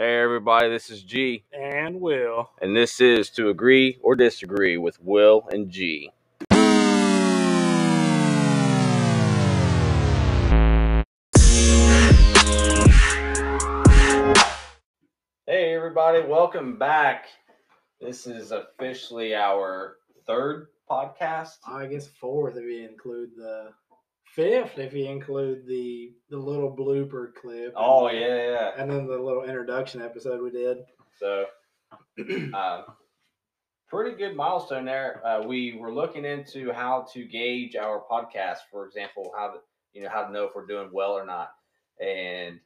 Hey, 0.00 0.18
everybody, 0.18 0.70
this 0.70 0.88
is 0.88 1.02
G, 1.02 1.44
And 1.52 2.00
Will. 2.00 2.48
and 2.62 2.74
this 2.74 3.02
is 3.02 3.28
To 3.32 3.50
Agree 3.50 3.98
or 4.02 4.16
Disagree 4.16 4.78
with 4.78 4.98
Will 5.02 5.46
and 5.52 5.68
G. 5.68 6.10
Hey, 15.46 15.74
everybody, 15.74 16.22
welcome 16.26 16.78
back. 16.78 17.26
This 18.00 18.26
is 18.26 18.52
officially 18.52 19.34
our 19.34 19.96
third 20.26 20.68
podcast. 20.90 21.58
I 21.68 21.84
guess 21.86 22.06
fourth 22.06 22.56
if 22.56 22.64
you 22.64 22.88
include 22.88 23.32
the 23.36 23.72
fifth 24.34 24.78
if 24.78 24.92
you 24.92 25.06
include 25.06 25.66
the 25.66 26.12
the 26.30 26.36
little 26.38 26.74
blooper 26.74 27.34
clip. 27.34 27.72
Oh, 27.76 28.06
and- 28.08 28.18
yeah, 28.18 28.50
yeah. 28.50 28.70
And 28.76 28.90
then 28.90 29.06
the 29.06 29.18
little 29.18 29.44
introduction 29.44 30.00
episode 30.02 30.42
we 30.42 30.50
did. 30.50 30.78
So, 31.18 31.46
uh, 32.54 32.82
pretty 33.88 34.16
good 34.16 34.36
milestone 34.36 34.84
there. 34.84 35.20
Uh, 35.26 35.42
we 35.46 35.76
were 35.78 35.92
looking 35.92 36.24
into 36.24 36.72
how 36.72 37.06
to 37.12 37.24
gauge 37.24 37.76
our 37.76 38.02
podcast, 38.10 38.58
for 38.70 38.86
example, 38.86 39.32
how 39.36 39.48
to 39.48 39.58
you 39.92 40.02
know 40.02 40.08
how 40.08 40.24
to 40.24 40.32
know 40.32 40.44
if 40.44 40.54
we're 40.54 40.66
doing 40.66 40.90
well 40.92 41.12
or 41.12 41.26
not. 41.26 41.50
And 42.00 42.60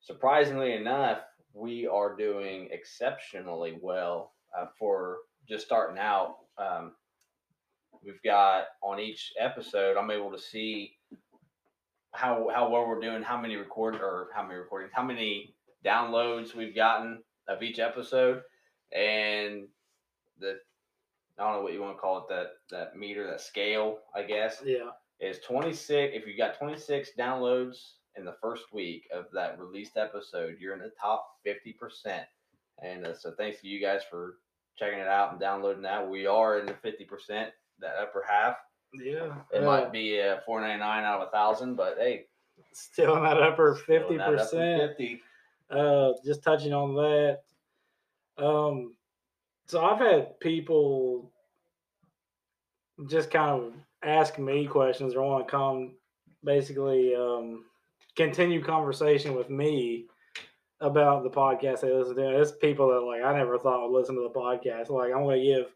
surprisingly 0.00 0.72
enough, 0.74 1.18
we 1.52 1.86
are 1.86 2.16
doing 2.16 2.68
exceptionally 2.70 3.78
well 3.80 4.32
uh, 4.58 4.66
for 4.78 5.18
just 5.48 5.66
starting 5.66 5.98
out. 5.98 6.36
Um, 6.58 6.92
we've 8.04 8.22
got 8.24 8.64
on 8.82 9.00
each 9.00 9.32
episode, 9.38 9.96
I'm 9.96 10.10
able 10.10 10.30
to 10.32 10.38
see 10.38 10.96
how 12.12 12.48
how 12.54 12.70
well 12.70 12.86
we're 12.86 13.00
doing, 13.00 13.22
how 13.22 13.40
many 13.40 13.56
record 13.56 13.96
or 13.96 14.28
how 14.34 14.42
many 14.42 14.56
recordings, 14.58 14.92
how 14.94 15.02
many 15.02 15.54
downloads 15.84 16.54
we've 16.54 16.74
gotten 16.74 17.22
of 17.48 17.62
each 17.62 17.78
episode, 17.78 18.42
and 18.94 19.66
the 20.38 20.58
I 21.38 21.42
don't 21.44 21.54
know 21.56 21.62
what 21.62 21.72
you 21.72 21.80
want 21.80 21.96
to 21.96 22.00
call 22.00 22.18
it 22.18 22.24
that 22.28 22.48
that 22.70 22.96
meter 22.96 23.26
that 23.26 23.40
scale 23.40 23.98
I 24.14 24.22
guess 24.22 24.62
Yeah. 24.64 24.90
is 25.20 25.40
26. 25.40 26.12
If 26.16 26.26
you 26.26 26.36
got 26.36 26.58
26 26.58 27.10
downloads 27.18 27.94
in 28.16 28.24
the 28.24 28.36
first 28.40 28.64
week 28.72 29.08
of 29.12 29.26
that 29.32 29.58
released 29.58 29.96
episode, 29.96 30.56
you're 30.60 30.74
in 30.74 30.80
the 30.80 30.92
top 31.00 31.26
50 31.44 31.72
percent. 31.72 32.26
And 32.82 33.06
uh, 33.06 33.14
so 33.14 33.32
thanks 33.36 33.60
to 33.60 33.68
you 33.68 33.80
guys 33.80 34.02
for 34.08 34.36
checking 34.76 34.98
it 35.00 35.08
out 35.08 35.32
and 35.32 35.40
downloading 35.40 35.82
that. 35.82 36.08
We 36.08 36.26
are 36.26 36.58
in 36.60 36.66
the 36.66 36.74
50 36.74 37.04
percent, 37.04 37.50
that 37.84 38.02
upper 38.02 38.24
half. 38.28 38.56
Yeah. 38.94 39.34
It 39.52 39.62
Uh, 39.62 39.66
might 39.66 39.92
be 39.92 40.20
uh, 40.20 40.40
499 40.46 41.04
out 41.04 41.20
of 41.20 41.28
a 41.28 41.30
thousand, 41.30 41.76
but 41.76 41.96
hey, 41.98 42.26
still 42.72 43.16
in 43.16 43.22
that 43.24 43.40
upper 43.42 43.74
fifty 43.74 44.16
percent. 44.18 44.90
50. 44.90 45.22
Uh 45.70 46.12
just 46.24 46.42
touching 46.42 46.72
on 46.72 46.94
that. 46.94 47.40
Um 48.36 48.94
so 49.66 49.84
I've 49.84 49.98
had 49.98 50.38
people 50.40 51.30
just 53.08 53.30
kind 53.30 53.50
of 53.50 53.72
ask 54.02 54.38
me 54.38 54.66
questions 54.66 55.14
or 55.14 55.22
want 55.22 55.46
to 55.46 55.50
come 55.50 55.92
basically 56.44 57.14
um 57.16 57.64
continue 58.16 58.62
conversation 58.62 59.34
with 59.34 59.50
me 59.50 60.06
about 60.80 61.22
the 61.24 61.30
podcast 61.30 61.80
they 61.80 61.92
listen 61.92 62.16
to. 62.16 62.40
It's 62.40 62.52
people 62.52 62.88
that 62.90 63.00
like 63.00 63.22
I 63.22 63.36
never 63.36 63.58
thought 63.58 63.90
would 63.90 63.98
listen 63.98 64.14
to 64.16 64.22
the 64.22 64.28
podcast. 64.30 64.90
Like 64.90 65.12
I'm 65.12 65.24
gonna 65.24 65.42
give 65.42 65.74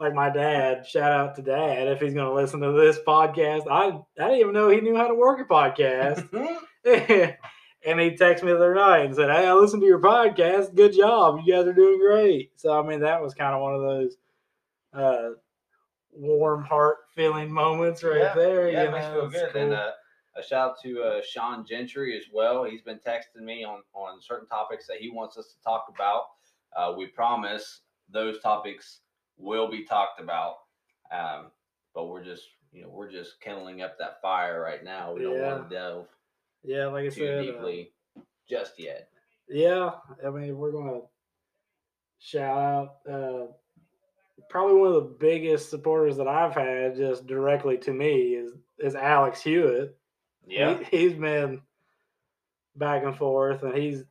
like 0.00 0.14
my 0.14 0.30
dad, 0.30 0.86
shout 0.86 1.12
out 1.12 1.34
to 1.36 1.42
dad 1.42 1.86
if 1.88 2.00
he's 2.00 2.14
gonna 2.14 2.32
listen 2.32 2.60
to 2.60 2.72
this 2.72 2.98
podcast. 3.06 3.70
I 3.70 3.88
I 4.22 4.28
didn't 4.28 4.40
even 4.40 4.54
know 4.54 4.70
he 4.70 4.80
knew 4.80 4.96
how 4.96 5.08
to 5.08 5.14
work 5.14 5.40
a 5.40 5.44
podcast. 5.44 6.26
and 7.84 8.00
he 8.00 8.10
texted 8.12 8.42
me 8.42 8.52
the 8.52 8.56
other 8.56 8.74
night 8.74 9.04
and 9.04 9.14
said, 9.14 9.30
Hey, 9.30 9.46
I 9.46 9.52
listened 9.52 9.82
to 9.82 9.86
your 9.86 10.00
podcast. 10.00 10.74
Good 10.74 10.94
job. 10.94 11.40
You 11.44 11.52
guys 11.54 11.66
are 11.66 11.74
doing 11.74 12.00
great. 12.00 12.52
So 12.56 12.78
I 12.78 12.86
mean 12.86 13.00
that 13.00 13.20
was 13.20 13.34
kind 13.34 13.54
of 13.54 13.60
one 13.60 13.74
of 13.74 13.82
those 13.82 14.16
uh 14.94 15.30
warm 16.12 16.64
heart 16.64 16.98
feeling 17.14 17.52
moments 17.52 18.02
right 18.02 18.18
Yeah, 18.18 18.34
there. 18.34 18.70
Yeah, 18.70 18.84
you 18.84 18.90
makes 18.90 19.06
me 19.06 19.12
feel 19.12 19.28
good. 19.28 19.56
And 19.56 19.72
uh, 19.74 19.90
a 20.36 20.42
shout 20.42 20.70
out 20.70 20.76
to 20.82 21.02
uh, 21.02 21.20
Sean 21.22 21.66
Gentry 21.66 22.16
as 22.16 22.24
well. 22.32 22.64
He's 22.64 22.82
been 22.82 23.00
texting 23.06 23.42
me 23.42 23.64
on 23.64 23.82
on 23.94 24.20
certain 24.22 24.48
topics 24.48 24.86
that 24.86 24.96
he 24.98 25.10
wants 25.10 25.36
us 25.36 25.48
to 25.48 25.62
talk 25.62 25.86
about. 25.94 26.22
Uh, 26.76 26.94
we 26.96 27.06
promise 27.06 27.82
those 28.12 28.40
topics 28.40 29.00
will 29.40 29.70
be 29.70 29.84
talked 29.84 30.20
about, 30.20 30.56
um, 31.12 31.46
but 31.94 32.06
we're 32.06 32.24
just 32.24 32.44
you 32.72 32.82
know 32.82 32.88
we're 32.88 33.10
just 33.10 33.40
kindling 33.40 33.82
up 33.82 33.98
that 33.98 34.20
fire 34.22 34.60
right 34.60 34.84
now. 34.84 35.14
We 35.14 35.22
don't 35.22 35.40
want 35.40 35.68
to 35.68 35.74
delve 35.74 36.06
yeah, 36.62 36.86
like 36.86 37.06
I 37.06 37.08
too 37.08 37.26
said, 37.26 37.38
uh, 37.38 37.42
deeply 37.42 37.92
just 38.48 38.74
yet. 38.78 39.08
Yeah, 39.48 39.90
I 40.24 40.30
mean, 40.30 40.56
we're 40.56 40.72
gonna 40.72 41.00
shout 42.18 42.58
out 42.58 42.96
uh, 43.10 43.46
probably 44.48 44.76
one 44.76 44.88
of 44.88 44.94
the 44.94 45.16
biggest 45.18 45.70
supporters 45.70 46.16
that 46.18 46.28
I've 46.28 46.54
had 46.54 46.96
just 46.96 47.26
directly 47.26 47.78
to 47.78 47.92
me 47.92 48.34
is 48.34 48.52
is 48.78 48.94
Alex 48.94 49.40
Hewitt. 49.42 49.96
Yeah, 50.46 50.78
he, 50.90 50.98
he's 50.98 51.14
been 51.14 51.62
back 52.76 53.04
and 53.04 53.16
forth, 53.16 53.62
and 53.62 53.74
he's 53.74 54.04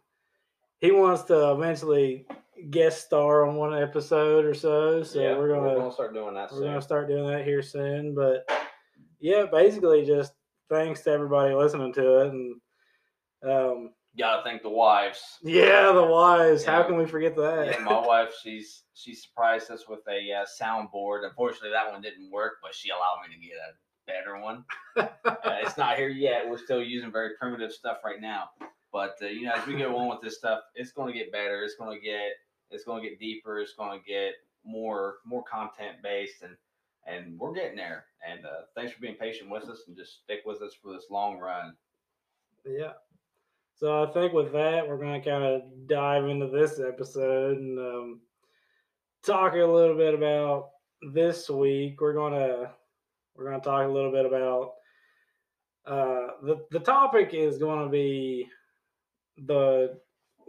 he 0.79 0.91
wants 0.91 1.23
to 1.23 1.51
eventually 1.51 2.25
guest 2.69 3.05
star 3.05 3.47
on 3.47 3.55
one 3.55 3.81
episode 3.81 4.45
or 4.45 4.53
so. 4.53 5.03
So 5.03 5.19
yeah, 5.21 5.37
we're 5.37 5.49
gonna 5.49 5.91
start 5.91 6.13
doing 6.13 6.33
that 6.35 6.51
we're 6.51 6.59
soon. 6.59 6.67
gonna 6.67 6.81
start 6.81 7.07
doing 7.07 7.27
that 7.27 7.45
here 7.45 7.61
soon. 7.61 8.13
But 8.15 8.47
yeah, 9.19 9.45
basically 9.51 10.05
just 10.05 10.33
thanks 10.69 11.01
to 11.01 11.11
everybody 11.11 11.53
listening 11.53 11.93
to 11.93 12.21
it, 12.21 12.27
and 12.33 12.55
um, 13.43 13.89
Gotta 14.17 14.43
thank 14.43 14.63
the 14.63 14.69
wives. 14.69 15.37
yeah, 15.43 15.91
the 15.91 16.03
wise. 16.03 16.65
How 16.65 16.83
can 16.83 16.97
we 16.97 17.05
forget 17.05 17.35
that? 17.37 17.67
Yeah, 17.71 17.79
my 17.83 17.99
wife, 18.05 18.33
she's 18.41 18.83
she 18.93 19.13
surprised 19.13 19.71
us 19.71 19.87
with 19.87 19.99
a 20.09 20.41
uh, 20.41 20.45
soundboard. 20.61 21.25
Unfortunately, 21.25 21.69
that 21.71 21.91
one 21.91 22.01
didn't 22.01 22.31
work, 22.31 22.53
but 22.61 22.75
she 22.75 22.89
allowed 22.89 23.21
me 23.27 23.33
to 23.35 23.41
get 23.41 23.55
a 23.55 23.71
better 24.07 24.41
one. 24.41 24.65
Uh, 25.25 25.59
it's 25.63 25.77
not 25.77 25.95
here 25.95 26.09
yet. 26.09 26.49
We're 26.49 26.57
still 26.57 26.83
using 26.83 27.11
very 27.11 27.31
primitive 27.39 27.71
stuff 27.71 27.97
right 28.03 28.19
now. 28.19 28.49
But 28.91 29.15
uh, 29.21 29.27
you 29.27 29.43
know, 29.43 29.53
as 29.53 29.65
we 29.67 29.77
go 29.77 29.95
on 29.95 30.09
with 30.09 30.21
this 30.21 30.37
stuff, 30.37 30.61
it's 30.75 30.91
going 30.91 31.13
to 31.13 31.17
get 31.17 31.31
better. 31.31 31.63
It's 31.63 31.75
going 31.75 31.97
to 31.97 32.03
get 32.03 32.31
it's 32.71 32.83
going 32.83 33.03
to 33.03 33.09
get 33.09 33.19
deeper. 33.19 33.59
It's 33.59 33.73
going 33.73 33.99
to 33.99 34.05
get 34.05 34.33
more 34.65 35.17
more 35.25 35.43
content 35.43 35.97
based, 36.03 36.43
and 36.43 36.55
and 37.05 37.39
we're 37.39 37.53
getting 37.53 37.77
there. 37.77 38.05
And 38.27 38.45
uh, 38.45 38.61
thanks 38.75 38.91
for 38.91 39.01
being 39.01 39.15
patient 39.15 39.49
with 39.49 39.63
us 39.63 39.83
and 39.87 39.97
just 39.97 40.23
stick 40.23 40.41
with 40.45 40.61
us 40.61 40.73
for 40.81 40.93
this 40.93 41.05
long 41.09 41.39
run. 41.39 41.73
Yeah. 42.65 42.93
So 43.75 44.03
I 44.03 44.11
think 44.11 44.33
with 44.33 44.51
that, 44.51 44.87
we're 44.87 44.97
going 44.97 45.21
to 45.21 45.29
kind 45.29 45.43
of 45.43 45.61
dive 45.87 46.27
into 46.27 46.47
this 46.47 46.79
episode 46.79 47.57
and 47.57 47.79
um, 47.79 48.19
talk 49.23 49.53
a 49.53 49.57
little 49.57 49.95
bit 49.95 50.13
about 50.13 50.71
this 51.13 51.49
week. 51.49 52.01
We're 52.01 52.13
going 52.13 52.33
to 52.33 52.71
we're 53.35 53.45
going 53.49 53.59
to 53.59 53.65
talk 53.65 53.85
a 53.87 53.91
little 53.91 54.11
bit 54.11 54.25
about 54.25 54.73
uh, 55.85 56.33
the 56.43 56.65
the 56.71 56.79
topic 56.79 57.33
is 57.33 57.57
going 57.57 57.85
to 57.85 57.89
be 57.89 58.49
the 59.45 59.97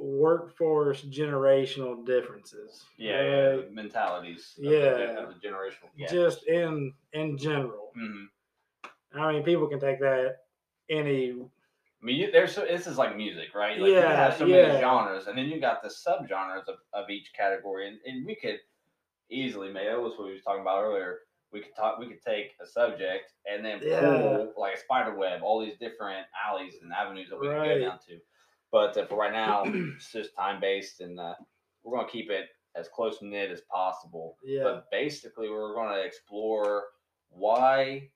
workforce 0.00 1.02
generational 1.02 2.04
differences. 2.04 2.84
right? 2.98 3.70
mentalities. 3.72 4.54
Of 4.58 4.64
Yeah. 4.64 4.80
the, 4.94 5.18
of 5.22 5.34
the 5.34 5.48
generational. 5.48 5.90
Yeah. 5.96 6.08
Just 6.08 6.44
in 6.46 6.92
in 7.12 7.36
general. 7.36 7.92
Mhm. 7.96 8.26
I 9.14 9.32
mean, 9.32 9.42
people 9.42 9.66
can 9.66 9.80
take 9.80 10.00
that 10.00 10.44
any 10.88 11.32
I 12.02 12.06
mean, 12.06 12.16
you, 12.16 12.32
there's 12.32 12.54
so, 12.54 12.62
this 12.64 12.86
is 12.86 12.96
like 12.96 13.14
music, 13.14 13.54
right? 13.54 13.78
Like 13.78 13.88
you 13.90 13.94
Yeah, 13.96 14.16
have 14.16 14.34
so 14.34 14.46
many 14.46 14.56
yeah. 14.72 14.80
genres, 14.80 15.26
and 15.26 15.36
then 15.36 15.46
you 15.48 15.60
got 15.60 15.82
the 15.82 15.90
subgenres 15.90 16.66
of, 16.66 16.76
of 16.94 17.10
each 17.10 17.30
category, 17.34 17.88
and, 17.88 17.98
and 18.06 18.24
we 18.24 18.34
could 18.34 18.58
easily, 19.28 19.70
maybe 19.70 19.88
that 19.88 20.00
was 20.00 20.16
what 20.16 20.26
we 20.28 20.32
was 20.32 20.42
talking 20.42 20.62
about 20.62 20.82
earlier. 20.82 21.18
We 21.52 21.60
could 21.60 21.76
talk, 21.76 21.98
we 21.98 22.06
could 22.06 22.22
take 22.22 22.52
a 22.62 22.66
subject 22.66 23.32
and 23.44 23.62
then 23.62 23.80
Yeah. 23.82 24.00
pull 24.00 24.54
like 24.56 24.76
a 24.76 24.78
spider 24.78 25.14
web, 25.14 25.42
all 25.42 25.60
these 25.60 25.76
different 25.76 26.26
alleys 26.48 26.76
and 26.80 26.90
avenues 26.90 27.28
that 27.28 27.38
we 27.38 27.48
can 27.48 27.56
Right. 27.56 27.78
go 27.78 27.80
down 27.80 27.98
to. 28.08 28.18
But 28.72 28.96
uh, 28.96 29.06
for 29.06 29.16
right 29.16 29.32
now, 29.32 29.64
it's 29.66 30.12
just 30.12 30.34
time 30.36 30.60
based, 30.60 31.00
and 31.00 31.18
uh, 31.18 31.34
we're 31.82 31.96
gonna 31.96 32.08
keep 32.10 32.30
it 32.30 32.46
as 32.76 32.88
close 32.88 33.18
knit 33.20 33.50
as 33.50 33.62
possible. 33.62 34.36
Yeah. 34.44 34.62
But 34.64 34.90
basically, 34.92 35.50
we're 35.50 35.74
going 35.74 35.92
to 35.92 36.00
explore 36.04 36.84
why, 37.30 38.08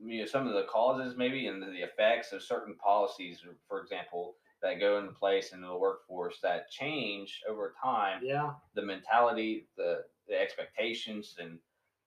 you 0.00 0.20
know, 0.20 0.26
some 0.26 0.46
of 0.46 0.54
the 0.54 0.62
causes 0.64 1.14
maybe 1.16 1.48
and 1.48 1.60
the 1.60 1.82
effects 1.82 2.32
of 2.32 2.42
certain 2.42 2.76
policies, 2.76 3.40
for 3.68 3.80
example, 3.82 4.36
that 4.62 4.78
go 4.78 4.98
into 4.98 5.12
place 5.12 5.52
in 5.52 5.60
the 5.60 5.74
workforce 5.76 6.38
that 6.42 6.70
change 6.70 7.42
over 7.48 7.74
time. 7.82 8.20
yeah. 8.22 8.52
The 8.74 8.82
mentality, 8.82 9.66
the 9.76 10.04
the 10.28 10.40
expectations, 10.40 11.34
and 11.38 11.58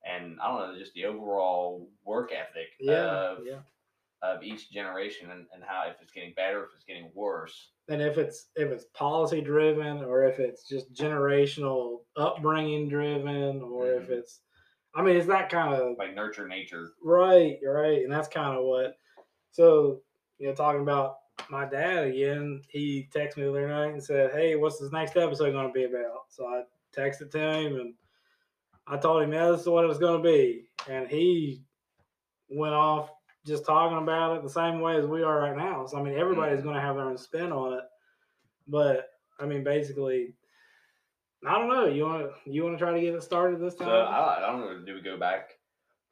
and 0.10 0.40
I 0.42 0.48
don't 0.48 0.74
know, 0.74 0.80
just 0.80 0.94
the 0.94 1.06
overall 1.06 1.90
work 2.06 2.32
ethic 2.32 2.70
Yeah. 2.80 3.32
of 3.32 3.40
yeah. 3.46 3.60
of 4.22 4.42
each 4.44 4.72
generation, 4.72 5.32
and, 5.32 5.46
and 5.54 5.64
how 5.64 5.84
if 5.90 6.02
it's 6.02 6.12
getting 6.14 6.34
better, 6.34 6.64
if 6.64 6.70
it's 6.76 6.86
getting 6.86 7.12
worse. 7.14 7.72
And 7.90 8.02
if 8.02 8.18
it's 8.18 8.50
if 8.56 8.70
it's 8.72 8.86
policy 8.94 9.42
driven 9.42 10.04
or 10.04 10.24
if 10.24 10.40
it's 10.40 10.68
just 10.68 10.94
generational 10.94 12.00
upbringing 12.16 12.88
driven 12.88 13.62
or 13.62 13.92
if 13.92 14.08
Mhm. 14.08 14.20
it's 14.20 14.42
i 14.96 15.02
mean 15.02 15.16
it's 15.18 15.28
that 15.28 15.50
kind 15.50 15.74
of 15.74 15.98
Like 15.98 16.16
nurture 16.16 16.48
nature. 16.48 16.94
right 17.04 17.58
right 17.66 18.04
and 18.04 18.12
that's 18.12 18.28
kind 18.28 18.58
of 18.58 18.64
what 18.64 18.96
so 19.52 20.02
you 20.38 20.48
know 20.48 20.56
talking 20.56 20.82
about 20.82 21.18
my 21.50 21.66
dad 21.66 22.04
again, 22.06 22.62
he 22.70 23.08
texted 23.16 23.38
me 23.38 23.44
the 23.44 23.50
other 23.50 23.68
night 23.68 23.94
and 23.94 24.04
said, 24.04 24.32
"Hey, 24.32 24.56
what's 24.58 24.78
this 24.78 24.92
next 24.92 25.16
episode 25.16 25.52
going 25.54 25.68
to 25.68 25.74
be 25.74 25.86
about?" 25.86 26.26
So 26.28 26.46
I 26.46 26.64
texted 26.96 27.32
to 27.32 27.40
him 27.40 27.76
and 27.78 27.96
I 28.88 28.98
told 28.98 29.24
him, 29.24 29.32
"Yeah, 29.32 29.50
this 29.52 29.62
is 29.62 29.68
what 29.70 29.86
it 29.86 29.88
was 29.88 30.00
going 30.00 30.22
to 30.22 30.30
be," 30.30 30.70
and 30.90 31.08
he 31.08 31.64
went 32.50 32.74
off 32.76 33.12
just 33.46 33.66
talking 33.66 33.98
about 33.98 34.38
it 34.38 34.44
the 34.44 34.50
same 34.50 34.80
way 34.82 34.96
as 34.98 35.06
we 35.06 35.24
are 35.24 35.40
right 35.40 35.56
now. 35.58 35.86
So 35.86 35.98
I 35.98 36.04
mean, 36.04 36.18
everybody's 36.18 36.60
Mhm. 36.60 36.64
going 36.64 36.76
to 36.76 36.82
have 36.82 36.96
their 36.96 37.06
own 37.06 37.18
spin 37.18 37.52
on 37.52 37.74
it, 37.74 37.84
but 38.68 39.10
I 39.40 39.46
mean, 39.46 39.64
basically, 39.64 40.34
I 41.48 41.54
don't 41.58 41.70
know. 41.70 41.86
You 41.86 42.04
want 42.06 42.30
to 42.44 42.52
you 42.52 42.64
want 42.64 42.78
to 42.78 42.84
try 42.84 42.94
to 42.94 43.00
get 43.00 43.14
it 43.16 43.24
started 43.24 43.60
this 43.62 43.78
So 43.78 43.86
time? 43.86 44.08
I, 44.14 44.38
I 44.38 44.52
don't 44.52 44.60
know. 44.60 44.86
Do 44.86 44.94
we 44.94 45.02
go 45.02 45.18
back? 45.18 45.52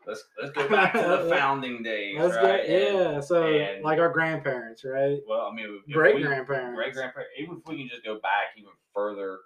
Let's 0.05 0.23
let's 0.41 0.53
go 0.53 0.67
back 0.69 0.93
to 0.93 0.99
the 1.23 1.29
founding 1.29 1.83
days, 1.83 2.15
Let's 2.17 2.35
right? 2.37 2.43
go. 2.65 2.73
And- 2.73 3.13
Yeah. 3.13 3.19
So 3.19 3.43
and- 3.45 3.83
like 3.83 3.99
our 3.99 4.09
grandparents, 4.09 4.85
right? 4.85 5.19
well, 5.27 5.47
I 5.47 5.53
mean, 5.53 5.81
great 5.91 6.23
grandparents, 6.25 6.75
great 6.77 6.93
grandparents. 6.93 7.33
Even 7.37 7.57
if 7.57 7.67
we 7.67 7.77
can 7.77 7.89
just 7.89 8.05
go 8.05 8.15
back 8.21 8.55
even 8.57 8.71
further, 8.93 9.39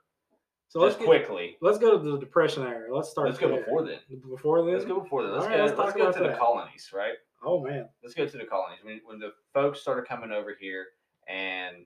So 0.68 0.80
let's 0.81 0.95
get, 0.98 1.06
quickly. 1.07 1.57
let's 1.62 1.80
go 1.80 1.98
to 1.98 2.12
the 2.12 2.19
depression 2.19 2.62
era. 2.62 2.95
Let's 2.95 3.10
start. 3.10 3.30
Let's 3.30 3.39
go 3.39 3.48
there. 3.50 3.62
before 3.63 3.81
then. 3.84 4.00
Before 4.30 4.63
then. 4.63 4.74
Let's 4.75 4.86
go 4.86 5.00
before 5.00 5.24
then. 5.24 5.31
Let's 5.31 5.45
All 5.45 5.50
go. 5.50 5.56
right, 5.57 5.66
let's 5.66 5.77
let's 5.80 5.89
talk 5.94 5.98
go 5.98 6.07
about 6.10 6.18
to 6.24 6.30
the 6.31 6.38
colonies, 6.38 6.92
right? 6.94 7.16
Oh 7.44 7.60
man. 7.64 7.90
let's 8.04 8.16
go 8.16 8.26
to 8.28 8.38
the 8.38 8.46
colonies. 8.46 8.80
When, 8.84 9.02
when 9.06 9.20
the 9.20 9.34
folks 9.54 9.82
started 9.82 10.08
coming 10.08 10.32
over 10.32 10.56
here 10.60 10.88
and 11.28 11.86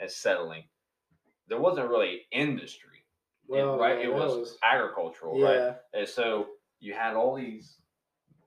and 0.00 0.10
settling, 0.10 0.64
there 1.48 1.60
wasn't 1.60 1.88
really 1.88 2.22
industry, 2.32 3.04
It- 3.48 3.52
Well, 3.52 3.78
right? 3.78 3.98
yeah, 4.00 4.06
It 4.08 4.10
that 4.10 4.16
was, 4.16 4.58
agricultural, 4.62 5.40
right? 5.40 5.76
And 5.94 6.08
so 6.08 6.48
you 6.80 6.92
had 6.94 7.14
all 7.14 7.34
these 7.34 7.78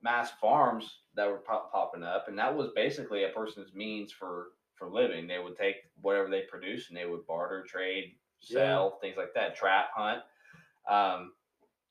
mass 0.01 0.31
farms 0.39 0.99
that 1.15 1.27
were 1.29 1.39
pop- 1.39 1.71
popping 1.71 2.03
up, 2.03 2.27
and 2.27 2.37
that 2.39 2.55
was 2.55 2.69
basically 2.75 3.23
a 3.25 3.29
person's 3.29 3.73
means 3.73 4.11
for 4.11 4.49
for 4.75 4.89
living. 4.89 5.27
They 5.27 5.39
would 5.39 5.57
take 5.57 5.75
whatever 6.01 6.29
they 6.29 6.43
produced 6.43 6.89
and 6.89 6.97
they 6.97 7.05
would 7.05 7.25
barter, 7.27 7.63
trade, 7.63 8.15
Yeah. 8.41 8.59
sell, 8.59 8.99
things 8.99 9.17
like 9.17 9.33
that, 9.33 9.53
trap, 9.55 9.89
hunt. 9.93 10.23
Um, 10.87 11.33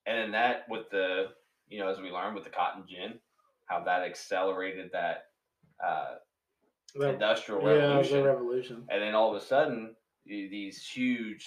and 0.07 0.17
then 0.19 0.31
that 0.33 0.67
with 0.71 0.89
the 0.91 1.35
you 1.69 1.79
know 1.81 1.89
as 1.89 2.01
we 2.01 2.11
learned 2.11 2.35
with 2.35 2.45
the 2.45 2.51
cotton 2.51 2.85
gin, 2.89 3.21
how 3.69 3.85
that 3.85 4.03
accelerated 4.03 4.91
that 4.93 5.25
uh, 5.85 6.17
industrial 6.95 7.63
yeah, 7.63 7.69
revolution, 7.69 8.23
the 8.23 8.25
revolution. 8.25 8.85
and 8.91 9.03
then 9.03 9.15
all 9.15 9.35
of 9.35 9.41
a 9.41 9.45
sudden 9.45 9.95
these 10.27 10.83
huge 10.87 11.47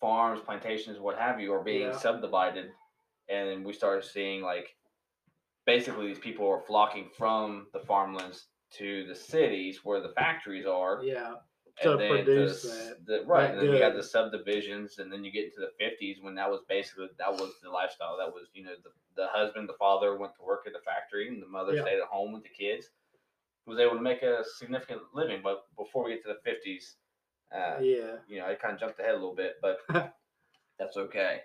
farms, 0.00 0.40
plantations, 0.44 0.98
what 0.98 1.18
have 1.18 1.40
you, 1.40 1.52
are 1.52 1.62
being 1.64 1.88
Yeah. 1.88 1.96
subdivided, 1.96 2.70
and 3.28 3.64
we 3.64 3.72
started 3.72 4.04
seeing 4.04 4.42
like 4.42 4.76
basically 5.66 6.06
these 6.08 6.18
people 6.18 6.46
are 6.48 6.60
flocking 6.60 7.08
from 7.16 7.66
the 7.72 7.80
farmlands 7.80 8.48
to 8.72 9.06
the 9.06 9.14
cities 9.14 9.80
where 9.84 10.00
the 10.00 10.10
factories 10.10 10.66
are. 10.66 11.02
Yeah. 11.02 11.34
And 11.82 11.92
to 11.92 11.96
then 11.96 12.10
produce 12.10 12.62
the, 12.62 12.68
that- 12.68 13.06
the- 13.06 13.24
right, 13.26 13.48
that 13.48 13.58
and 13.58 13.68
then 13.68 13.74
you 13.74 13.78
got 13.80 13.94
the 13.94 14.02
subdivisions, 14.02 14.98
and 14.98 15.12
then 15.12 15.24
you 15.24 15.32
get 15.32 15.44
into 15.46 15.60
the 15.60 15.70
fifties 15.78 16.18
when 16.20 16.34
that 16.36 16.50
was 16.50 16.60
basically 16.68 17.08
that 17.18 17.32
was 17.32 17.52
the 17.62 17.70
lifestyle. 17.70 18.16
That 18.18 18.32
was 18.32 18.46
you 18.54 18.64
know 18.64 18.72
the, 18.82 18.90
the 19.22 19.28
husband, 19.32 19.68
the 19.68 19.74
father 19.78 20.16
went 20.16 20.34
to 20.36 20.42
work 20.42 20.64
at 20.66 20.72
the 20.72 20.78
factory, 20.84 21.28
and 21.28 21.42
the 21.42 21.46
mother 21.48 21.74
Yeah. 21.74 21.82
stayed 21.82 21.98
at 21.98 22.08
home 22.08 22.32
with 22.32 22.42
the 22.44 22.48
kids. 22.50 22.86
Was 23.66 23.78
able 23.78 23.94
to 23.96 24.02
make 24.02 24.22
a 24.22 24.44
significant 24.58 25.00
living, 25.14 25.40
but 25.42 25.64
before 25.78 26.04
we 26.04 26.10
get 26.12 26.22
to 26.24 26.28
the 26.34 26.40
fifties, 26.44 26.96
uh, 27.50 27.78
yeah. 27.80 28.16
you 28.28 28.38
know, 28.38 28.46
I 28.46 28.54
kind 28.56 28.74
of 28.74 28.80
jumped 28.80 29.00
ahead 29.00 29.12
a 29.12 29.18
little 29.18 29.34
bit, 29.34 29.54
but 29.62 29.78
that's 30.78 30.96
okay. 30.98 31.40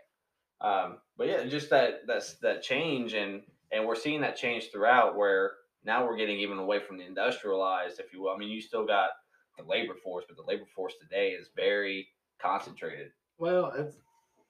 Um, 0.59 0.97
but 1.17 1.27
yeah, 1.27 1.45
just 1.45 1.69
that 1.69 2.05
that's 2.07 2.33
that 2.39 2.61
change, 2.61 3.13
and 3.13 3.43
and 3.71 3.85
we're 3.87 3.95
seeing 3.95 4.19
that 4.21 4.35
change 4.35 4.69
throughout. 4.71 5.15
Where 5.15 5.53
now 5.85 6.05
we're 6.05 6.17
getting 6.17 6.39
even 6.39 6.57
away 6.57 6.79
from 6.79 6.97
the 6.97 7.05
industrialized, 7.05 7.99
if 8.01 8.11
you 8.11 8.21
will. 8.21 8.31
I 8.31 8.37
mean, 8.37 8.49
you 8.49 8.59
still 8.59 8.85
got 8.85 9.11
the 9.59 9.69
labor 9.69 9.93
force, 10.03 10.25
but 10.27 10.37
the 10.37 10.43
labor 10.43 10.65
force 10.75 10.93
today 11.01 11.29
is 11.29 11.49
very 11.55 12.07
concentrated. 12.41 13.11
Well, 13.37 13.71
it's 13.75 13.97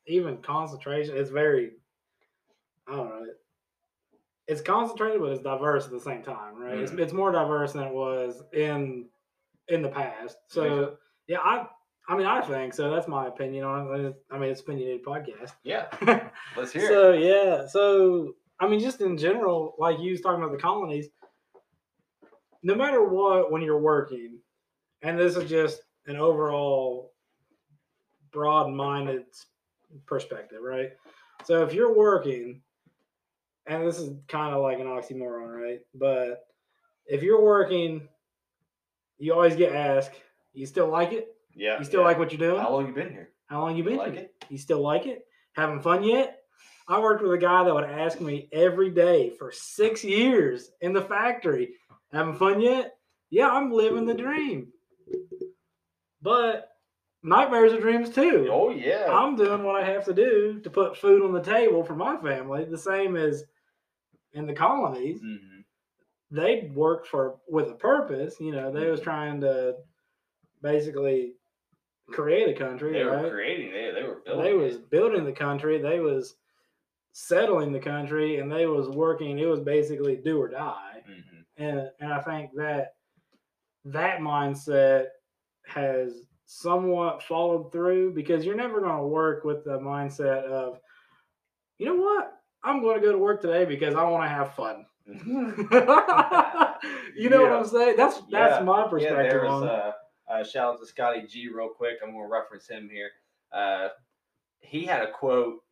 even 0.07 0.37
concentration. 0.37 1.15
It's 1.17 1.29
very. 1.29 1.71
I 2.87 2.95
don't 2.95 3.09
know. 3.09 3.25
It's 4.47 4.61
concentrated, 4.61 5.19
but 5.21 5.31
it's 5.31 5.43
diverse 5.43 5.85
at 5.85 5.91
the 5.91 5.99
same 5.99 6.23
time, 6.23 6.55
right? 6.55 6.77
It's, 6.79 6.91
Mhm. 6.91 6.99
it's 6.99 7.13
more 7.13 7.31
diverse 7.31 7.73
than 7.73 7.83
it 7.83 7.93
was 7.93 8.41
in 8.53 9.09
in 9.67 9.83
the 9.83 9.89
past. 9.89 10.37
So 10.47 10.97
yeah, 11.27 11.39
I 11.41 11.67
I 12.07 12.17
mean 12.17 12.25
I 12.25 12.41
think 12.41 12.73
so. 12.73 12.89
That's 12.89 13.07
my 13.07 13.27
opinion 13.27 13.63
on 13.63 13.99
it. 14.05 14.15
I 14.31 14.39
mean 14.39 14.49
it's 14.49 14.61
a 14.61 14.63
opinionated 14.63 15.05
podcast. 15.05 15.53
Yeah, 15.63 15.85
let's 16.57 16.71
hear 16.71 16.83
it. 16.85 16.87
so 16.87 17.11
yeah, 17.13 17.67
so 17.67 18.33
I 18.59 18.67
mean, 18.67 18.79
just 18.79 18.99
in 19.01 19.17
general, 19.17 19.75
like 19.77 19.99
you 19.99 20.11
was 20.11 20.21
talking 20.21 20.43
about 20.43 20.51
the 20.51 20.61
colonies. 20.61 21.07
No 22.61 22.75
matter 22.75 23.01
what, 23.07 23.51
when 23.51 23.61
you're 23.61 23.79
working, 23.79 24.39
and 25.01 25.17
this 25.17 25.35
is 25.35 25.49
just 25.49 25.81
an 26.07 26.15
overall 26.15 27.13
broad-minded 28.31 29.25
perspective, 30.05 30.59
right? 30.61 30.91
So 31.45 31.63
if 31.63 31.73
you're 31.73 31.95
working, 31.95 32.61
and 33.67 33.85
this 33.85 33.99
is 33.99 34.13
kind 34.27 34.53
of 34.53 34.61
like 34.61 34.79
an 34.79 34.87
oxymoron, 34.87 35.61
right? 35.61 35.79
But 35.95 36.45
if 37.05 37.23
you're 37.23 37.41
working, 37.41 38.07
you 39.17 39.33
always 39.33 39.55
get 39.55 39.73
asked, 39.73 40.11
"You 40.53 40.65
still 40.65 40.87
like 40.87 41.11
it? 41.13 41.35
Yeah, 41.55 41.77
You 41.79 41.85
still 41.85 42.01
yeah. 42.01 42.07
like 42.07 42.19
what 42.19 42.31
you're 42.31 42.39
doing? 42.49 42.61
How 42.61 42.71
long 42.71 42.87
you 42.87 42.93
been 42.93 43.09
here? 43.11 43.31
How 43.47 43.61
long 43.61 43.71
you 43.71 43.77
You 43.83 43.89
been 43.89 43.97
like 43.97 44.13
here? 44.13 44.21
it? 44.23 44.45
You 44.49 44.57
still 44.57 44.81
like 44.81 45.05
it? 45.07 45.25
Having 45.53 45.81
fun 45.81 46.03
yet? 46.03 46.43
I 46.87 46.99
worked 46.99 47.21
with 47.21 47.31
a 47.33 47.37
guy 47.37 47.63
that 47.63 47.73
would 47.73 47.83
ask 47.83 48.19
me 48.21 48.47
every 48.51 48.89
day 48.89 49.29
for 49.31 49.51
six 49.51 50.03
years 50.03 50.71
in 50.81 50.93
the 50.93 51.01
factory. 51.01 51.73
Having 52.11 52.35
fun 52.35 52.61
yet? 52.61 52.95
Yeah, 53.29 53.49
I'm 53.49 53.71
living 53.71 54.05
the 54.05 54.13
dream. 54.13 54.71
But 56.21 56.69
nightmares 57.23 57.73
are 57.73 57.79
dreams 57.79 58.09
too. 58.09 58.49
Oh 58.51 58.69
yeah. 58.69 59.07
I'm 59.09 59.35
doing 59.35 59.63
what 59.63 59.81
I 59.81 59.85
have 59.85 60.05
to 60.05 60.13
do 60.13 60.59
to 60.61 60.69
put 60.69 60.97
food 60.97 61.21
on 61.23 61.31
the 61.33 61.41
table 61.41 61.83
for 61.83 61.95
my 61.95 62.17
family, 62.17 62.65
the 62.65 62.77
same 62.77 63.15
as 63.15 63.43
in 64.33 64.45
the 64.45 64.53
colonies. 64.53 65.21
Mhm. 65.21 65.63
They 66.31 66.71
worked 66.75 67.07
for 67.07 67.39
with 67.47 67.69
a 67.69 67.75
purpose. 67.75 68.39
You 68.39 68.51
know, 68.51 68.71
they 68.71 68.89
was 68.89 68.99
Mhm. 68.99 69.03
trying 69.03 69.41
to 69.41 69.77
basically 70.61 71.35
create 72.07 72.49
a 72.49 72.53
country. 72.59 72.91
They 72.93 73.03
right? 73.03 73.23
were 73.23 73.29
creating. 73.29 73.71
They 73.71 73.91
they 73.91 74.03
were 74.03 74.21
building. 74.25 74.43
they 74.43 74.51
it. 74.51 74.55
was 74.57 74.77
building 74.77 75.25
the 75.25 75.31
country 75.33 75.77
they 75.79 75.99
was 75.99 76.35
settling 77.11 77.71
the 77.71 77.79
country 77.79 78.37
and 78.37 78.51
they 78.51 78.65
was 78.67 78.87
working 78.89 79.39
it 79.39 79.45
was 79.47 79.59
basically 79.59 80.15
do 80.15 80.39
or 80.41 80.47
die 80.47 81.03
Mhm. 81.09 81.45
and 81.57 81.91
and 81.99 82.13
i 82.13 82.21
think 82.21 82.51
that 82.53 82.95
that 83.83 84.19
mindset 84.19 85.07
has 85.69 86.13
somewhat 86.45 87.21
followed 87.23 87.71
through 87.71 88.13
because 88.13 88.43
you're 88.45 88.55
never 88.55 88.79
going 88.81 88.97
to 88.97 89.05
work 89.07 89.43
with 89.43 89.63
the 89.63 89.77
mindset 89.79 90.43
of 90.45 90.79
you 91.77 91.85
know 91.85 91.95
what 91.95 92.33
i'm 92.63 92.81
going 92.81 92.99
to 92.99 93.05
go 93.05 93.11
to 93.11 93.17
work 93.19 93.39
today 93.41 93.65
because 93.65 93.93
i 93.95 94.03
want 94.03 94.23
to 94.23 94.27
have 94.29 94.53
fun 94.55 94.85
you 97.15 97.29
know 97.29 97.41
what 97.43 97.51
i'm 97.51 97.65
saying 97.65 97.95
that's 97.97 98.17
that's 98.31 98.59
Yeah. 98.59 98.63
my 98.63 98.87
perspective 98.87 99.17
there's 99.41 99.49
on 99.49 99.63
it. 99.63 99.69
uh, 99.69 99.91
uh, 100.29 100.43
shout 100.43 100.73
out 100.75 100.79
to 100.79 100.85
Scotty 100.85 101.23
G 101.27 101.49
real 101.51 101.69
quick. 101.69 101.97
I'm 102.03 102.11
gonna 102.11 102.27
reference 102.27 102.67
him 102.67 102.87
here. 102.91 103.09
Uh, 103.51 103.87
he 104.59 104.85
had 104.85 105.01
a 105.01 105.11
quote 105.11 105.63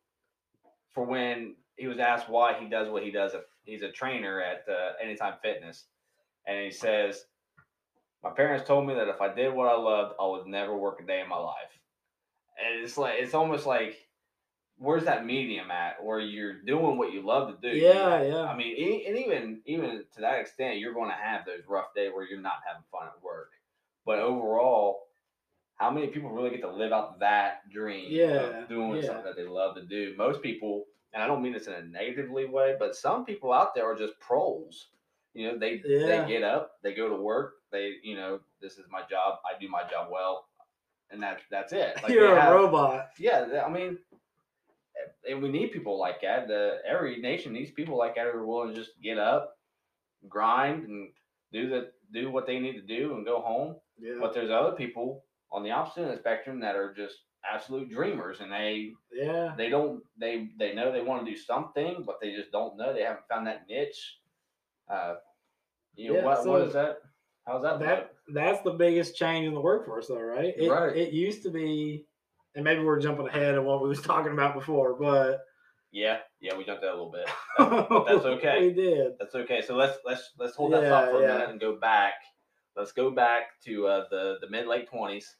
for 0.90 1.04
when 1.04 1.54
he 1.76 1.86
was 1.86 1.98
asked 2.00 2.28
why 2.28 2.54
he 2.58 2.68
does 2.68 2.88
what 2.88 3.04
he 3.04 3.12
does. 3.12 3.32
He's 3.62 3.82
a 3.82 3.92
trainer 3.92 4.40
at 4.40 4.64
uh, 4.68 4.92
Anytime 5.00 5.34
Fitness, 5.42 5.84
and 6.46 6.58
he 6.64 6.72
says, 6.72 7.24
"My 8.22 8.30
parents 8.30 8.66
told 8.66 8.86
me 8.86 8.94
that 8.94 9.08
if 9.08 9.20
I 9.20 9.32
did 9.34 9.54
what 9.54 9.68
I 9.68 9.76
loved, 9.76 10.16
I 10.20 10.26
would 10.26 10.46
never 10.46 10.76
work 10.76 11.00
a 11.00 11.06
day 11.06 11.20
in 11.20 11.28
my 11.28 11.38
life." 11.38 11.80
And 12.58 12.80
it's 12.82 12.98
like 12.98 13.20
it's 13.20 13.34
almost 13.34 13.66
like, 13.66 14.08
where's 14.76 15.04
that 15.04 15.24
medium 15.26 15.70
at, 15.70 16.04
where 16.04 16.20
you're 16.20 16.62
doing 16.62 16.98
what 16.98 17.12
you 17.12 17.22
love 17.22 17.48
to 17.50 17.70
do? 17.70 17.76
You 17.76 17.84
yeah 17.84 18.22
yeah 18.22 18.42
I 18.44 18.56
mean, 18.56 19.06
and 19.06 19.18
even 19.18 19.62
even 19.66 20.04
to 20.14 20.20
that 20.22 20.40
extent, 20.40 20.78
you're 20.78 20.94
going 20.94 21.10
to 21.10 21.16
have 21.16 21.46
those 21.46 21.66
rough 21.66 21.94
days 21.94 22.12
where 22.12 22.24
you're 22.28 22.40
not 22.40 22.60
having 22.66 22.84
fun 22.90 23.08
at 23.08 23.22
work. 23.22 23.52
But 24.04 24.20
overall, 24.20 25.08
how 25.76 25.90
many 25.90 26.08
people 26.08 26.30
really 26.30 26.50
get 26.50 26.62
to 26.62 26.70
live 26.72 26.92
out 26.92 27.20
that 27.20 27.68
dream 27.70 28.10
Yeah, 28.12 28.62
of 28.62 28.68
doing 28.68 28.96
yeah. 28.96 29.06
something 29.06 29.24
that 29.24 29.36
they 29.36 29.46
love 29.46 29.76
to 29.76 29.86
do? 29.86 30.14
Most 30.16 30.42
people, 30.42 30.86
and 31.12 31.22
I 31.22 31.26
don't 31.26 31.42
mean 31.42 31.52
this 31.52 31.66
in 31.68 31.74
a 31.74 31.82
negatively 31.82 32.46
way, 32.46 32.76
but 32.78 32.96
some 32.96 33.24
people 33.24 33.52
out 33.52 33.74
there 33.74 33.86
are 33.90 33.96
just 33.96 34.18
pros. 34.20 34.90
You 35.34 35.52
know, 35.52 35.58
they 35.58 35.82
Yeah. 35.84 36.06
they 36.06 36.26
get 36.26 36.42
up, 36.42 36.78
they 36.82 36.94
go 36.94 37.08
to 37.08 37.16
work, 37.16 37.57
they 37.72 37.94
you 38.02 38.16
know, 38.16 38.40
this 38.60 38.74
is 38.78 38.86
my 38.90 39.00
job, 39.10 39.38
I 39.44 39.58
do 39.60 39.68
my 39.68 39.82
job 39.90 40.08
well, 40.10 40.46
and 41.10 41.22
that's 41.22 41.42
that's 41.50 41.72
it. 41.72 41.98
Like, 42.02 42.12
you're 42.12 42.36
a 42.36 42.40
have- 42.40 42.54
robot 42.54 43.08
yeah, 43.18 43.62
I 43.66 43.70
mean, 43.70 43.98
eh, 44.96 45.32
and 45.32 45.42
we 45.42 45.48
need 45.48 45.72
people 45.72 45.98
like 45.98 46.20
that. 46.22 46.48
The 46.48 46.78
every 46.86 47.18
nation 47.18 47.52
needs 47.52 47.70
people 47.70 47.96
like 47.98 48.14
that 48.16 48.26
who 48.32 48.38
are 48.38 48.46
willing 48.46 48.70
to 48.70 48.74
just 48.74 48.92
get 49.02 49.18
up, 49.18 49.56
grind, 50.28 50.84
and 50.88 51.08
do 51.52 51.68
the 51.68 51.90
do 52.12 52.30
what 52.30 52.46
they 52.46 52.58
need 52.58 52.74
to 52.74 52.82
do 52.98 53.14
and 53.14 53.24
go 53.26 53.40
home. 53.40 53.76
yeah 54.00 54.14
But 54.20 54.32
there's 54.34 54.50
other 54.50 54.72
people 54.72 55.24
on 55.52 55.62
the 55.62 55.70
opposite 55.70 56.00
end 56.02 56.10
of 56.10 56.16
the 56.16 56.22
spectrum 56.22 56.60
that 56.60 56.76
are 56.76 56.92
just 56.94 57.16
absolute 57.50 57.90
dreamers, 57.90 58.40
and 58.40 58.50
they 58.52 58.92
yeah 59.12 59.54
they 59.56 59.68
don't 59.68 60.02
they 60.18 60.48
they 60.58 60.74
know 60.74 60.90
they 60.92 61.02
want 61.02 61.24
to 61.24 61.30
do 61.30 61.36
something, 61.36 62.02
but 62.06 62.16
they 62.20 62.34
just 62.34 62.50
don't 62.50 62.76
know. 62.76 62.92
They 62.92 63.02
haven't 63.02 63.28
found 63.28 63.46
that 63.46 63.66
niche. 63.68 64.18
Uh, 64.90 65.14
you 65.94 66.08
know 66.12 66.18
Yeah, 66.20 66.24
what? 66.24 66.38
what 66.46 66.60
so- 66.62 66.66
is 66.66 66.72
that? 66.74 66.98
How's 67.48 67.62
that? 67.62 67.80
that 67.80 68.12
that's 68.34 68.62
the 68.62 68.72
biggest 68.72 69.16
change 69.16 69.46
in 69.46 69.54
the 69.54 69.60
workforce 69.60 70.08
though 70.08 70.20
right 70.20 70.54
it, 70.56 70.68
Right. 70.70 70.94
it 70.96 71.12
used 71.14 71.42
to 71.44 71.50
be 71.50 72.04
and 72.54 72.62
maybe 72.64 72.84
we're 72.84 73.00
jumping 73.00 73.26
ahead 73.26 73.54
of 73.54 73.64
what 73.64 73.82
we 73.82 73.88
was 73.88 74.02
talking 74.12 74.32
about 74.32 74.54
before 74.54 74.94
but 75.00 75.40
Yeah, 75.90 76.18
yeah, 76.40 76.54
we 76.56 76.64
jumped 76.64 76.82
that 76.82 76.90
a 76.90 76.96
little 76.98 77.10
bit. 77.10 77.28
But 77.58 78.04
that's 78.06 78.24
okay. 78.26 78.68
we 78.68 78.72
did 78.74 79.12
That's 79.18 79.34
okay. 79.34 79.62
So 79.62 79.74
let's 79.76 79.96
let's 80.04 80.30
let's 80.38 80.54
hold 80.54 80.74
that 80.74 80.86
thought 80.88 81.10
for 81.10 81.18
a 81.18 81.22
yeah. 81.22 81.32
minute 81.32 81.50
and 81.50 81.60
go 81.60 81.76
back. 81.76 82.14
Let's 82.76 82.92
go 82.92 83.10
back 83.10 83.58
to 83.64 83.86
uh, 83.86 84.04
the 84.10 84.36
the 84.42 84.50
mid 84.50 84.66
late 84.66 84.86
twenties, 84.88 85.34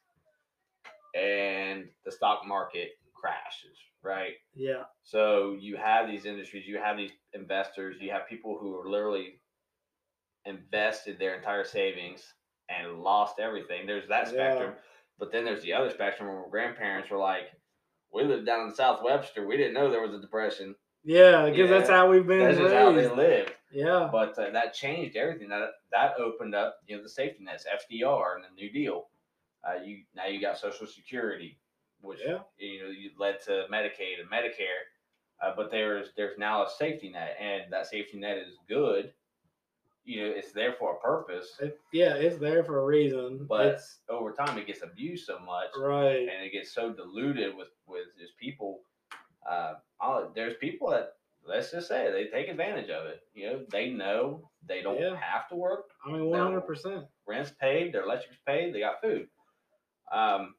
and 1.15 1.87
the 2.05 2.11
stock 2.13 2.47
market 2.47 2.91
crashes. 3.15 3.77
Right. 4.03 4.35
yeah 4.55 4.85
So 5.03 5.57
you 5.61 5.77
have 5.77 6.09
these 6.09 6.25
industries, 6.25 6.67
you 6.67 6.79
have 6.79 6.97
these 6.97 7.11
investors, 7.35 7.97
you 8.01 8.11
have 8.13 8.27
people 8.29 8.57
who 8.59 8.79
are 8.79 8.89
literally 8.89 9.41
invested 10.45 11.19
their 11.19 11.35
entire 11.37 11.65
savings 11.65 12.35
and 12.69 13.01
lost 13.03 13.39
everything. 13.39 13.87
There's 13.87 14.09
that 14.09 14.27
Yeah. 14.27 14.33
spectrum, 14.33 14.75
but 15.19 15.33
then 15.33 15.45
there's 15.45 15.63
the 15.63 15.73
other 15.73 15.91
spectrum 15.91 16.29
where 16.29 16.49
grandparents 16.49 17.11
were 17.11 17.19
like, 17.19 17.51
"We 18.13 18.25
lived 18.25 18.47
down 18.47 18.69
in 18.69 18.75
South 18.75 19.03
Webster. 19.03 19.47
We 19.47 19.57
didn't 19.57 19.75
know 19.75 19.91
there 19.91 20.03
was 20.03 20.15
a 20.15 20.21
depression. 20.21 20.77
yeah 21.05 21.49
because 21.49 21.71
that's 21.71 21.89
how 21.89 22.11
we've 22.11 22.27
been 22.27 22.41
That's 22.57 22.73
how 22.73 22.93
they 22.93 23.09
lived." 23.09 23.55
yeah 23.71 24.09
But 24.11 24.39
uh, 24.39 24.51
that 24.51 24.75
changed 24.75 25.17
everything. 25.17 25.49
That 25.49 25.71
that 25.93 26.19
opened 26.19 26.55
up, 26.55 26.79
you 26.87 26.97
know, 26.97 27.03
the 27.03 27.09
safety 27.09 27.45
nets, 27.45 27.67
FDR, 27.67 28.35
and 28.37 28.45
the 28.45 28.51
New 28.55 28.71
Deal. 28.71 29.09
Uh, 29.67 29.75
you 29.83 30.05
now 30.15 30.27
you 30.27 30.41
got 30.41 30.59
Social 30.59 30.87
Security, 30.87 31.59
which 32.01 32.21
Yeah. 32.25 32.41
you 32.57 32.83
know 32.83 32.89
you 32.91 33.11
led 33.19 33.41
to 33.43 33.67
Medicaid 33.71 34.21
and 34.21 34.31
Medicare. 34.31 34.85
Uh, 35.41 35.55
but 35.55 35.71
there's 35.71 36.13
there's 36.17 36.37
now 36.39 36.65
a 36.65 36.69
safety 36.71 37.11
net, 37.11 37.37
and 37.39 37.73
that 37.73 37.87
safety 37.87 38.19
net 38.19 38.39
is 38.39 38.57
good. 38.69 39.13
You 40.09 40.23
know, 40.23 40.33
it's 40.35 40.53
there 40.53 40.73
for 40.79 40.95
a 40.97 41.01
purpose. 41.01 41.49
It- 41.61 41.79
yeah 41.93 42.15
it's 42.15 42.39
there 42.39 42.65
for 42.65 42.79
a 42.81 42.85
reason 42.85 43.45
But 43.47 43.67
it's 43.67 43.99
over 44.09 44.33
time, 44.33 44.57
it 44.57 44.67
gets 44.67 44.83
abused 44.83 45.27
so 45.27 45.39
much, 45.39 45.69
right 45.77 46.21
and 46.33 46.43
it 46.47 46.51
gets 46.53 46.73
so 46.73 46.93
diluted 46.93 47.55
with 47.55 47.69
with 47.87 48.07
just 48.19 48.37
people. 48.39 48.81
Uh, 49.49 49.75
there's 50.35 50.55
people 50.57 50.89
that 50.91 51.17
let's 51.47 51.71
just 51.71 51.89
say 51.89 52.11
they 52.11 52.27
take 52.27 52.49
advantage 52.49 52.89
of 52.91 53.07
it. 53.07 53.21
You 53.35 53.47
know, 53.47 53.65
they 53.71 53.91
know 53.91 54.51
they 54.67 54.81
don't 54.83 54.99
Yeah. 55.01 55.17
have 55.17 55.47
to 55.51 55.57
work. 55.57 55.91
i 56.05 56.11
mean 56.11 56.23
100% 56.31 57.07
Rent's 57.27 57.53
paid, 57.61 57.93
their 57.93 58.03
electric's 58.05 58.39
paid, 58.47 58.75
they 58.75 58.81
got 58.81 59.01
food. 59.03 59.29
Um, 60.11 60.55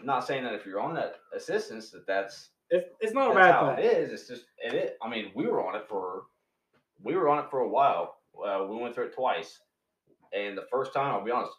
I'm 0.00 0.06
not 0.06 0.26
saying 0.26 0.42
that 0.44 0.54
if 0.54 0.66
you're 0.66 0.80
on 0.80 0.94
that 0.94 1.16
assistance 1.32 1.90
that 1.92 2.04
that's 2.06 2.50
it's, 2.70 2.88
it's 3.00 3.14
not 3.14 3.30
a 3.30 3.34
bad 3.34 3.52
how 3.54 3.76
thing 3.76 3.84
it 3.84 3.92
is. 3.96 4.12
It's 4.12 4.26
just 4.28 4.46
it. 4.58 4.98
I 5.02 5.08
mean, 5.08 5.30
we 5.36 5.46
were 5.46 5.64
on 5.66 5.76
it 5.76 5.86
for 5.88 6.24
we 7.02 7.14
were 7.16 7.28
on 7.28 7.38
it 7.38 7.48
for 7.50 7.60
a 7.60 7.68
while. 7.68 8.17
Uh, 8.46 8.66
we 8.68 8.76
went 8.76 8.94
through 8.94 9.06
it 9.06 9.14
twice, 9.14 9.58
and 10.32 10.56
the 10.56 10.66
first 10.70 10.92
time, 10.92 11.14
I'll 11.14 11.24
be 11.24 11.30
honest, 11.30 11.52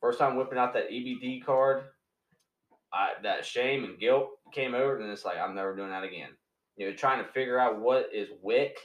first 0.00 0.18
time 0.18 0.36
whipping 0.36 0.58
out 0.58 0.72
that 0.74 0.90
EBT 0.90 1.44
card, 1.44 1.84
I, 2.92 3.12
that 3.22 3.44
shame 3.44 3.84
and 3.84 3.98
guilt 3.98 4.30
came 4.52 4.74
over, 4.74 4.98
and 4.98 5.10
it's 5.10 5.24
like 5.24 5.38
I'm 5.38 5.54
never 5.54 5.74
doing 5.76 5.90
that 5.90 6.04
again. 6.04 6.30
You 6.76 6.88
know, 6.90 6.96
trying 6.96 7.24
to 7.24 7.30
figure 7.32 7.58
out 7.58 7.80
what 7.80 8.08
is 8.12 8.28
WIC, 8.42 8.76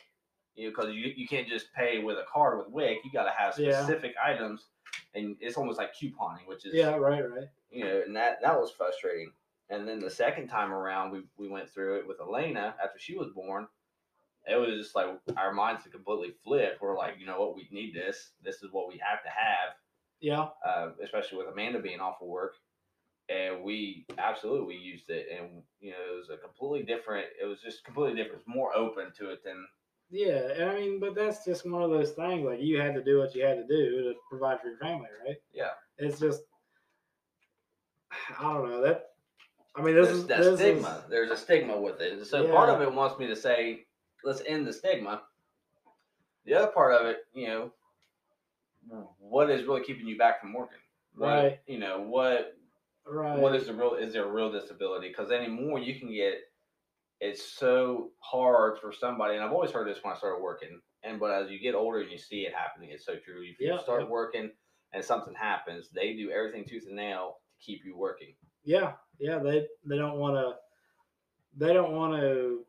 you 0.55 0.65
know, 0.65 0.75
because 0.75 0.93
you, 0.93 1.11
you 1.15 1.27
can't 1.27 1.47
just 1.47 1.71
pay 1.73 2.03
with 2.03 2.17
a 2.17 2.25
card 2.31 2.57
with 2.59 2.69
WIC. 2.69 2.97
You 3.03 3.11
got 3.11 3.23
to 3.25 3.31
have 3.37 3.57
Yeah. 3.57 3.81
specific 3.81 4.13
items, 4.23 4.65
and 5.13 5.35
it's 5.39 5.57
almost 5.57 5.77
like 5.77 5.93
couponing, 5.95 6.47
which 6.47 6.65
is 6.65 6.73
yeah 6.73 6.95
right 6.95 7.29
right 7.29 7.47
you 7.71 7.83
know, 7.83 8.01
and 8.05 8.15
that 8.15 8.41
that 8.41 8.59
was 8.59 8.71
frustrating. 8.71 9.31
And 9.69 9.87
then 9.87 9.99
the 9.99 10.09
second 10.09 10.47
time 10.47 10.71
around, 10.71 11.11
we 11.11 11.23
we 11.37 11.47
went 11.47 11.69
through 11.69 11.99
it 11.99 12.07
with 12.07 12.19
Elena 12.21 12.75
after 12.83 12.99
she 12.99 13.17
was 13.17 13.29
born. 13.33 13.67
It 14.47 14.55
was 14.55 14.77
just 14.77 14.95
like 14.95 15.07
our 15.37 15.53
minds 15.53 15.83
had 15.83 15.91
completely 15.91 16.33
flipped. 16.43 16.81
We're 16.81 16.97
like, 16.97 17.15
you 17.19 17.25
know 17.25 17.39
what, 17.39 17.55
we 17.55 17.67
need 17.71 17.95
this. 17.95 18.31
This 18.43 18.57
is 18.57 18.69
what 18.71 18.87
we 18.87 19.01
have 19.07 19.23
to 19.23 19.29
have, 19.29 19.75
yeah 20.19 20.47
uh, 20.65 20.89
especially 21.03 21.39
with 21.39 21.47
Amanda 21.47 21.79
being 21.79 21.99
off 21.99 22.21
of 22.21 22.27
work. 22.27 22.53
And 23.27 23.63
we 23.63 24.05
absolutely 24.19 24.67
we 24.67 24.75
used 24.75 25.09
it, 25.09 25.25
and 25.35 25.63
you 25.79 25.91
know, 25.91 26.13
it 26.13 26.17
was 26.17 26.29
a 26.29 26.37
completely 26.37 26.83
different. 26.85 27.25
It 27.41 27.45
was 27.45 27.59
just 27.59 27.83
completely 27.83 28.15
different. 28.21 28.41
It's 28.41 28.55
more 28.55 28.75
open 28.75 29.11
to 29.17 29.31
it 29.31 29.43
than 29.43 29.65
Yeah, 30.11 30.51
and 30.55 30.69
I 30.69 30.75
mean, 30.79 30.99
but 30.99 31.15
that's 31.15 31.43
just 31.43 31.67
one 31.67 31.81
of 31.81 31.89
those 31.89 32.11
things. 32.11 32.45
Like 32.45 32.61
you 32.61 32.79
had 32.79 32.93
to 32.93 33.03
do 33.03 33.17
what 33.17 33.33
you 33.33 33.43
had 33.43 33.57
to 33.57 33.67
do 33.67 34.03
to 34.03 34.13
provide 34.29 34.61
for 34.61 34.67
your 34.67 34.77
family, 34.77 35.07
right? 35.25 35.37
Yeah. 35.53 35.71
It's 35.97 36.19
just, 36.19 36.43
I 38.39 38.43
don't 38.43 38.69
know 38.69 38.81
that. 38.83 39.05
I 39.75 39.81
mean, 39.81 39.95
this 39.95 40.07
there's 40.07 40.19
is 40.19 40.27
that 40.27 40.43
this 40.43 40.59
stigma. 40.59 41.01
Is, 41.03 41.09
There's 41.09 41.31
a 41.31 41.37
stigma 41.37 41.79
with 41.79 41.99
it. 42.01 42.25
So 42.27 42.47
part 42.47 42.69
of 42.69 42.81
it 42.81 42.93
wants 42.93 43.19
me 43.19 43.27
to 43.27 43.35
say, 43.35 43.85
let's 44.25 44.41
end 44.45 44.67
the 44.67 44.73
stigma. 44.73 45.23
The 46.45 46.53
other 46.55 46.67
part 46.71 46.93
of 46.93 47.07
it, 47.07 47.19
you 47.33 47.47
know, 47.47 47.71
what 49.19 49.49
is 49.49 49.65
really 49.65 49.83
keeping 49.83 50.07
you 50.07 50.17
back 50.17 50.39
from 50.41 50.53
working? 50.53 50.77
What, 51.15 51.27
Right. 51.27 51.59
You 51.67 51.79
know, 51.79 52.01
what 52.01 52.57
right. 53.07 53.39
what 53.39 53.55
is 53.55 53.67
the 53.67 53.73
real 53.73 53.95
is 53.95 54.13
there 54.13 54.25
a 54.25 54.31
real 54.31 54.51
disability? 54.51 55.07
Because 55.09 55.31
anymore 55.31 55.79
you 55.79 55.99
can 55.99 56.11
get 56.13 56.35
it's 57.21 57.43
so 57.57 58.11
hard 58.19 58.77
for 58.79 58.91
somebody, 58.91 59.35
and 59.35 59.43
I've 59.43 59.53
always 59.53 59.71
heard 59.71 59.87
this 59.87 60.03
when 60.03 60.13
I 60.13 60.17
started 60.17 60.41
working. 60.43 60.81
And 61.03 61.19
but 61.19 61.31
as 61.31 61.49
you 61.49 61.59
get 61.59 61.75
older 61.75 61.99
and 62.01 62.11
you 62.11 62.17
see 62.17 62.41
it 62.41 62.53
happening, 62.53 62.89
it's 62.91 63.05
so 63.05 63.15
true. 63.15 63.41
If 63.43 63.59
you 63.59 63.67
Yeah, 63.73 63.79
start 63.81 64.01
yeah. 64.01 64.07
working 64.09 64.51
and 64.93 65.03
something 65.03 65.33
happens, 65.33 65.89
they 65.89 66.13
do 66.13 66.31
everything 66.31 66.65
tooth 66.65 66.85
and 66.87 66.95
nail 66.95 67.37
to 67.57 67.65
keep 67.65 67.85
you 67.85 67.95
working. 67.97 68.35
Yeah, 68.63 68.93
yeah. 69.19 69.39
They 69.39 69.67
they 69.85 69.97
don't 69.97 70.17
want 70.17 70.35
to. 70.35 70.55
They 71.57 71.73
don't 71.73 71.93
want 71.93 72.19
to 72.19 72.65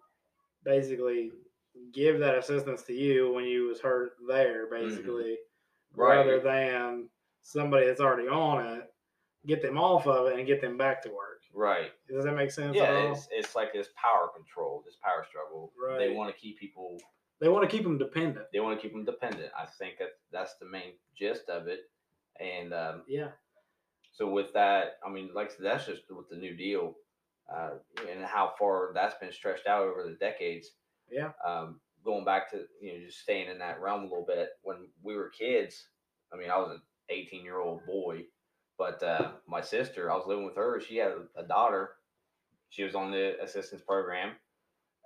basically 0.65 1.33
give 1.93 2.19
that 2.21 2.37
assistance 2.37 2.83
to 2.85 2.93
you 2.93 3.33
when 3.33 3.45
you 3.45 3.69
was 3.69 3.81
hurt 3.81 4.13
there, 4.29 4.67
basically, 4.71 5.37
rather 5.95 6.41
than 6.41 7.09
somebody 7.43 7.87
that's 7.87 8.01
already 8.01 8.29
on 8.29 8.67
it, 8.67 8.83
get 9.47 9.63
them 9.63 9.79
off 9.79 10.07
of 10.07 10.27
it 10.29 10.39
and 10.39 10.47
get 10.47 10.61
them 10.61 10.77
back 10.77 11.03
to 11.03 11.09
work. 11.11 11.41
Right. 11.55 11.91
Does 12.09 12.25
that 12.25 12.35
make 12.35 12.51
sense? 12.51 12.71
at 12.71 12.83
Yeah, 12.83 13.07
all? 13.07 13.13
it's, 13.13 13.29
it's 13.31 13.55
like 13.55 13.73
this 13.73 13.89
power 13.97 14.29
control, 14.35 14.83
this 14.85 14.97
power 15.03 15.25
struggle. 15.29 15.73
Right. 15.81 15.99
They 15.99 16.11
want 16.13 16.35
to 16.35 16.39
keep 16.41 16.59
people. 16.59 17.01
They 17.41 17.49
want 17.49 17.69
to 17.69 17.75
keep 17.75 17.85
them 17.85 17.99
dependent. 17.99 18.47
They 18.53 18.61
want 18.61 18.79
to 18.79 18.83
keep 18.83 18.93
them 18.93 19.05
dependent. 19.05 19.51
I 19.59 19.67
think 19.79 19.99
that 19.99 20.09
that's 20.33 20.55
the 20.61 20.67
main 20.67 20.95
gist 21.17 21.49
of 21.49 21.67
it. 21.69 21.81
And 22.41 22.75
um, 22.75 23.03
Yeah. 23.07 23.29
so 24.13 24.29
with 24.29 24.53
that, 24.55 24.97
I 25.07 25.11
mean, 25.11 25.31
like 25.35 25.57
that's 25.59 25.87
just 25.87 26.03
with 26.11 26.29
the 26.29 26.37
New 26.37 26.57
Deal 26.57 26.95
uh, 27.55 27.75
and 28.11 28.25
how 28.25 28.53
far 28.59 28.91
that's 28.95 29.15
been 29.21 29.33
stretched 29.33 29.67
out 29.67 29.83
over 29.87 30.03
the 30.05 30.17
decades. 30.19 30.71
Yeah. 31.11 31.31
Um, 31.47 31.81
going 32.05 32.25
back 32.25 32.51
to 32.53 32.65
you 32.81 32.93
know 32.93 33.07
just 33.07 33.21
staying 33.21 33.51
in 33.51 33.59
that 33.59 33.81
realm 33.81 34.01
a 34.01 34.05
little 34.05 34.27
bit. 34.27 34.51
When 34.63 34.89
we 35.03 35.17
were 35.17 35.31
kids, 35.31 35.89
I 36.33 36.37
mean, 36.37 36.51
I 36.51 36.59
was 36.59 36.73
an 36.73 36.83
18 37.11 37.45
year 37.45 37.59
old 37.61 37.85
boy, 37.87 38.25
but 38.79 39.03
uh, 39.03 39.33
my 39.49 39.61
sister, 39.61 40.11
I 40.11 40.15
was 40.15 40.27
living 40.27 40.45
with 40.45 40.57
her. 40.57 40.81
She 40.81 40.97
had 40.97 41.13
a, 41.13 41.41
a 41.41 41.47
daughter. 41.47 41.91
She 42.71 42.83
was 42.83 42.95
on 42.95 43.11
the 43.11 43.41
assistance 43.43 43.83
program, 43.87 44.33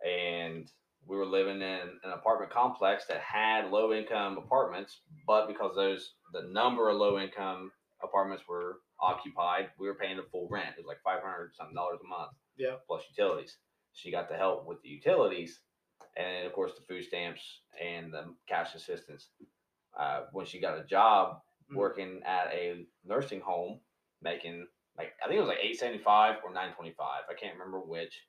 and 0.06 0.70
we 1.06 1.16
were 1.16 1.26
living 1.26 1.56
in 1.56 1.98
an 2.04 2.12
apartment 2.12 2.52
complex 2.52 3.06
that 3.06 3.20
had 3.20 3.70
low 3.70 3.92
income 3.92 4.38
apartments, 4.38 5.00
but 5.26 5.46
because 5.46 5.74
those 5.74 6.14
the 6.32 6.42
number 6.42 6.88
of 6.88 6.96
low 6.96 7.18
income 7.18 7.72
apartments 8.02 8.44
were 8.48 8.76
occupied, 9.00 9.70
we 9.78 9.86
were 9.86 9.94
paying 9.94 10.16
the 10.16 10.26
full 10.30 10.48
rent. 10.50 10.74
It 10.76 10.84
was 10.84 10.86
like 10.86 11.02
five 11.02 11.22
hundred 11.22 11.52
something 11.56 11.74
dollars 11.74 11.98
a 12.04 12.08
month. 12.08 12.32
Yeah. 12.56 12.76
Plus 12.86 13.02
utilities. 13.16 13.56
She 13.92 14.10
got 14.10 14.28
the 14.28 14.36
help 14.36 14.66
with 14.66 14.80
the 14.82 14.88
utilities, 14.88 15.60
and 16.16 16.46
of 16.46 16.52
course 16.52 16.72
the 16.74 16.82
food 16.82 17.04
stamps 17.04 17.60
and 17.82 18.12
the 18.12 18.24
cash 18.48 18.74
assistance. 18.74 19.28
Uh, 19.98 20.22
when 20.32 20.46
she 20.46 20.60
got 20.60 20.78
a 20.78 20.84
job 20.84 21.40
Mhm. 21.70 21.76
working 21.76 22.22
at 22.24 22.52
a 22.52 22.86
nursing 23.04 23.40
home, 23.40 23.80
making 24.22 24.66
like 24.96 25.14
I 25.22 25.26
think 25.28 25.38
it 25.38 25.40
was 25.40 25.48
like 25.48 25.58
eight 25.62 25.78
seventy 25.78 26.02
five 26.02 26.36
or 26.44 26.52
nine 26.52 26.72
twenty 26.74 26.92
five. 26.92 27.22
I 27.28 27.34
can't 27.34 27.54
remember 27.54 27.80
which. 27.80 28.26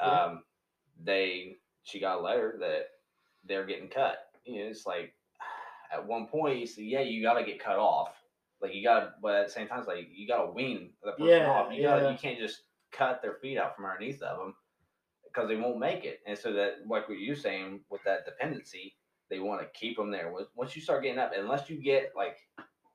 Um, 0.00 0.44
they 1.02 1.56
she 1.84 2.00
got 2.00 2.18
a 2.18 2.22
letter 2.22 2.56
that 2.60 2.86
they're 3.44 3.66
getting 3.66 3.88
cut. 3.88 4.18
You 4.44 4.64
know, 4.64 4.70
it's 4.70 4.86
like 4.86 5.14
at 5.92 6.06
one 6.06 6.26
point 6.26 6.58
you 6.58 6.66
say, 6.66 6.82
yeah, 6.82 7.00
you 7.00 7.22
got 7.22 7.34
to 7.34 7.44
get 7.44 7.58
cut 7.62 7.78
off. 7.78 8.14
Like 8.60 8.74
you 8.74 8.82
got, 8.82 9.00
to 9.00 9.14
but 9.22 9.34
at 9.34 9.46
the 9.46 9.52
same 9.52 9.68
time, 9.68 9.78
it's 9.80 9.88
like 9.88 10.08
you 10.12 10.26
got 10.26 10.44
to 10.46 10.50
wean 10.52 10.90
the 11.02 11.12
person 11.12 11.26
Yeah, 11.26 11.50
off. 11.50 11.72
You 11.72 11.82
got, 11.82 11.96
yeah. 11.98 12.06
to 12.06 12.12
you 12.12 12.18
can't 12.18 12.38
just 12.38 12.62
cut 12.92 13.20
their 13.22 13.34
feet 13.34 13.58
out 13.58 13.76
from 13.76 13.84
underneath 13.84 14.22
of 14.22 14.38
them 14.38 14.54
because 15.34 15.48
they 15.48 15.56
won't 15.56 15.78
make 15.78 16.04
it. 16.04 16.20
And 16.26 16.38
so 16.38 16.52
that, 16.52 16.86
like 16.88 17.08
what 17.08 17.18
you're 17.18 17.34
saying 17.36 17.80
with 17.90 18.02
that 18.04 18.24
dependency, 18.24 18.94
they 19.30 19.40
want 19.40 19.60
to 19.60 19.66
keep 19.78 19.96
them 19.96 20.10
there. 20.10 20.32
Once- 20.54 20.76
you 20.76 20.82
start 20.82 21.02
getting 21.02 21.18
up, 21.18 21.32
unless 21.36 21.68
you 21.68 21.82
get 21.82 22.12
like 22.16 22.36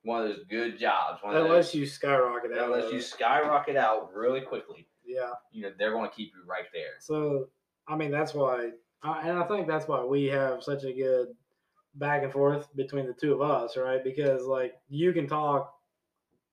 one 0.04 0.22
of 0.22 0.30
those 0.30 0.46
good 0.50 0.80
jobs, 0.80 1.22
one 1.22 1.36
Unless 1.36 1.68
those, 1.68 1.76
you 1.76 1.86
skyrocket 1.86 2.52
out. 2.58 2.66
unless 2.72 2.92
you 2.94 3.02
skyrocket 3.02 3.76
out 3.76 4.14
really 4.14 4.42
quickly, 4.42 4.88
Yeah. 5.04 5.32
you 5.52 5.64
know 5.64 5.74
they're 5.78 5.92
going 5.92 6.10
to 6.10 6.16
keep 6.16 6.32
you 6.34 6.44
right 6.48 6.66
there. 6.74 6.94
So, 7.00 7.50
I 7.88 7.96
mean, 7.98 8.12
that's 8.12 8.34
why, 8.34 8.72
I, 9.04 9.28
and 9.28 9.38
I 9.38 9.44
think 9.48 9.68
that's 9.68 9.88
why 9.88 10.04
we 10.04 10.26
have 10.28 10.64
such 10.64 10.84
a 10.86 10.94
good 10.94 11.30
back 11.96 12.24
and 12.24 12.32
forth 12.32 12.74
between 12.76 13.08
the 13.08 13.14
two 13.14 13.34
of 13.34 13.42
us, 13.42 13.76
right? 13.76 14.02
Because 14.04 14.46
like 14.46 14.76
you 14.88 15.12
can 15.12 15.28
talk 15.28 15.74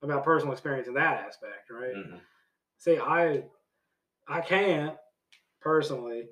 about 0.03 0.25
personal 0.25 0.53
experience 0.53 0.89
in 0.89 0.95
that 0.95 1.25
aspect, 1.27 1.71
right? 1.71 1.95
Mhm. 1.95 2.21
See, 2.79 2.99
I, 2.99 3.45
I 4.27 4.41
can't 4.41 4.97
personally. 5.67 6.29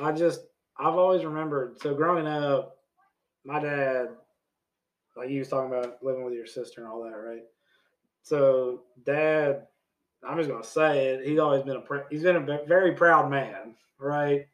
I 0.00 0.10
just, 0.12 0.40
I've 0.78 0.94
always 0.94 1.22
remembered. 1.22 1.78
So 1.82 1.94
growing 1.94 2.26
up, 2.26 2.78
my 3.44 3.60
dad, 3.60 4.08
like 5.16 5.28
you 5.28 5.40
was 5.40 5.48
talking 5.48 5.70
about 5.70 6.02
living 6.02 6.24
with 6.24 6.32
your 6.32 6.46
sister 6.46 6.80
and 6.80 6.90
all 6.90 7.02
that, 7.04 7.10
right? 7.10 7.42
So 8.22 8.84
dad, 9.04 9.66
I'm 10.26 10.38
just 10.38 10.48
gonna 10.48 10.64
say 10.64 11.08
it. 11.08 11.26
He's 11.26 11.38
always 11.38 11.62
been 11.62 11.76
a 11.76 11.82
he's 12.10 12.22
been 12.22 12.36
a 12.36 12.64
very 12.66 12.92
proud 12.92 13.30
man, 13.30 13.74
right? 13.98 14.46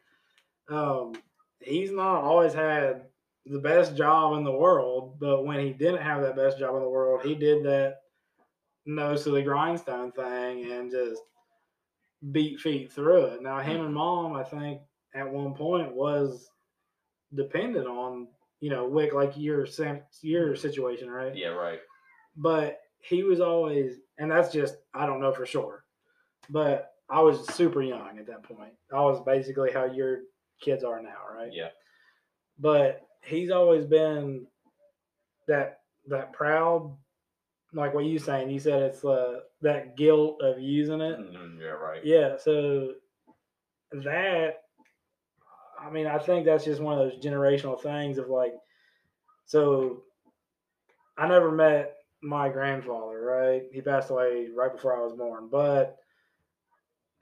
Um, 0.68 1.14
he's 1.60 1.92
not 1.92 2.22
always 2.22 2.52
had 2.52 3.02
the 3.44 3.60
best 3.60 3.96
job 3.96 4.36
in 4.36 4.44
the 4.44 4.50
world, 4.50 5.20
but 5.20 5.44
when 5.44 5.60
he 5.60 5.72
didn't 5.72 6.02
have 6.02 6.22
that 6.22 6.36
best 6.36 6.58
job 6.58 6.74
in 6.74 6.82
the 6.82 6.88
world, 6.88 7.22
he 7.24 7.36
did 7.36 7.64
that 7.64 7.98
nose 8.86 9.22
to 9.24 9.30
the 9.30 9.42
grindstone 9.42 10.10
thing 10.12 10.70
and 10.70 10.90
just 10.90 11.22
beat 12.32 12.60
feet 12.60 12.92
through 12.92 13.24
it. 13.26 13.42
Now 13.42 13.58
mm. 13.58 13.64
him 13.64 13.84
and 13.84 13.94
mom, 13.94 14.34
I 14.34 14.42
think 14.42 14.80
at 15.14 15.28
one 15.28 15.54
point 15.54 15.94
was 15.94 16.48
dependent 17.34 17.86
on 17.86 18.28
you 18.60 18.70
know 18.70 18.86
WIC 18.86 19.12
like 19.12 19.32
your 19.36 19.66
your 20.22 20.56
situation, 20.56 21.10
right? 21.10 21.36
Yeah, 21.36 21.48
right. 21.48 21.80
But 22.36 22.80
he 23.00 23.22
was 23.22 23.40
always, 23.40 23.96
and 24.18 24.30
that's 24.30 24.52
just 24.52 24.76
I 24.94 25.06
don't 25.06 25.20
know 25.20 25.32
for 25.32 25.46
sure, 25.46 25.84
but 26.50 26.92
I 27.08 27.20
was 27.20 27.46
super 27.54 27.82
young 27.82 28.18
at 28.18 28.26
that 28.26 28.42
point. 28.42 28.72
I 28.92 29.00
was 29.00 29.22
basically 29.24 29.72
how 29.72 29.84
your 29.84 30.20
kids 30.60 30.82
are 30.84 31.00
now, 31.00 31.22
right? 31.34 31.52
Yeah. 31.52 31.68
But 32.58 33.02
he's 33.22 33.50
always 33.50 33.84
been 33.84 34.46
that 35.46 35.80
that 36.08 36.32
proud, 36.32 36.96
like 37.76 37.94
what 37.94 38.06
you 38.06 38.18
saying. 38.18 38.50
You 38.50 38.58
said 38.58 38.82
it's 38.82 39.04
uh, 39.04 39.40
that 39.62 39.96
guilt 39.96 40.40
of 40.42 40.60
using 40.60 41.00
it. 41.00 41.18
Mhm, 41.18 41.60
yeah, 41.60 41.66
right. 41.66 42.04
Yeah, 42.04 42.36
so 42.38 42.94
that 43.92 44.62
I 45.78 45.90
mean, 45.90 46.06
I 46.06 46.18
think 46.18 46.46
that's 46.46 46.64
just 46.64 46.80
one 46.80 46.98
of 46.98 47.04
those 47.10 47.22
generational 47.22 47.80
things 47.80 48.18
of 48.18 48.28
like 48.28 48.54
so 49.44 50.02
I 51.18 51.28
never 51.28 51.52
met 51.52 51.96
my 52.22 52.48
grandfather, 52.48 53.20
right? 53.20 53.62
He 53.72 53.80
passed 53.80 54.10
away 54.10 54.48
right 54.54 54.72
before 54.72 54.96
I 54.96 55.04
was 55.04 55.14
born, 55.14 55.48
but 55.50 55.96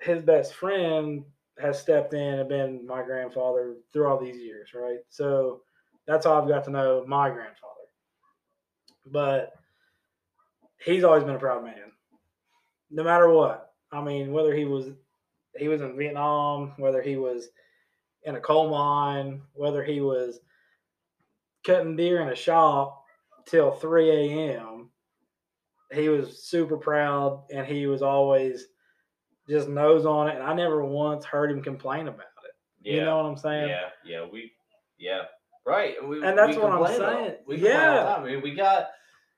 his 0.00 0.22
best 0.22 0.54
friend 0.54 1.24
has 1.58 1.80
stepped 1.80 2.14
in 2.14 2.40
and 2.40 2.48
been 2.48 2.86
my 2.86 3.02
grandfather 3.02 3.76
through 3.92 4.06
all 4.08 4.18
these 4.18 4.36
years, 4.36 4.70
right? 4.74 4.98
So 5.08 5.62
that's 6.06 6.26
how 6.26 6.40
I've 6.40 6.48
got 6.48 6.64
to 6.64 6.70
know 6.70 7.04
my 7.06 7.30
grandfather. 7.30 7.70
But 9.06 9.52
he's 10.84 11.04
always 11.04 11.24
been 11.24 11.34
a 11.34 11.38
proud 11.38 11.64
man. 11.64 11.92
No 12.90 13.02
matter 13.04 13.28
what. 13.28 13.72
I 13.92 14.02
mean, 14.02 14.32
whether 14.32 14.54
he 14.54 14.64
was 14.64 14.90
he 15.56 15.68
was 15.68 15.80
in 15.80 15.96
Vietnam, 15.96 16.72
whether 16.78 17.00
he 17.00 17.16
was 17.16 17.48
in 18.24 18.34
a 18.36 18.40
coal 18.40 18.70
mine, 18.70 19.42
whether 19.52 19.84
he 19.84 20.00
was 20.00 20.40
cutting 21.64 21.96
deer 21.96 22.20
in 22.20 22.28
a 22.28 22.34
shop 22.34 23.04
till 23.46 23.70
3 23.70 24.10
a.m. 24.10 24.90
He 25.92 26.08
was 26.08 26.42
super 26.44 26.76
proud 26.76 27.44
and 27.54 27.66
he 27.66 27.86
was 27.86 28.02
always 28.02 28.66
just 29.48 29.68
nose 29.68 30.06
on 30.06 30.28
it. 30.28 30.34
And 30.34 30.42
I 30.42 30.54
never 30.54 30.84
once 30.84 31.24
heard 31.24 31.50
him 31.52 31.62
complain 31.62 32.08
about 32.08 32.20
it. 32.20 32.54
Yeah. 32.82 32.94
You 32.94 33.00
know 33.02 33.16
what 33.18 33.26
I'm 33.26 33.36
saying? 33.36 33.68
Yeah, 33.68 33.88
yeah, 34.04 34.26
we, 34.30 34.52
yeah, 34.98 35.22
right. 35.66 35.94
We, 36.06 36.24
And 36.24 36.36
that's 36.36 36.56
what 36.56 36.72
I'm 36.72 36.78
complain 36.78 37.00
a 37.00 37.04
lot. 37.04 37.12
saying. 37.12 37.34
We 37.46 37.56
complain 37.56 37.76
all 37.76 37.92
the 37.92 38.00
Yeah. 38.00 38.16
I 38.16 38.24
mean, 38.24 38.42
we 38.42 38.54
got. 38.54 38.88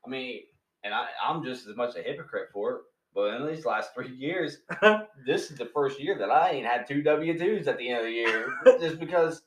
I 0.06 0.08
mean, 0.08 0.40
and 0.86 0.94
I, 0.94 1.08
I'm 1.22 1.44
just 1.44 1.66
as 1.66 1.76
much 1.76 1.96
a 1.96 2.02
hypocrite 2.02 2.48
for 2.52 2.72
it. 2.72 2.80
But 3.14 3.34
in 3.34 3.46
these 3.46 3.64
last 3.64 3.94
three 3.94 4.14
years, 4.14 4.58
this 5.26 5.50
is 5.50 5.58
the 5.58 5.66
first 5.66 6.00
year 6.00 6.16
that 6.18 6.30
I 6.30 6.50
ain't 6.50 6.66
had 6.66 6.86
two 6.86 7.02
W 7.02 7.38
twos 7.38 7.66
at 7.66 7.78
the 7.78 7.88
end 7.88 7.98
of 7.98 8.04
the 8.04 8.12
year, 8.12 8.54
just 8.80 8.98
because. 8.98 9.42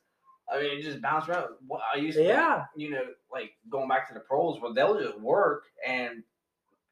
I 0.52 0.60
mean, 0.60 0.80
it 0.80 0.82
just 0.82 1.00
bounced 1.00 1.28
around. 1.28 1.46
I 1.94 1.98
used 1.98 2.18
to, 2.18 2.24
yeah. 2.24 2.64
you 2.76 2.90
know, 2.90 3.04
like 3.32 3.52
going 3.70 3.88
back 3.88 4.08
to 4.08 4.14
the 4.14 4.18
pros, 4.18 4.60
where 4.60 4.74
they'll 4.74 5.00
just 5.00 5.16
work 5.20 5.62
and 5.86 6.24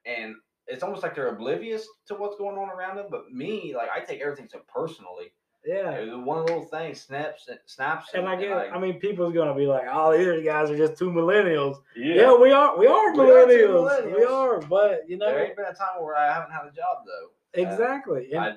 and 0.07 0.37
it's 0.69 0.83
almost 0.83 1.02
like 1.02 1.14
they're 1.14 1.35
oblivious 1.35 1.87
to 2.07 2.14
what's 2.14 2.37
going 2.37 2.57
on 2.57 2.69
around 2.69 2.97
them. 2.97 3.07
But 3.11 3.33
me, 3.33 3.75
like, 3.76 3.88
I 3.90 4.00
take 4.00 4.21
everything 4.21 4.49
so 4.49 4.61
personally. 4.73 5.33
Yeah. 5.65 6.15
One 6.15 6.47
little 6.47 6.65
thing 6.65 6.95
snaps, 6.95 7.49
snaps, 7.67 8.11
And 8.15 8.28
I 8.28 8.37
get, 8.37 8.54
like, 8.54 8.73
I 8.73 8.78
mean, 8.78 8.99
people's 9.00 9.35
gonna 9.35 9.54
be 9.54 9.67
like, 9.67 9.85
"Oh, 9.91 10.17
these 10.17 10.45
guys 10.45 10.71
are 10.71 10.76
just 10.76 10.97
two 10.97 11.11
millennials." 11.11 11.76
yeah. 11.97 12.15
Yeah, 12.15 12.37
we 12.37 12.52
are. 12.52 12.78
We 12.78 12.87
are 12.87 13.13
We 13.13 13.21
are 13.30 13.47
millennials. 13.47 14.17
We 14.17 14.25
are, 14.25 14.61
but 14.61 15.09
you 15.09 15.19
know, 15.19 15.26
There 15.26 15.47
ain't 15.47 15.56
been 15.56 15.67
a 15.67 15.75
time 15.75 16.00
where 16.02 16.17
I 16.17 16.32
haven't 16.32 16.52
had 16.52 16.63
a 16.63 16.71
job 16.71 17.04
though. 17.04 17.61
Uh, 17.61 17.67
exactly. 17.67 18.32
And 18.32 18.41
I, 18.41 18.52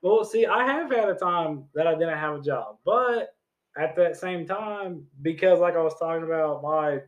Well, 0.00 0.24
see, 0.24 0.46
I 0.46 0.64
have 0.64 0.90
had 0.90 1.08
a 1.08 1.14
time 1.14 1.64
that 1.74 1.86
I 1.86 1.94
didn't 1.94 2.18
have 2.18 2.36
a 2.36 2.42
job, 2.42 2.78
but 2.84 3.34
at 3.76 3.96
that 3.96 4.16
same 4.16 4.46
time, 4.46 5.06
because 5.22 5.58
like 5.58 5.74
I 5.74 5.82
was 5.82 5.98
talking 5.98 6.24
about 6.24 6.62
my 6.62 7.00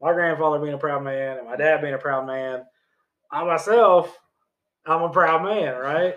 my 0.00 0.12
grandfather 0.12 0.58
being 0.58 0.74
a 0.74 0.78
proud 0.78 1.02
man 1.02 1.38
and 1.38 1.46
my 1.46 1.56
dad 1.56 1.80
being 1.80 1.94
a 1.94 1.98
proud 1.98 2.26
man, 2.26 2.64
I 3.30 3.44
myself, 3.44 4.16
I'm 4.86 5.02
a 5.02 5.10
proud 5.10 5.42
man, 5.42 5.76
right? 5.76 6.14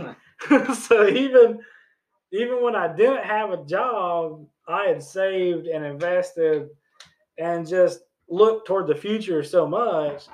so 0.73 1.07
even 1.07 1.59
even 2.31 2.63
when 2.63 2.75
I 2.75 2.93
didn't 2.93 3.23
have 3.25 3.51
a 3.51 3.63
job, 3.65 4.45
I 4.67 4.85
had 4.85 5.01
saved 5.01 5.67
and 5.67 5.83
invested 5.83 6.69
and 7.37 7.67
just 7.67 8.01
looked 8.27 8.67
toward 8.67 8.87
the 8.87 8.95
future 8.95 9.43
so 9.43 9.67
much 9.67 10.27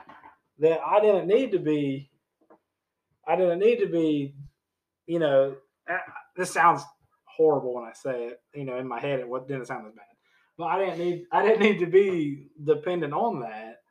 that 0.59 0.79
I 0.85 0.99
didn't 0.99 1.27
need 1.27 1.51
to 1.51 1.59
be 1.59 2.09
I 3.27 3.35
didn't 3.35 3.59
need 3.59 3.77
to 3.79 3.87
be, 3.87 4.35
you 5.07 5.17
know, 5.19 5.55
this 6.35 6.51
sounds 6.51 6.83
horrible 7.25 7.73
when 7.73 7.83
I 7.85 7.93
say 7.93 8.25
it, 8.25 8.41
you 8.53 8.65
know, 8.65 8.77
in 8.77 8.87
my 8.87 8.99
head 8.99 9.19
it 9.19 9.47
didn't 9.47 9.65
sound 9.65 9.87
as 9.87 9.93
bad. 9.93 10.05
But 10.57 10.65
I 10.65 10.79
didn't 10.79 10.99
need 10.99 11.25
I 11.31 11.41
didn't 11.45 11.61
need 11.61 11.79
to 11.79 11.87
be 11.87 12.47
dependent 12.63 13.13
on 13.13 13.39
that. 13.41 13.81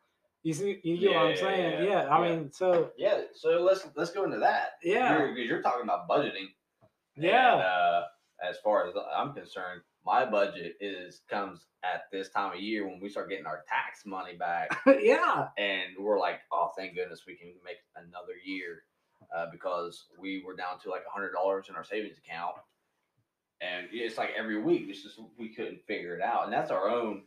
You 0.43 0.53
see 0.53 0.79
you 0.85 0.99
get 0.99 1.15
what 1.15 1.23
I'm 1.27 1.37
saying? 1.37 1.85
yeah, 1.85 1.89
Yeah, 1.89 2.03
I 2.15 2.23
yeah. 2.29 2.37
mean 2.37 2.53
so 2.53 2.91
yeah. 2.99 3.23
So 3.35 3.51
let's 3.63 3.87
let's 3.97 4.13
go 4.13 4.25
into 4.25 4.39
that. 4.39 4.73
yeah. 4.83 5.19
You're, 5.19 5.29
'cause 5.29 5.39
you're 5.47 5.63
talking 5.63 5.85
about 5.85 6.09
budgeting. 6.09 6.49
Yeah. 7.17 7.53
And, 7.55 7.63
uh, 7.63 8.03
as 8.49 8.59
far 8.59 8.87
as 8.87 8.95
I'm 9.17 9.33
concerned, 9.33 9.83
my 10.05 10.25
budget 10.25 10.75
is 10.81 11.23
comes 11.31 11.67
at 11.83 12.03
this 12.13 12.29
time 12.29 12.53
of 12.55 12.61
year 12.61 12.87
when 12.87 13.01
we 13.01 13.09
start 13.09 13.31
getting 13.31 13.47
our 13.47 13.65
tax 13.69 14.05
money 14.05 14.37
back, 14.37 14.77
yeah. 15.01 15.49
and 15.57 15.93
we're 15.99 16.19
like, 16.19 16.41
oh, 16.53 16.71
thank 16.77 16.95
goodness 16.95 17.23
we 17.27 17.37
can 17.37 17.53
make 17.65 17.77
another 17.97 18.35
year, 18.45 18.83
uh, 19.35 19.47
because 19.51 20.07
we 20.19 20.43
were 20.45 20.57
down 20.57 20.79
to 20.81 20.91
like 20.91 21.03
a 21.09 21.11
hundred 21.11 21.33
dollars 21.33 21.67
in 21.71 21.77
our 21.77 21.85
savings 21.85 22.19
account, 22.19 22.57
and 23.61 23.87
it's 23.93 24.19
like 24.19 24.31
every 24.37 24.61
week, 24.61 24.87
it's 24.89 25.03
just 25.03 25.19
we 25.39 25.55
couldn't 25.55 25.81
figure 25.87 26.15
it 26.17 26.23
out, 26.23 26.45
and 26.45 26.53
that's 26.53 26.71
our 26.71 26.91
own, 26.91 27.23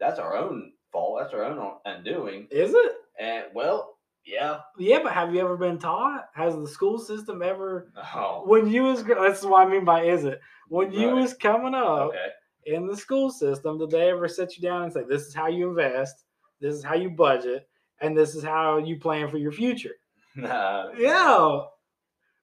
that's 0.00 0.18
our 0.18 0.36
own 0.36 0.72
fault, 0.92 1.18
that's 1.20 1.34
our 1.34 1.44
own 1.44 1.72
undoing, 1.84 2.46
Is 2.50 2.72
it? 2.72 2.92
and 3.18 3.44
well, 3.54 3.97
yeah, 4.28 4.60
Yeah, 4.78 4.98
but 5.02 5.12
have 5.12 5.34
you 5.34 5.40
ever 5.40 5.56
been 5.56 5.78
taught? 5.78 6.26
Has 6.34 6.54
the 6.54 6.68
school 6.68 6.98
system 6.98 7.42
ever 7.42 7.90
oh, 8.14 8.42
when 8.46 8.68
you 8.70 8.82
was 8.84 9.02
that's 9.04 9.42
what 9.42 9.66
I 9.66 9.70
mean 9.70 9.84
by 9.84 10.02
is 10.04 10.24
it? 10.24 10.40
When 10.68 10.92
you 10.92 11.08
Right. 11.12 11.22
was 11.22 11.34
coming 11.34 11.74
up 11.74 12.08
okay, 12.10 12.28
in 12.66 12.86
the 12.86 12.96
school 12.96 13.30
system, 13.30 13.78
did 13.78 13.90
they 13.90 14.10
ever 14.10 14.28
sit 14.28 14.56
you 14.56 14.62
down 14.62 14.82
and 14.84 14.92
say, 14.92 15.02
This 15.08 15.22
is 15.22 15.34
how 15.34 15.46
you 15.48 15.68
invest, 15.70 16.24
this 16.60 16.74
is 16.74 16.84
how 16.84 16.94
you 16.94 17.10
budget, 17.10 17.66
and 18.00 18.16
this 18.16 18.34
is 18.34 18.44
how 18.44 18.78
you 18.78 18.98
plan 18.98 19.28
for 19.28 19.38
your 19.38 19.52
future? 19.52 19.94
Nah, 20.36 20.90
Yeah. 20.96 21.60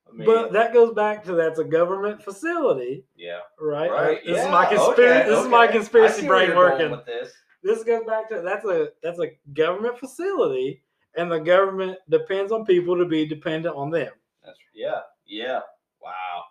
I 0.08 0.12
mean, 0.14 0.26
but 0.26 0.52
that 0.54 0.74
goes 0.74 0.94
back 0.94 1.24
to 1.26 1.34
that's 1.34 1.60
a 1.60 1.64
government 1.64 2.22
facility, 2.22 3.06
yeah. 3.16 3.40
right? 3.60 3.90
Right. 3.90 4.20
This 4.26 4.44
is 4.44 4.52
my 4.52 4.66
conspiracy. 4.66 5.04
okay, 5.04 5.30
this 5.30 5.40
is 5.40 5.48
my 5.48 5.68
conspiracy 5.68 6.28
brain 6.28 6.56
working. 6.56 6.92
with 6.92 7.06
this. 7.06 7.32
This 7.64 7.84
goes 7.84 8.04
back 8.06 8.30
to 8.30 8.42
that's 8.42 8.66
a 8.66 8.90
that's 9.02 9.20
a 9.20 9.32
government 9.54 9.98
facility, 9.98 10.84
and 11.18 11.32
the 11.32 11.40
government 11.40 11.98
depends 12.10 12.52
on 12.52 12.66
people 12.66 12.98
to 12.98 13.06
be 13.06 13.26
dependent 13.26 13.76
on 13.76 13.90
them, 13.92 14.12
That's 14.44 14.58
yeah, 14.74 15.02
yeah. 15.26 15.60
Wow. 16.02 16.44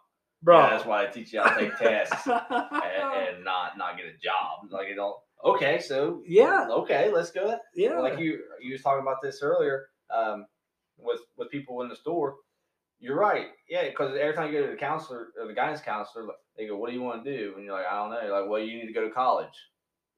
bro. 0.42 0.58
Yeah, 0.60 0.70
that's 0.70 0.84
why 0.84 1.02
I 1.04 1.06
teach 1.06 1.32
you 1.32 1.40
how 1.42 1.54
to 1.54 1.60
take 1.60 1.76
tests 1.78 2.26
and, 2.26 3.28
and 3.36 3.44
not 3.44 3.78
not 3.78 3.96
get 3.96 4.06
a 4.06 4.18
job. 4.22 4.70
Like 4.70 4.88
you 4.88 4.94
don't. 4.96 5.16
Okay, 5.44 5.78
so 5.80 6.22
yeah, 6.26 6.66
okay, 6.70 7.10
let's 7.12 7.30
go. 7.30 7.58
yeah, 7.74 7.98
Like 7.98 8.18
you 8.18 8.40
you 8.62 8.72
was 8.72 8.82
talking 8.82 9.02
about 9.02 9.22
this 9.22 9.42
earlier 9.42 9.86
um, 10.14 10.46
with 10.98 11.20
with 11.36 11.50
people 11.50 11.82
in 11.82 11.88
the 11.88 11.96
store. 11.96 12.36
You're 13.00 13.18
right. 13.18 13.48
Yeah, 13.68 13.84
because 13.84 14.16
every 14.18 14.32
time 14.34 14.50
you 14.50 14.60
go 14.60 14.64
to 14.66 14.70
the 14.72 14.78
counselor 14.78 15.28
or 15.38 15.46
the 15.46 15.52
guidance 15.52 15.82
counselor, 15.82 16.26
they 16.56 16.66
go, 16.66 16.76
"What 16.76 16.88
do 16.88 16.96
you 16.96 17.02
want 17.02 17.22
to 17.24 17.36
do?" 17.36 17.52
And 17.56 17.64
you're 17.64 17.74
like, 17.76 17.86
"I 17.86 17.96
don't 17.96 18.10
know." 18.10 18.22
You're 18.22 18.40
like, 18.40 18.48
"Well, 18.48 18.60
you 18.60 18.78
need 18.78 18.86
to 18.86 18.92
go 18.94 19.06
to 19.06 19.10
college, 19.14 19.52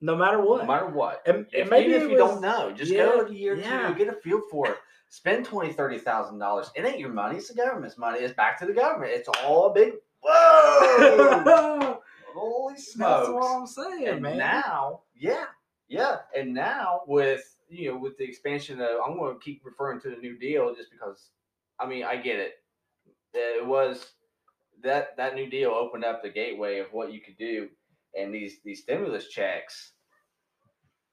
no 0.01 0.17
matter 0.17 0.41
what. 0.41 0.63
no 0.63 0.67
matter 0.67 0.87
what." 0.89 1.23
and, 1.27 1.47
If, 1.53 1.63
and 1.63 1.71
maybe 1.71 1.91
even 1.91 2.03
if 2.03 2.11
you 2.11 2.17
was- 2.23 2.33
don't 2.33 2.41
know, 2.43 2.73
just 2.73 2.91
yeah, 2.93 3.05
go 3.07 3.27
a 3.27 3.33
year 3.33 3.57
yeah. 3.57 3.89
two, 3.89 3.95
get 3.95 4.09
a 4.09 4.13
feel 4.13 4.43
for 4.51 4.69
it. 4.69 4.77
Spend 5.09 5.45
twenty, 5.47 5.73
thirty 5.73 5.99
thousand 5.99 6.39
dollars. 6.39 6.71
It 6.75 6.85
ain't 6.85 6.99
your 6.99 7.11
money; 7.13 7.37
it's 7.39 7.49
the 7.49 7.55
government's 7.55 7.97
money. 7.97 8.19
It's 8.21 8.35
back 8.35 8.59
to 8.61 8.67
the 8.67 8.73
government. 8.73 9.13
It's 9.15 9.29
all 9.45 9.71
a 9.71 9.73
big 9.73 9.95
whoa! 10.23 12.01
Holy 12.35 12.75
That's 12.75 12.93
smokes! 12.93 13.29
what 13.31 13.57
I'm 13.61 13.67
saying, 13.67 14.09
and 14.09 14.23
man. 14.23 14.39
now, 14.39 15.03
yeah, 15.15 15.45
yeah, 15.89 16.17
and 16.37 16.53
now 16.53 17.03
with 17.07 17.57
you 17.69 17.93
know 17.93 17.99
with 17.99 18.19
the 18.19 18.25
expansion 18.25 18.81
of, 18.81 18.89
I'm 19.07 19.17
going 19.17 19.35
to 19.39 19.41
keep 19.45 19.63
referring 19.65 20.01
to 20.03 20.11
the 20.11 20.17
New 20.17 20.37
Deal 20.39 20.75
just 20.75 20.91
because, 20.91 21.31
I 21.79 21.87
mean, 21.87 22.05
I 22.05 22.17
get 22.17 22.39
it. 22.39 22.55
It 23.33 23.65
was 23.67 24.11
that 24.83 25.17
that 25.17 25.35
New 25.35 25.49
Deal 25.49 25.71
opened 25.71 26.05
up 26.05 26.23
the 26.23 26.29
gateway 26.31 26.81
of 26.81 26.89
what 26.93 27.13
you 27.13 27.21
could 27.21 27.39
do, 27.39 27.69
and 28.19 28.35
these 28.35 28.59
these 28.65 28.83
stimulus 28.83 29.29
checks 29.29 29.93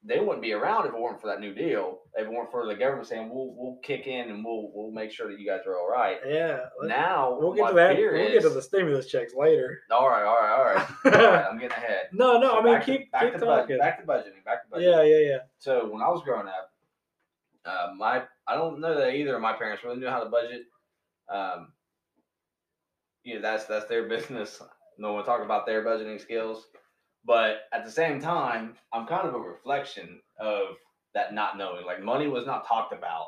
they 0.06 0.20
wouldn't 0.20 0.42
be 0.42 0.52
around 0.52 0.86
if 0.86 0.92
it 0.92 1.00
weren't 1.00 1.20
for 1.20 1.28
that 1.28 1.40
new 1.40 1.54
deal. 1.54 2.00
If 2.14 2.26
it 2.26 2.30
weren't 2.30 2.50
for 2.50 2.66
the 2.66 2.74
government 2.74 3.08
saying 3.08 3.30
we'll 3.32 3.54
we'll 3.56 3.78
kick 3.82 4.06
in 4.06 4.28
and 4.28 4.44
we'll 4.44 4.70
we'll 4.74 4.92
make 4.92 5.10
sure 5.10 5.30
that 5.30 5.40
you 5.40 5.46
guys 5.46 5.60
are 5.66 5.78
all 5.78 5.90
right. 5.90 6.18
Yeah. 6.28 6.60
Now 6.82 7.38
we'll 7.40 7.54
get 7.54 7.68
to 7.68 7.74
that. 7.74 7.96
We'll 7.96 8.14
is, 8.14 8.32
get 8.32 8.42
to 8.42 8.50
the 8.50 8.60
stimulus 8.60 9.06
checks 9.06 9.32
later. 9.34 9.80
all 9.90 10.08
right, 10.08 10.24
all 10.24 10.36
right, 10.36 10.52
all 10.52 10.64
right, 10.64 10.88
all 11.24 11.32
right. 11.32 11.46
I'm 11.50 11.58
getting 11.58 11.76
ahead. 11.78 12.08
No, 12.12 12.38
no. 12.38 12.50
So 12.50 12.58
I 12.58 12.62
mean, 12.64 12.74
back 12.74 12.84
to- 12.84 12.98
keep 12.98 13.12
back 13.12 13.22
keep 13.22 13.32
to 13.32 13.38
talking. 13.40 13.78
back 13.78 14.00
to 14.00 14.06
budgeting. 14.06 14.44
Back 14.44 14.68
to 14.68 14.76
budgeting. 14.76 14.82
yeah, 14.82 15.02
yeah, 15.02 15.30
yeah. 15.30 15.38
So 15.58 15.88
when 15.90 16.02
I 16.02 16.08
was 16.08 16.22
growing 16.22 16.48
up, 16.48 16.70
uh, 17.64 17.94
my 17.96 18.24
I 18.46 18.54
don't 18.56 18.80
know 18.80 18.94
that 18.98 19.14
either 19.14 19.34
of 19.36 19.40
my 19.40 19.54
parents 19.54 19.82
really 19.84 19.96
knew 19.98 20.08
how 20.08 20.22
to 20.22 20.28
budget. 20.28 20.64
Um, 21.32 21.72
you 23.22 23.36
know, 23.36 23.40
that's 23.40 23.64
that's 23.64 23.86
their 23.86 24.06
business. 24.08 24.60
No 24.98 25.14
one 25.14 25.24
talk 25.24 25.42
about 25.42 25.64
their 25.64 25.82
budgeting 25.82 26.20
skills, 26.20 26.66
but 27.24 27.62
at 27.72 27.84
the 27.84 27.90
same 27.90 28.20
time, 28.20 28.74
I'm 28.92 29.06
kind 29.06 29.26
of 29.26 29.34
a 29.34 29.38
reflection 29.38 30.20
of 30.38 30.76
that 31.14 31.32
not 31.34 31.56
knowing. 31.58 31.84
Like 31.86 32.02
money 32.02 32.28
was 32.28 32.46
not 32.46 32.66
talked 32.66 32.92
about 32.92 33.26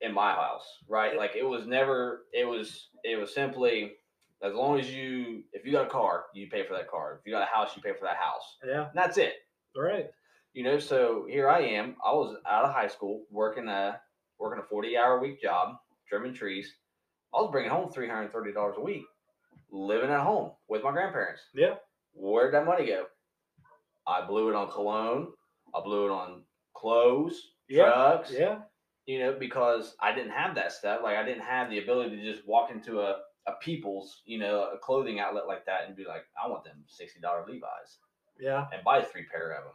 in 0.00 0.12
my 0.14 0.32
house, 0.32 0.66
right? 0.88 1.16
Like 1.16 1.32
it 1.36 1.44
was 1.44 1.66
never. 1.66 2.22
It 2.32 2.44
was 2.46 2.88
it 3.04 3.18
was 3.18 3.32
simply 3.34 3.92
as 4.42 4.54
long 4.54 4.78
as 4.80 4.90
you 4.90 5.44
if 5.52 5.64
you 5.66 5.72
got 5.72 5.86
a 5.86 5.90
car, 5.90 6.24
you 6.34 6.48
pay 6.48 6.64
for 6.66 6.74
that 6.74 6.88
car. 6.90 7.18
If 7.20 7.26
you 7.26 7.32
got 7.32 7.42
a 7.42 7.54
house, 7.54 7.76
you 7.76 7.82
pay 7.82 7.92
for 7.92 8.04
that 8.04 8.16
house. 8.16 8.56
Yeah. 8.66 8.82
And 8.88 8.94
that's 8.94 9.18
it 9.18 9.34
Right. 9.76 10.06
you 10.52 10.64
know 10.64 10.78
so 10.80 11.26
here 11.30 11.48
i 11.48 11.60
am 11.60 11.94
i 12.04 12.12
was 12.12 12.34
out 12.50 12.64
of 12.64 12.74
high 12.74 12.88
school 12.88 13.22
working 13.30 13.68
a 13.68 14.00
working 14.40 14.60
a 14.60 14.66
40 14.66 14.96
hour 14.96 15.20
week 15.20 15.40
job 15.40 15.76
trimming 16.08 16.34
trees 16.34 16.74
i 17.32 17.40
was 17.40 17.50
bringing 17.52 17.70
home 17.70 17.88
$330 17.92 18.76
a 18.76 18.80
week 18.80 19.04
living 19.70 20.10
at 20.10 20.20
home 20.20 20.50
with 20.68 20.82
my 20.82 20.90
grandparents 20.90 21.40
Yeah. 21.54 21.74
Where'd 22.14 22.54
that 22.54 22.66
money 22.66 22.86
go 22.86 23.04
i 24.06 24.24
blew 24.26 24.48
it 24.48 24.54
on 24.54 24.70
cologne 24.70 25.28
i 25.74 25.80
blew 25.80 26.06
it 26.06 26.10
on 26.12 26.42
clothes 26.74 27.52
Yeah. 27.68 27.84
drugs 27.84 28.32
Yeah. 28.32 28.58
you 29.06 29.18
know 29.20 29.36
because 29.38 29.94
i 30.00 30.14
didn't 30.14 30.32
have 30.32 30.54
that 30.56 30.72
stuff 30.72 31.00
like 31.02 31.16
i 31.16 31.22
didn't 31.24 31.42
have 31.44 31.70
the 31.70 31.78
ability 31.78 32.16
to 32.16 32.32
just 32.32 32.46
walk 32.46 32.70
into 32.70 33.00
a, 33.00 33.18
a 33.46 33.52
people's 33.60 34.22
you 34.24 34.38
know 34.38 34.68
a 34.74 34.78
clothing 34.78 35.20
outlet 35.20 35.46
like 35.46 35.64
that 35.66 35.86
and 35.86 35.96
be 35.96 36.04
like 36.04 36.24
i 36.42 36.48
want 36.48 36.64
them 36.64 36.84
$60 36.88 37.22
levi's 37.48 37.98
Yeah. 38.38 38.66
and 38.72 38.82
buy 38.84 39.02
three 39.02 39.26
pair 39.30 39.52
of 39.52 39.64
them. 39.64 39.74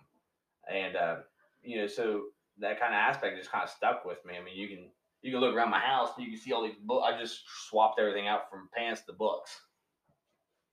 And 0.68 0.96
uh, 0.96 1.16
you 1.64 1.78
know, 1.78 1.86
so 1.88 2.24
that 2.60 2.80
kind 2.80 2.94
of 2.94 2.98
aspect 2.98 3.38
just 3.38 3.52
kind 3.52 3.64
of 3.64 3.70
stuck 3.70 4.04
with 4.06 4.18
me. 4.26 4.34
I 4.36 4.44
mean, 4.44 4.56
you 4.58 4.68
can 4.68 4.90
you 5.22 5.32
can 5.32 5.40
look 5.42 5.54
around 5.56 5.70
my 5.70 5.80
house 5.80 6.10
and 6.18 6.26
you 6.26 6.32
can 6.32 6.40
see 6.42 6.54
all 6.54 6.64
these 6.64 6.78
books. 6.84 7.06
I 7.08 7.20
just 7.20 7.42
swapped 7.70 8.00
everything 8.00 8.28
out 8.28 8.50
from 8.50 8.68
pants 8.76 9.02
to 9.06 9.14
books. 9.14 9.52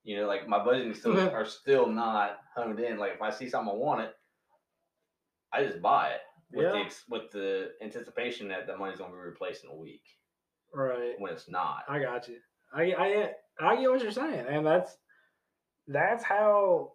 You 0.05 0.17
know, 0.17 0.27
like 0.27 0.49
my 0.49 0.59
budgeting 0.59 0.97
still 0.97 1.15
Mhm. 1.15 1.33
are 1.33 1.45
still 1.45 1.87
not 1.87 2.41
honed 2.55 2.81
in. 2.81 2.99
Like 2.99 3.15
if 3.15 3.23
I 3.23 3.31
see 3.31 3.49
something 3.49 3.73
I 3.73 3.77
want 3.77 4.01
it, 4.03 4.17
I 5.53 5.65
just 5.65 5.81
buy 5.81 6.11
it 6.15 6.21
with 6.53 6.71
the 6.73 6.79
Yeah. 6.79 6.85
ex- 6.85 7.09
with 7.09 7.31
the 7.31 7.75
anticipation 7.81 8.49
that 8.49 8.67
the 8.67 8.77
money's 8.77 8.99
gonna 8.99 9.13
be 9.13 9.19
replaced 9.19 9.65
in 9.65 9.71
a 9.71 9.75
week 9.77 10.05
Right. 10.73 11.19
when 11.21 11.33
it's 11.33 11.49
not. 11.49 11.85
I 11.89 12.01
got 12.01 12.29
you. 12.29 12.41
I 12.73 12.95
I 12.95 13.35
I 13.61 13.77
get 13.77 13.91
what 13.91 14.03
you're 14.03 14.11
saying, 14.13 14.47
and 14.47 14.67
that's 14.67 14.99
that's 15.87 16.25
how 16.25 16.95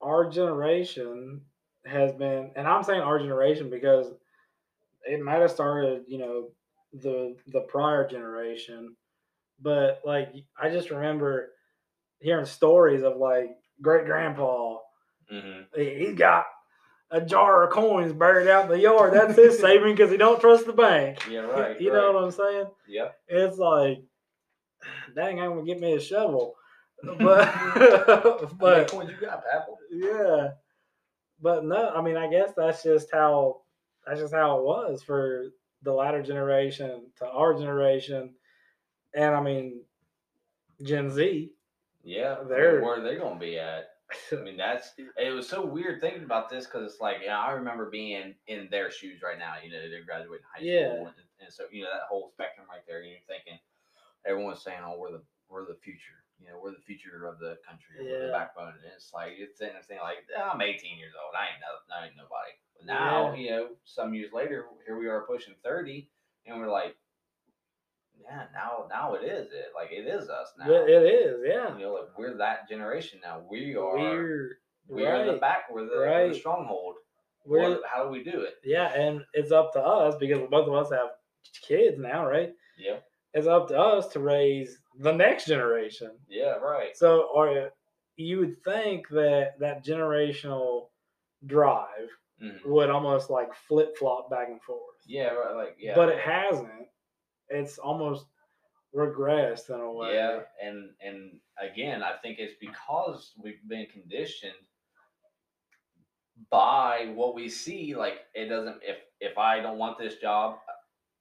our 0.00 0.28
generation 0.28 1.44
has 1.86 2.12
been. 2.14 2.52
And 2.56 2.66
I'm 2.66 2.82
saying 2.82 3.00
our 3.00 3.18
generation 3.18 3.70
because 3.70 4.12
it 5.04 5.20
might 5.20 5.40
have 5.40 5.50
started, 5.50 6.04
you 6.08 6.18
know, 6.18 6.50
the 6.94 7.36
the 7.48 7.60
prior 7.62 8.06
generation, 8.08 8.96
but 9.60 10.00
like 10.04 10.32
I 10.58 10.70
just 10.70 10.90
remember 10.90 11.53
hearing 12.24 12.46
stories 12.46 13.02
of 13.02 13.18
like 13.18 13.50
great 13.80 14.06
grandpa. 14.06 14.78
hmm 15.30 15.62
He, 15.76 15.94
he's 15.94 16.14
got 16.14 16.46
a 17.10 17.20
jar 17.20 17.64
of 17.64 17.70
coins 17.70 18.12
buried 18.12 18.48
out 18.48 18.64
in 18.64 18.70
the 18.70 18.80
yard. 18.80 19.12
That's 19.12 19.36
his 19.36 19.58
saving 19.60 19.94
because 19.94 20.10
he 20.10 20.16
don't 20.16 20.40
trust 20.40 20.66
the 20.66 20.72
bank. 20.72 21.18
Yeah, 21.30 21.40
right. 21.42 21.80
You 21.80 21.92
know 21.92 22.12
what 22.12 22.24
I'm 22.24 22.30
saying? 22.30 22.66
Yep. 22.88 23.14
it's 23.28 23.58
like, 23.58 23.98
dang, 25.14 25.40
I'm 25.40 25.50
gonna 25.50 25.64
get 25.64 25.80
me 25.80 25.92
a 25.92 26.00
shovel, 26.00 26.54
but 27.20 28.58
but 28.58 28.90
coins 28.90 29.10
you 29.10 29.16
got, 29.26 29.42
Apple? 29.52 29.78
yeah, 29.92 30.48
but 31.40 31.64
no, 31.64 31.90
I 31.90 32.00
mean, 32.00 32.16
I 32.16 32.28
guess 32.30 32.52
that's 32.56 32.82
just 32.82 33.08
how 33.12 33.60
that's 34.06 34.20
just 34.20 34.34
how 34.34 34.58
it 34.58 34.64
was 34.64 35.02
for 35.02 35.50
the 35.82 35.92
latter 35.92 36.22
generation 36.22 37.02
to 37.18 37.26
our 37.26 37.52
generation, 37.54 38.34
and 39.14 39.34
I 39.34 39.40
mean, 39.42 39.82
Gen 40.82 41.10
Z. 41.10 41.52
Yeah, 42.04 42.42
They're- 42.46 42.82
where 42.82 42.98
are 42.98 43.00
they 43.00 43.16
gonna 43.16 43.40
be 43.40 43.58
at? 43.58 43.90
I 44.32 44.36
mean, 44.36 44.56
that's 44.58 44.92
it 45.16 45.30
was 45.34 45.48
so 45.48 45.64
weird 45.64 46.00
thinking 46.00 46.24
about 46.24 46.50
this 46.50 46.66
because 46.66 46.92
it's 46.92 47.00
like, 47.00 47.18
yeah, 47.24 47.38
I 47.40 47.52
remember 47.52 47.88
being 47.90 48.34
in 48.46 48.68
their 48.70 48.90
shoes 48.90 49.22
right 49.22 49.38
now. 49.38 49.54
You 49.64 49.72
know, 49.72 49.88
they're 49.88 50.04
graduating 50.04 50.44
high 50.54 50.62
Yeah. 50.62 50.92
school, 50.92 51.06
and, 51.06 51.26
and 51.40 51.52
so 51.52 51.64
you 51.72 51.82
know 51.82 51.90
that 51.92 52.02
whole 52.08 52.28
spectrum 52.28 52.66
right 52.68 52.84
there. 52.86 53.02
You're 53.02 53.18
thinking 53.26 53.58
everyone's 54.26 54.62
saying, 54.62 54.80
"Oh, 54.84 54.98
we're 54.98 55.12
the 55.12 55.22
we're 55.48 55.66
the 55.66 55.74
future." 55.82 56.20
You 56.40 56.48
know, 56.50 56.60
we're 56.62 56.72
the 56.72 56.82
future 56.84 57.26
of 57.26 57.38
the 57.38 57.56
country, 57.66 58.04
we're 58.04 58.26
the 58.26 58.32
backbone. 58.32 58.74
And 58.74 58.92
it's 58.94 59.12
like 59.14 59.32
it's 59.38 59.60
in 59.62 59.68
this 59.68 59.88
like, 59.88 60.26
"Yeah, 60.30 60.50
I'm 60.50 60.60
18 60.60 60.98
years 60.98 61.14
old. 61.16 61.32
I 61.34 61.46
ain't 61.54 61.62
no, 61.62 61.94
I 61.96 62.06
ain't 62.06 62.16
nobody. 62.16 62.52
But 62.76 62.86
now, 62.86 63.32
Yeah. 63.32 63.40
you 63.40 63.50
know, 63.50 63.68
some 63.84 64.12
years 64.12 64.32
later, 64.32 64.66
here 64.84 64.98
we 64.98 65.06
are 65.08 65.22
pushing 65.22 65.54
30, 65.64 66.10
and 66.44 66.60
we're 66.60 66.68
like, 66.68 66.96
yeah, 68.26 68.44
now 68.52 68.86
now 68.88 69.14
it 69.14 69.24
is 69.24 69.46
it. 69.52 69.66
Like 69.74 69.90
it 69.92 70.06
is 70.06 70.28
us 70.28 70.52
now. 70.58 70.70
It, 70.70 70.88
it 70.90 71.02
is, 71.04 71.40
yeah. 71.46 71.76
You 71.76 71.84
know, 71.86 71.92
like 71.94 72.18
we're 72.18 72.36
that 72.38 72.68
generation 72.68 73.20
now. 73.22 73.42
We 73.50 73.76
are 73.76 73.96
We're 73.98 74.58
we're 74.88 75.24
the 75.24 75.32
right. 75.32 75.40
back. 75.40 75.64
We're 75.70 75.86
the, 75.88 75.98
right. 75.98 76.32
the 76.32 76.38
stronghold. 76.38 76.96
We're 77.46 77.70
What- 77.70 77.82
how 77.92 78.04
do 78.04 78.10
we 78.10 78.22
do 78.24 78.40
it? 78.40 78.54
yeah, 78.64 78.92
and 78.94 79.22
it's 79.34 79.52
up 79.52 79.72
to 79.74 79.80
us 79.80 80.14
because 80.18 80.40
both 80.50 80.66
of 80.68 80.74
us 80.74 80.90
have 80.90 81.10
kids 81.66 81.98
now, 81.98 82.26
right? 82.26 82.52
Yeah, 82.78 82.96
It's 83.34 83.46
up 83.46 83.68
to 83.68 83.78
us 83.78 84.08
to 84.08 84.20
raise 84.20 84.78
the 84.98 85.12
next 85.12 85.46
generation. 85.46 86.12
yeah, 86.28 86.54
right. 86.56 86.96
So, 86.96 87.28
or 87.34 87.70
you 88.16 88.38
would 88.38 88.62
think 88.64 89.08
that 89.10 89.58
that 89.58 89.84
generational 89.84 90.88
drive 91.46 92.08
Mhm. 92.42 92.64
would 92.66 92.90
almost 92.90 93.28
like 93.30 93.52
flip 93.54 93.96
flop 93.96 94.30
back 94.30 94.48
and 94.48 94.62
forth, 94.62 94.96
Yeah, 95.06 95.32
right. 95.34 95.54
Like 95.54 95.76
yeah, 95.78 95.94
but 95.94 96.08
it 96.08 96.18
hasn't. 96.18 96.88
It's 97.48 97.78
almost 97.78 98.26
regressed 98.94 99.70
in 99.70 99.80
a 99.80 99.92
way. 99.92 100.14
Yeah, 100.14 100.40
and 100.62 100.90
and 101.00 101.32
again, 101.60 102.02
I 102.02 102.12
think 102.22 102.38
it's 102.38 102.54
because 102.60 103.32
we've 103.42 103.66
been 103.68 103.86
conditioned 103.92 104.52
by 106.50 107.12
what 107.14 107.34
we 107.34 107.48
see. 107.48 107.94
Like 107.94 108.20
it 108.34 108.46
doesn't. 108.46 108.78
If 108.82 108.98
if 109.20 109.38
I 109.38 109.60
don't 109.60 109.78
want 109.78 109.98
this 109.98 110.16
job, 110.16 110.58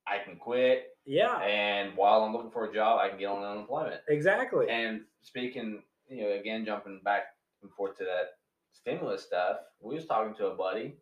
I 0.08 0.18
can 0.24 0.36
quit. 0.38 0.88
yeah, 1.06 1.38
And 1.40 1.96
while 1.96 2.24
I'm 2.24 2.34
looking 2.34 2.52
for 2.52 2.66
a 2.66 2.74
job, 2.74 3.00
I 3.00 3.10
can 3.10 3.20
get 3.20 3.28
on 3.28 3.44
unemployment. 3.44 4.02
exactly. 4.10 4.70
And 4.70 5.02
speaking, 5.22 5.84
you 6.10 6.24
know, 6.24 6.32
again 6.34 6.66
jumping 6.66 7.02
back 7.04 7.24
and 7.62 7.72
forth 7.72 7.98
to 7.98 8.04
that 8.04 8.32
stimulus 8.74 9.24
stuff, 9.24 9.58
we 9.82 9.96
was 9.96 10.06
talking 10.06 10.36
to 10.36 10.48
a 10.48 10.56
buddy 10.56 10.96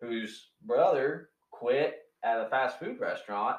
whose 0.00 0.50
brother 0.64 1.30
quit 1.50 2.02
at 2.24 2.40
a 2.40 2.48
fast 2.48 2.78
food 2.78 2.98
restaurant. 3.00 3.56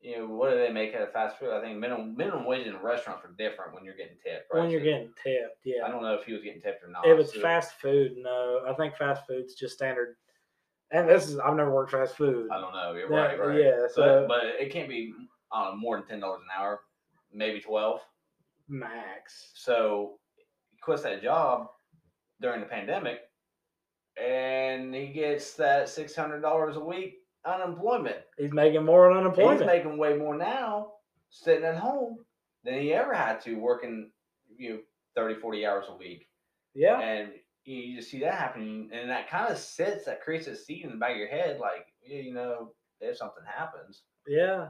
You 0.00 0.18
know, 0.18 0.26
what 0.26 0.50
do 0.50 0.58
they 0.58 0.70
make 0.70 0.94
at 0.94 1.02
a 1.02 1.06
fast 1.06 1.38
food? 1.38 1.50
I 1.52 1.60
think 1.60 1.78
minimum 1.78 2.16
minimum 2.16 2.44
wage 2.44 2.66
in 2.66 2.76
restaurants 2.76 3.24
are 3.24 3.32
different 3.38 3.74
when 3.74 3.84
you're 3.84 3.96
getting 3.96 4.16
tipped. 4.22 4.46
Right? 4.52 4.60
when 4.60 4.70
you're 4.70 4.80
So 4.80 4.84
getting 4.84 5.08
tipped, 5.22 5.58
yeah. 5.64 5.84
I 5.84 5.90
don't 5.90 6.02
know 6.02 6.14
if 6.14 6.24
he 6.24 6.32
was 6.32 6.42
getting 6.42 6.60
tipped 6.60 6.84
or 6.84 6.88
not. 6.88 7.06
If 7.06 7.18
it's 7.18 7.32
So- 7.34 7.40
fast 7.40 7.72
food, 7.80 8.16
no. 8.18 8.62
I 8.68 8.74
think 8.74 8.96
fast 8.96 9.26
food's 9.26 9.54
just 9.54 9.74
standard. 9.74 10.16
And 10.92 11.08
this 11.08 11.28
is 11.28 11.38
I've 11.38 11.56
never 11.56 11.72
worked 11.72 11.90
fast 11.90 12.14
food. 12.16 12.48
I 12.52 12.60
don't 12.60 12.72
know. 12.72 12.92
You're 12.92 13.10
Yeah, 13.10 13.16
right, 13.18 13.38
right. 13.40 13.58
yeah, 13.60 13.78
But, 13.82 13.90
so- 13.92 14.26
but 14.28 14.44
it 14.44 14.70
can't 14.70 14.88
be 14.88 15.12
I 15.52 15.74
more 15.74 15.96
than 15.96 16.06
ten 16.06 16.20
dollars 16.20 16.42
an 16.42 16.48
hour, 16.56 16.80
maybe 17.32 17.60
twelve. 17.60 18.00
Max. 18.68 19.52
So 19.54 20.18
he 20.70 20.78
quits 20.78 21.02
that 21.02 21.22
job 21.22 21.68
during 22.40 22.60
the 22.60 22.66
pandemic, 22.66 23.20
and 24.20 24.94
he 24.94 25.08
gets 25.08 25.54
that 25.54 25.88
six 25.88 26.14
hundred 26.14 26.40
dollars 26.42 26.76
a 26.76 26.80
week 26.80 27.22
unemployment. 27.46 28.16
He's 28.36 28.52
making 28.52 28.84
more 28.84 29.10
on 29.10 29.18
unemployment. 29.18 29.60
He's 29.60 29.66
making 29.66 29.98
way 29.98 30.16
more 30.16 30.36
now 30.36 30.92
sitting 31.30 31.64
at 31.64 31.76
home 31.76 32.18
than 32.64 32.80
he 32.80 32.92
ever 32.92 33.14
had 33.14 33.40
to 33.42 33.54
working 33.54 34.10
you 34.56 34.70
know 34.70 34.78
30 35.16 35.40
40 35.40 35.66
hours 35.66 35.84
a 35.88 35.96
week 35.96 36.28
yeah. 36.74 37.00
and 37.00 37.30
you, 37.64 37.96
just 37.96 38.10
see 38.10 38.20
that 38.20 38.34
happening 38.34 38.90
and 38.92 39.10
that 39.10 39.28
kind 39.28 39.50
of 39.50 39.58
sits 39.58 40.04
that 40.04 40.22
creates 40.22 40.46
a 40.46 40.56
seed 40.56 40.84
in 40.84 40.90
the 40.90 40.96
back 40.96 41.12
of 41.12 41.16
your 41.16 41.28
head 41.28 41.58
like 41.58 41.86
yeah, 42.04 42.20
you 42.20 42.32
know 42.32 42.72
if 43.00 43.16
something 43.16 43.44
happens 43.44 44.02
Yeah. 44.26 44.68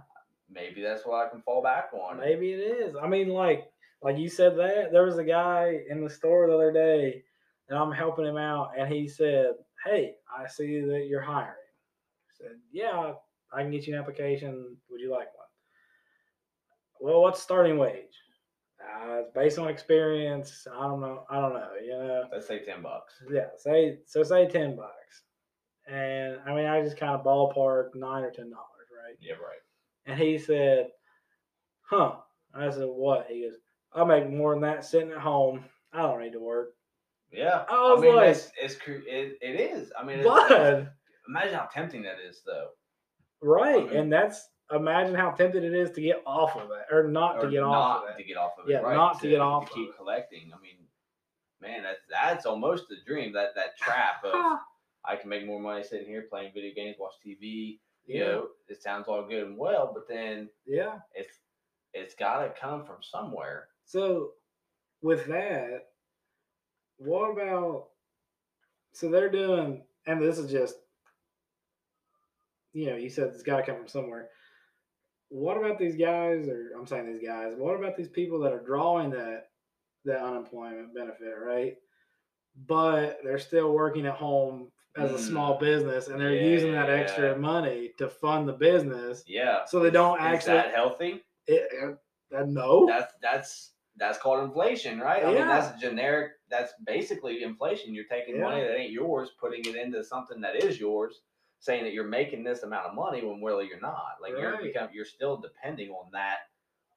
maybe 0.50 0.82
that's 0.82 1.04
what 1.04 1.24
i 1.24 1.28
can 1.28 1.42
fall 1.42 1.62
back 1.62 1.90
on 1.92 2.18
Maybe 2.18 2.52
it 2.52 2.58
is. 2.58 2.96
I 3.00 3.06
mean, 3.06 3.28
like 3.28 3.64
like 4.02 4.18
you 4.18 4.28
said 4.28 4.56
that 4.56 4.92
there 4.92 5.04
was 5.04 5.18
a 5.18 5.24
guy 5.24 5.80
in 5.88 6.02
the 6.02 6.10
store 6.10 6.46
the 6.46 6.54
other 6.54 6.72
day, 6.72 7.22
and 7.68 7.78
I'm 7.78 7.92
helping 7.92 8.26
him 8.26 8.36
out, 8.36 8.72
and 8.78 8.92
he 8.92 9.08
said, 9.08 9.52
"Hey, 9.84 10.14
I 10.36 10.46
see 10.46 10.80
that 10.80 11.06
you're 11.08 11.20
hiring." 11.22 11.54
I 12.40 12.44
said, 12.44 12.56
"Yeah, 12.72 13.12
I 13.52 13.62
can 13.62 13.70
get 13.70 13.86
you 13.86 13.94
an 13.94 14.00
application. 14.00 14.76
Would 14.90 15.00
you 15.00 15.10
like 15.10 15.28
one?" 15.36 15.46
Well, 17.00 17.22
what's 17.22 17.42
starting 17.42 17.78
wage? 17.78 18.14
Uh, 18.80 19.20
it's 19.20 19.30
based 19.34 19.58
on 19.58 19.68
experience. 19.68 20.66
I 20.72 20.82
don't 20.82 21.00
know. 21.00 21.24
I 21.30 21.40
don't 21.40 21.54
know. 21.54 21.70
You 21.82 21.92
know. 21.92 22.24
Let's 22.32 22.46
say 22.46 22.64
ten 22.64 22.82
bucks. 22.82 23.14
Yeah. 23.30 23.48
Say 23.56 23.98
so. 24.06 24.22
Say 24.22 24.46
ten 24.48 24.76
bucks. 24.76 25.22
And 25.88 26.38
I 26.46 26.54
mean, 26.54 26.66
I 26.66 26.82
just 26.82 26.96
kind 26.96 27.12
of 27.14 27.24
ballpark 27.24 27.94
nine 27.94 28.24
or 28.24 28.30
ten 28.30 28.50
dollars, 28.50 28.88
right? 29.04 29.16
Yeah, 29.20 29.34
right. 29.34 29.60
And 30.06 30.18
he 30.20 30.38
said, 30.38 30.88
"Huh." 31.82 32.16
I 32.54 32.70
said, 32.70 32.84
"What?" 32.86 33.26
He 33.28 33.42
goes, 33.42 33.58
"I 33.92 34.04
make 34.04 34.28
more 34.28 34.54
than 34.54 34.62
that 34.62 34.84
sitting 34.84 35.12
at 35.12 35.18
home. 35.18 35.64
I 35.92 36.02
don't 36.02 36.20
need 36.22 36.32
to 36.32 36.40
work." 36.40 36.70
Yeah, 37.32 37.64
I 37.68 37.92
was 37.92 38.02
mean, 38.02 38.14
like- 38.14 38.30
it's, 38.30 38.50
it's 38.60 38.76
it, 38.86 39.38
it 39.42 39.60
is. 39.60 39.92
I 39.98 40.04
mean, 40.04 40.20
it's, 40.20 40.28
But 40.28 40.92
imagine 41.28 41.54
how 41.54 41.66
tempting 41.66 42.02
that 42.02 42.16
is, 42.26 42.42
though. 42.44 42.68
right, 43.42 43.86
mean- 43.86 43.96
and 43.96 44.12
that's 44.12 44.48
imagine 44.72 45.14
how 45.14 45.30
tempted 45.30 45.62
it 45.62 45.74
is 45.74 45.90
to 45.92 46.00
get 46.00 46.22
off 46.26 46.56
of 46.56 46.68
that, 46.68 46.86
or 46.94 47.08
not 47.08 47.40
to 47.40 47.50
get 47.50 47.60
not 47.60 47.72
off 47.72 48.04
of 48.04 48.10
it. 48.10 48.22
to 48.22 48.24
get 48.24 48.36
off 48.36 48.52
of 48.58 48.68
it. 48.68 48.72
Yeah, 48.72 48.78
right, 48.78 48.94
not 48.94 49.20
to 49.20 49.28
get 49.28 49.40
off 49.40 49.64
of 49.64 49.74
keep 49.74 49.90
it. 49.90 49.96
collecting. 49.96 50.50
I 50.54 50.60
mean, 50.60 50.76
man, 51.60 51.82
that's 51.82 52.00
that's 52.10 52.46
almost 52.46 52.88
the 52.88 52.96
dream. 53.06 53.32
That 53.32 53.54
that 53.54 53.76
trap 53.78 54.24
of 54.24 54.34
I 55.04 55.16
can 55.16 55.28
make 55.28 55.46
more 55.46 55.60
money 55.60 55.84
sitting 55.84 56.06
here 56.06 56.26
playing 56.28 56.52
video 56.54 56.72
games, 56.74 56.96
watch 56.98 57.14
TV. 57.24 57.78
You 58.06 58.20
yeah, 58.20 58.24
know, 58.24 58.48
it 58.68 58.82
sounds 58.82 59.06
all 59.08 59.26
good 59.26 59.46
and 59.46 59.56
well, 59.56 59.90
but 59.92 60.08
then 60.08 60.48
yeah. 60.66 60.98
it's 61.14 61.38
it's 61.92 62.14
got 62.14 62.42
to 62.42 62.60
come 62.60 62.84
from 62.84 62.96
somewhere. 63.02 63.68
So 63.84 64.32
with 65.02 65.26
that, 65.26 65.86
what 66.98 67.30
about 67.30 67.88
so 68.92 69.10
they're 69.10 69.30
doing 69.30 69.82
and 70.06 70.22
this 70.22 70.38
is 70.38 70.50
just 70.50 70.76
you 72.76 72.90
know, 72.90 72.96
you 72.96 73.08
said 73.08 73.28
it's 73.28 73.42
gotta 73.42 73.62
come 73.62 73.76
from 73.76 73.88
somewhere. 73.88 74.28
What 75.30 75.56
about 75.56 75.78
these 75.78 75.96
guys 75.96 76.46
or 76.46 76.72
I'm 76.78 76.86
saying 76.86 77.06
these 77.10 77.26
guys, 77.26 77.54
what 77.56 77.74
about 77.74 77.96
these 77.96 78.08
people 78.10 78.38
that 78.40 78.52
are 78.52 78.62
drawing 78.62 79.10
that 79.10 79.48
that 80.04 80.20
unemployment 80.22 80.94
benefit, 80.94 81.34
right? 81.42 81.74
But 82.66 83.18
they're 83.24 83.38
still 83.38 83.72
working 83.72 84.06
at 84.06 84.14
home 84.14 84.70
as 84.96 85.10
a 85.10 85.14
Mm. 85.14 85.18
small 85.28 85.58
business 85.58 86.08
and 86.08 86.20
they're 86.20 86.34
using 86.34 86.72
that 86.72 86.88
Yeah. 86.88 86.94
extra 86.94 87.36
money 87.36 87.92
to 87.98 88.08
fund 88.08 88.46
the 88.48 88.52
business. 88.52 89.24
Yeah. 89.26 89.64
So 89.64 89.80
they 89.80 89.90
don't 89.90 90.18
Is 90.18 90.24
actually 90.26 90.56
that 90.58 90.74
healthy? 90.74 91.24
it, 91.46 91.68
it- 91.72 91.98
uh, 92.36 92.44
no. 92.46 92.86
That's 92.86 93.12
that's 93.22 93.72
that's 93.98 94.18
called 94.18 94.44
inflation, 94.44 95.00
right? 95.00 95.22
I 95.24 95.26
mean, 95.32 95.46
that's 95.48 95.80
generic. 95.80 96.32
That's 96.50 96.74
basically 96.84 97.42
inflation. 97.42 97.94
You're 97.94 98.04
taking 98.04 98.38
money 98.40 98.60
that 98.60 98.76
ain't 98.76 98.92
yours, 98.92 99.30
putting 99.40 99.64
it 99.64 99.74
into 99.74 100.04
something 100.04 100.40
that 100.42 100.56
is 100.62 100.78
yours, 100.78 101.22
saying 101.60 101.84
that 101.84 101.92
you're 101.92 102.06
making 102.06 102.44
this 102.44 102.62
amount 102.62 102.86
of 102.86 102.94
money 102.94 103.24
when 103.24 103.42
really 103.42 103.66
you're 103.66 103.80
not. 103.80 104.16
Like 104.22 104.32
you're 104.38 104.60
become, 104.62 104.88
you're 104.92 105.04
still 105.04 105.36
depending 105.36 105.90
on 105.90 106.10
that 106.12 106.38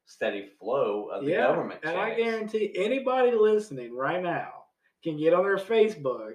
steady 0.05 0.49
flow 0.59 1.05
of 1.09 1.23
the 1.25 1.31
Yeah, 1.31 1.47
government. 1.47 1.79
And 1.83 1.97
I 1.97 2.15
guarantee 2.15 2.71
anybody 2.75 3.31
listening 3.31 3.95
right 3.95 4.21
now 4.21 4.65
can 5.03 5.17
get 5.17 5.33
on 5.33 5.43
their 5.43 5.57
Facebook 5.57 6.33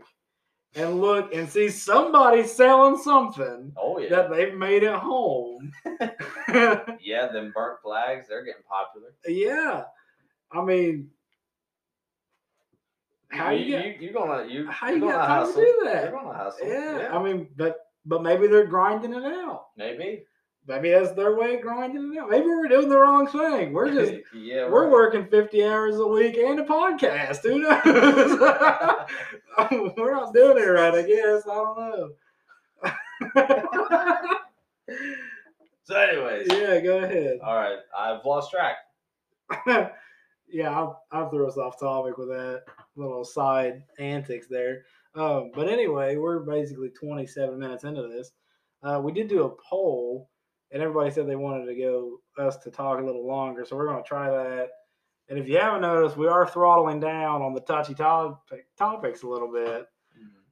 and 0.76 1.00
look 1.00 1.32
and 1.34 1.48
see 1.48 1.68
somebody 1.68 2.44
selling 2.44 2.96
something 2.98 3.72
Oh 3.76 3.98
yeah, 3.98 4.08
that 4.10 4.30
they've 4.30 4.54
made 4.54 4.84
at 4.84 4.98
home. 4.98 5.72
yeah. 6.48 7.28
Them 7.32 7.52
burnt 7.54 7.80
flags, 7.82 8.26
they're 8.28 8.44
getting 8.44 8.62
popular. 8.68 9.14
yeah. 9.26 9.84
I 10.52 10.64
mean, 10.64 11.10
how 13.30 13.50
you, 13.50 13.64
you, 13.64 13.70
get, 13.82 14.00
you, 14.00 14.10
are 14.10 14.12
gonna 14.12 14.48
you 14.48 14.66
how 14.70 14.86
you're 14.88 14.96
you 14.96 15.00
gonna 15.02 15.12
got 15.12 15.26
time 15.26 15.40
to 15.40 15.46
hustle. 15.46 15.62
do 15.62 15.66
You're 15.66 15.84
that? 15.94 16.12
gonna 16.12 16.38
hustle. 16.38 16.68
Yeah, 16.68 17.08
I 17.12 17.22
mean, 17.22 17.48
but 17.56 17.83
but 18.06 18.22
maybe 18.22 18.46
they're 18.46 18.66
grinding 18.66 19.12
it 19.14 19.24
out. 19.24 19.66
maybe. 19.76 20.24
Maybe 20.66 20.88
that's 20.90 21.12
their 21.12 21.36
way 21.36 21.56
of 21.56 21.60
grinding 21.60 22.14
it 22.14 22.18
out. 22.18 22.30
Maybe 22.30 22.46
we're 22.46 22.68
doing 22.68 22.88
the 22.88 22.98
wrong 22.98 23.26
thing. 23.26 23.74
We're 23.74 23.92
just 23.92 24.14
yeah, 24.34 24.66
we're 24.66 24.84
right. 24.84 24.92
working 24.92 25.26
50 25.26 25.62
hours 25.62 25.96
a 25.96 26.06
week 26.06 26.38
and 26.38 26.58
a 26.58 26.64
podcast. 26.64 27.42
Who 27.42 27.58
knows? 27.58 28.38
we're 29.98 30.14
not 30.14 30.32
doing 30.32 30.56
it 30.56 30.66
right, 30.66 30.94
I 30.94 31.02
guess. 31.02 31.42
I 31.46 31.54
don't 31.54 31.78
know. 33.36 34.28
So, 35.86 35.96
anyways, 35.96 36.46
yeah, 36.50 36.80
go 36.80 36.96
ahead. 36.98 37.40
all 37.44 37.56
right, 37.56 37.76
I've 37.96 38.24
lost 38.24 38.50
track. 38.50 38.76
yeah, 40.48 40.70
I'll, 40.70 41.02
I'll 41.12 41.28
throw 41.28 41.46
us 41.46 41.58
off 41.58 41.78
topic 41.78 42.16
with 42.16 42.28
that 42.28 42.62
little 42.96 43.22
side 43.22 43.82
antics 43.98 44.46
there. 44.48 44.84
Um, 45.14 45.50
but 45.54 45.68
anyway, 45.68 46.16
we're 46.16 46.40
basically 46.40 46.90
27 46.90 47.58
minutes 47.58 47.84
into 47.84 48.02
this. 48.08 48.32
Uh, 48.82 49.00
we 49.02 49.12
did 49.12 49.28
do 49.28 49.44
a 49.44 49.50
poll, 49.68 50.28
and 50.72 50.82
everybody 50.82 51.10
said 51.10 51.26
they 51.28 51.36
wanted 51.36 51.66
to 51.66 51.74
go 51.76 52.18
us 52.38 52.56
to 52.58 52.70
talk 52.70 53.00
a 53.00 53.04
little 53.04 53.26
longer, 53.26 53.64
so 53.64 53.76
we're 53.76 53.86
going 53.86 54.02
to 54.02 54.08
try 54.08 54.28
that. 54.28 54.68
And 55.28 55.38
if 55.38 55.48
you 55.48 55.56
haven't 55.56 55.80
noticed, 55.82 56.16
we 56.16 56.26
are 56.28 56.46
throttling 56.46 57.00
down 57.00 57.40
on 57.42 57.54
the 57.54 57.60
touchy 57.60 57.94
topic, 57.94 58.66
topics 58.76 59.22
a 59.22 59.28
little 59.28 59.50
bit. 59.50 59.86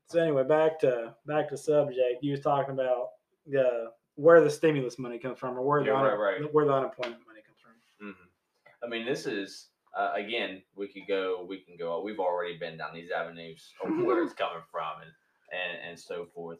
So 0.06 0.20
anyway, 0.20 0.44
back 0.44 0.78
to 0.80 1.14
back 1.26 1.48
to 1.50 1.56
subject. 1.56 2.22
You 2.22 2.32
was 2.32 2.40
talking 2.40 2.72
about 2.74 3.08
the 3.46 3.86
where 4.14 4.42
the 4.42 4.50
stimulus 4.50 4.98
money 4.98 5.18
comes 5.18 5.38
from, 5.38 5.58
or 5.58 5.62
where 5.62 5.80
the 5.82 5.88
Yeah, 5.90 5.96
un- 5.96 6.04
right, 6.18 6.38
right. 6.40 6.52
where 6.54 6.64
the 6.66 6.72
unemployment 6.72 7.20
money 7.26 7.40
comes 7.46 7.58
from. 7.60 7.72
hmm 8.06 8.84
I 8.84 8.88
mean, 8.88 9.06
this 9.06 9.26
is 9.26 9.68
uh, 9.96 10.12
again. 10.14 10.62
We 10.74 10.88
could 10.88 11.06
go. 11.08 11.44
We 11.48 11.58
can 11.58 11.76
go. 11.76 12.02
We've 12.02 12.20
already 12.20 12.58
been 12.58 12.78
down 12.78 12.94
these 12.94 13.10
avenues 13.10 13.70
of 13.84 13.90
where 14.04 14.22
it's 14.22 14.32
coming 14.34 14.62
from 14.70 15.02
and 15.02 15.10
and 15.52 15.90
and 15.90 15.98
so 15.98 16.26
forth. 16.34 16.58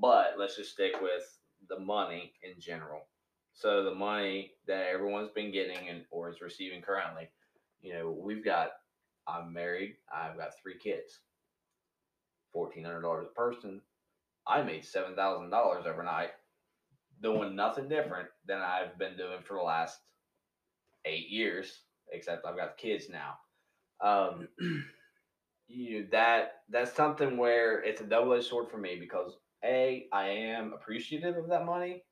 But 0.00 0.34
let's 0.38 0.56
just 0.56 0.72
stick 0.72 0.94
with 1.00 1.22
the 1.68 1.78
money 1.78 2.32
in 2.42 2.60
general. 2.60 3.02
So 3.54 3.82
the 3.82 3.94
money 3.94 4.52
that 4.66 4.86
everyone's 4.92 5.30
been 5.30 5.52
getting 5.52 5.88
and 5.88 6.04
or 6.10 6.30
is 6.30 6.40
receiving 6.40 6.82
currently, 6.82 7.28
you 7.80 7.92
know, 7.92 8.10
we've 8.10 8.44
got. 8.44 8.70
I'm 9.26 9.52
married. 9.52 9.96
I've 10.12 10.38
got 10.38 10.52
three 10.62 10.78
kids. 10.78 11.20
Fourteen 12.52 12.84
hundred 12.84 13.02
dollars 13.02 13.26
a 13.30 13.34
person. 13.34 13.82
I 14.46 14.62
made 14.62 14.84
seven 14.84 15.14
thousand 15.14 15.50
dollars 15.50 15.84
overnight, 15.86 16.30
doing 17.22 17.54
nothing 17.54 17.88
different 17.88 18.28
than 18.46 18.62
I've 18.62 18.98
been 18.98 19.18
doing 19.18 19.42
for 19.44 19.58
the 19.58 19.62
last 19.62 19.98
eight 21.04 21.28
years, 21.28 21.80
except 22.12 22.46
I've 22.46 22.56
got 22.56 22.76
kids 22.78 23.08
now. 23.08 23.38
Um, 24.00 24.48
you 25.68 26.08
that 26.10 26.62
that's 26.68 26.92
something 26.92 27.36
where 27.36 27.82
it's 27.82 28.00
a 28.00 28.04
double 28.06 28.34
edged 28.34 28.46
sword 28.46 28.68
for 28.70 28.78
me 28.78 28.96
because 28.98 29.38
a 29.64 30.08
I 30.12 30.28
am 30.28 30.72
appreciative 30.72 31.36
of 31.36 31.48
that 31.48 31.64
money. 31.64 32.04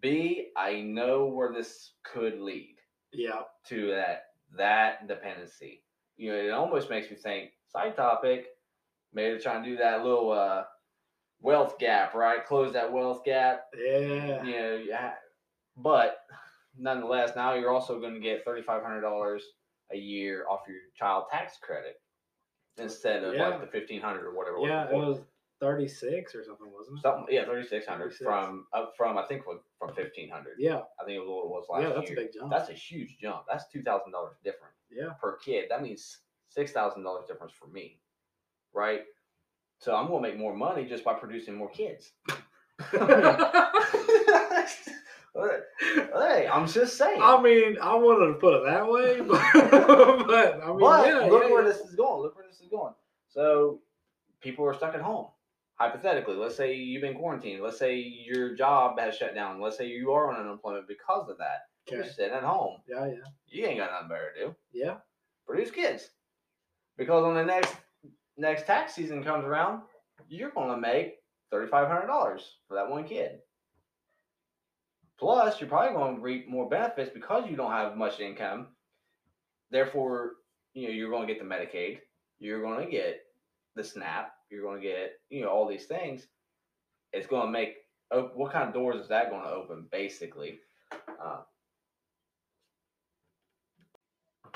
B 0.00 0.50
I 0.56 0.80
know 0.82 1.26
where 1.26 1.52
this 1.52 1.94
could 2.02 2.40
lead 2.40 2.76
Yeah, 3.12 3.42
to 3.66 3.90
that 3.90 4.24
that 4.56 5.06
dependency. 5.08 5.84
You 6.16 6.32
know, 6.32 6.38
it 6.38 6.50
almost 6.50 6.90
makes 6.90 7.10
me 7.10 7.16
think 7.16 7.50
side 7.66 7.96
topic. 7.96 8.48
Maybe 9.12 9.30
they're 9.30 9.40
trying 9.40 9.62
to 9.64 9.70
do 9.70 9.76
that 9.78 10.04
little 10.04 10.32
uh, 10.32 10.64
wealth 11.40 11.78
gap, 11.78 12.14
right? 12.14 12.44
Close 12.44 12.72
that 12.72 12.92
wealth 12.92 13.24
gap 13.24 13.64
yeah, 13.74 14.44
you 14.44 14.52
know, 14.52 14.76
yeah, 14.76 15.14
but 15.76 16.18
nonetheless, 16.78 17.32
now 17.36 17.54
you're 17.54 17.72
also 17.72 18.00
going 18.00 18.14
to 18.14 18.20
get 18.20 18.44
thirty 18.44 18.62
five 18.62 18.82
hundred 18.82 19.00
dollars 19.02 19.42
a 19.92 19.96
year 19.96 20.46
off 20.48 20.60
your 20.68 20.78
child 20.96 21.24
tax 21.30 21.58
credit 21.60 21.96
instead 22.78 23.24
of 23.24 23.34
Yeah. 23.34 23.48
like 23.48 23.60
the 23.60 23.66
fifteen 23.66 24.00
hundred 24.00 24.24
or 24.26 24.34
whatever. 24.34 24.58
yeah. 24.60 24.88
It 24.88 24.94
was 24.94 25.20
thirty 25.60 25.88
six 25.88 26.34
or 26.34 26.42
something, 26.44 26.70
wasn't 26.72 26.98
it? 26.98 27.02
something. 27.02 27.26
Yeah, 27.28 27.44
thirty 27.44 27.66
six 27.66 27.86
hundred 27.86 28.12
36. 28.12 28.24
from 28.24 28.66
up 28.72 28.92
from 28.96 29.18
I 29.18 29.26
think 29.26 29.44
from 29.44 29.60
from 29.78 29.94
fifteen 29.94 30.30
hundred. 30.30 30.54
Yeah, 30.58 30.80
I 31.00 31.04
think 31.04 31.16
it 31.16 31.20
was 31.20 31.28
what 31.28 31.44
it 31.44 31.50
was 31.50 31.66
last 31.68 31.80
year. 31.80 31.88
yeah. 31.90 31.94
That's 31.96 32.10
year. 32.10 32.18
a 32.18 32.22
big 32.22 32.32
jump. 32.32 32.50
That's 32.50 32.70
a 32.70 32.74
huge 32.74 33.18
jump. 33.20 33.42
That's 33.50 33.66
two 33.72 33.82
thousand 33.82 34.12
dollars 34.12 34.36
different 34.44 34.74
yeah, 34.90 35.12
per 35.20 35.36
kid. 35.38 35.66
That 35.70 35.82
means 35.82 36.18
six 36.48 36.72
thousand 36.72 37.02
dollars 37.02 37.26
difference 37.28 37.52
for 37.52 37.66
me, 37.68 38.00
right? 38.72 39.02
So 39.78 39.94
I'm 39.96 40.08
going 40.08 40.22
to 40.22 40.28
make 40.28 40.38
more 40.38 40.54
money 40.54 40.84
just 40.84 41.04
by 41.04 41.14
producing 41.14 41.54
more 41.54 41.70
kids. 41.70 42.12
hey, 45.34 46.48
I'm 46.52 46.66
just 46.66 46.96
saying. 46.96 47.20
I 47.22 47.40
mean, 47.40 47.78
I 47.80 47.94
wanted 47.94 48.26
to 48.26 48.34
put 48.34 48.54
it 48.54 48.64
that 48.66 48.90
way, 48.90 49.20
but, 49.26 50.26
but 50.26 50.62
I 50.62 50.66
mean, 50.66 50.78
but 50.78 51.06
yeah, 51.06 51.26
look 51.30 51.44
yeah, 51.44 51.50
where 51.50 51.62
yeah. 51.62 51.68
this 51.72 51.80
is 51.80 51.94
going. 51.94 52.22
Look 52.22 52.36
where 52.36 52.46
this 52.46 52.60
is 52.60 52.68
going. 52.68 52.94
So 53.28 53.80
people 54.40 54.64
are 54.66 54.74
stuck 54.74 54.94
at 54.94 55.00
home. 55.00 55.26
Hypothetically, 55.74 56.36
let's 56.36 56.56
say 56.56 56.74
you've 56.74 57.00
been 57.00 57.14
quarantined. 57.14 57.62
Let's 57.62 57.78
say 57.78 57.96
your 57.96 58.54
job 58.54 58.98
has 58.98 59.16
shut 59.16 59.34
down. 59.34 59.60
Let's 59.60 59.78
say 59.78 59.86
you 59.86 60.12
are 60.12 60.30
on 60.30 60.38
unemployment 60.40 60.86
because 60.88 61.30
of 61.30 61.38
that. 61.38 61.68
You're 61.90 62.04
sitting 62.04 62.34
at 62.34 62.42
home. 62.42 62.76
Yeah, 62.86 63.06
yeah, 63.06 63.14
You 63.48 63.66
ain't 63.66 63.78
got 63.78 63.90
nothing 63.90 64.08
better 64.08 64.32
to 64.36 64.46
do. 64.46 64.56
yeah. 64.72 64.96
Produce 65.46 65.70
kids. 65.70 66.10
Because 66.96 67.24
when 67.24 67.34
the 67.34 67.44
next 67.44 67.74
next 68.36 68.66
tax 68.66 68.94
season 68.94 69.24
comes 69.24 69.44
around, 69.44 69.82
you're 70.28 70.50
gonna 70.50 70.76
make 70.76 71.14
thirty 71.50 71.68
five 71.68 71.88
hundred 71.88 72.06
dollars 72.06 72.58
for 72.68 72.74
that 72.74 72.88
one 72.90 73.04
kid. 73.04 73.38
Plus, 75.20 75.60
you're 75.60 75.68
probably 75.68 75.94
going 75.94 76.16
to 76.16 76.22
reap 76.22 76.48
more 76.48 76.68
benefits 76.68 77.10
because 77.12 77.48
you 77.48 77.56
don't 77.56 77.70
have 77.70 77.96
much 77.96 78.20
income. 78.20 78.68
Therefore, 79.70 80.32
you 80.72 80.88
know 80.88 80.94
you're 80.94 81.10
going 81.10 81.28
to 81.28 81.32
get 81.32 81.42
the 81.42 81.48
Medicaid. 81.48 81.98
You're 82.38 82.62
going 82.62 82.84
to 82.84 82.90
get 82.90 83.20
the 83.76 83.84
SNAP. 83.84 84.32
You're 84.50 84.62
going 84.62 84.80
to 84.80 84.86
get 84.86 85.12
you 85.28 85.42
know 85.42 85.50
all 85.50 85.68
these 85.68 85.84
things. 85.84 86.26
It's 87.12 87.26
going 87.26 87.46
to 87.46 87.52
make 87.52 87.74
op- 88.10 88.34
what 88.34 88.52
kind 88.52 88.66
of 88.68 88.74
doors 88.74 89.00
is 89.00 89.08
that 89.08 89.30
going 89.30 89.42
to 89.42 89.50
open? 89.50 89.86
Basically, 89.92 90.58
uh, 91.22 91.40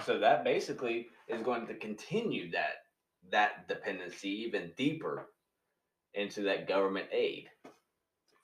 So 0.04 0.18
that 0.18 0.44
basically 0.44 1.08
is 1.28 1.42
going 1.42 1.66
to 1.66 1.74
continue 1.74 2.50
that 2.50 2.82
that 3.30 3.68
dependency 3.68 4.28
even 4.28 4.72
deeper 4.76 5.28
into 6.12 6.42
that 6.42 6.68
government 6.68 7.06
aid 7.10 7.48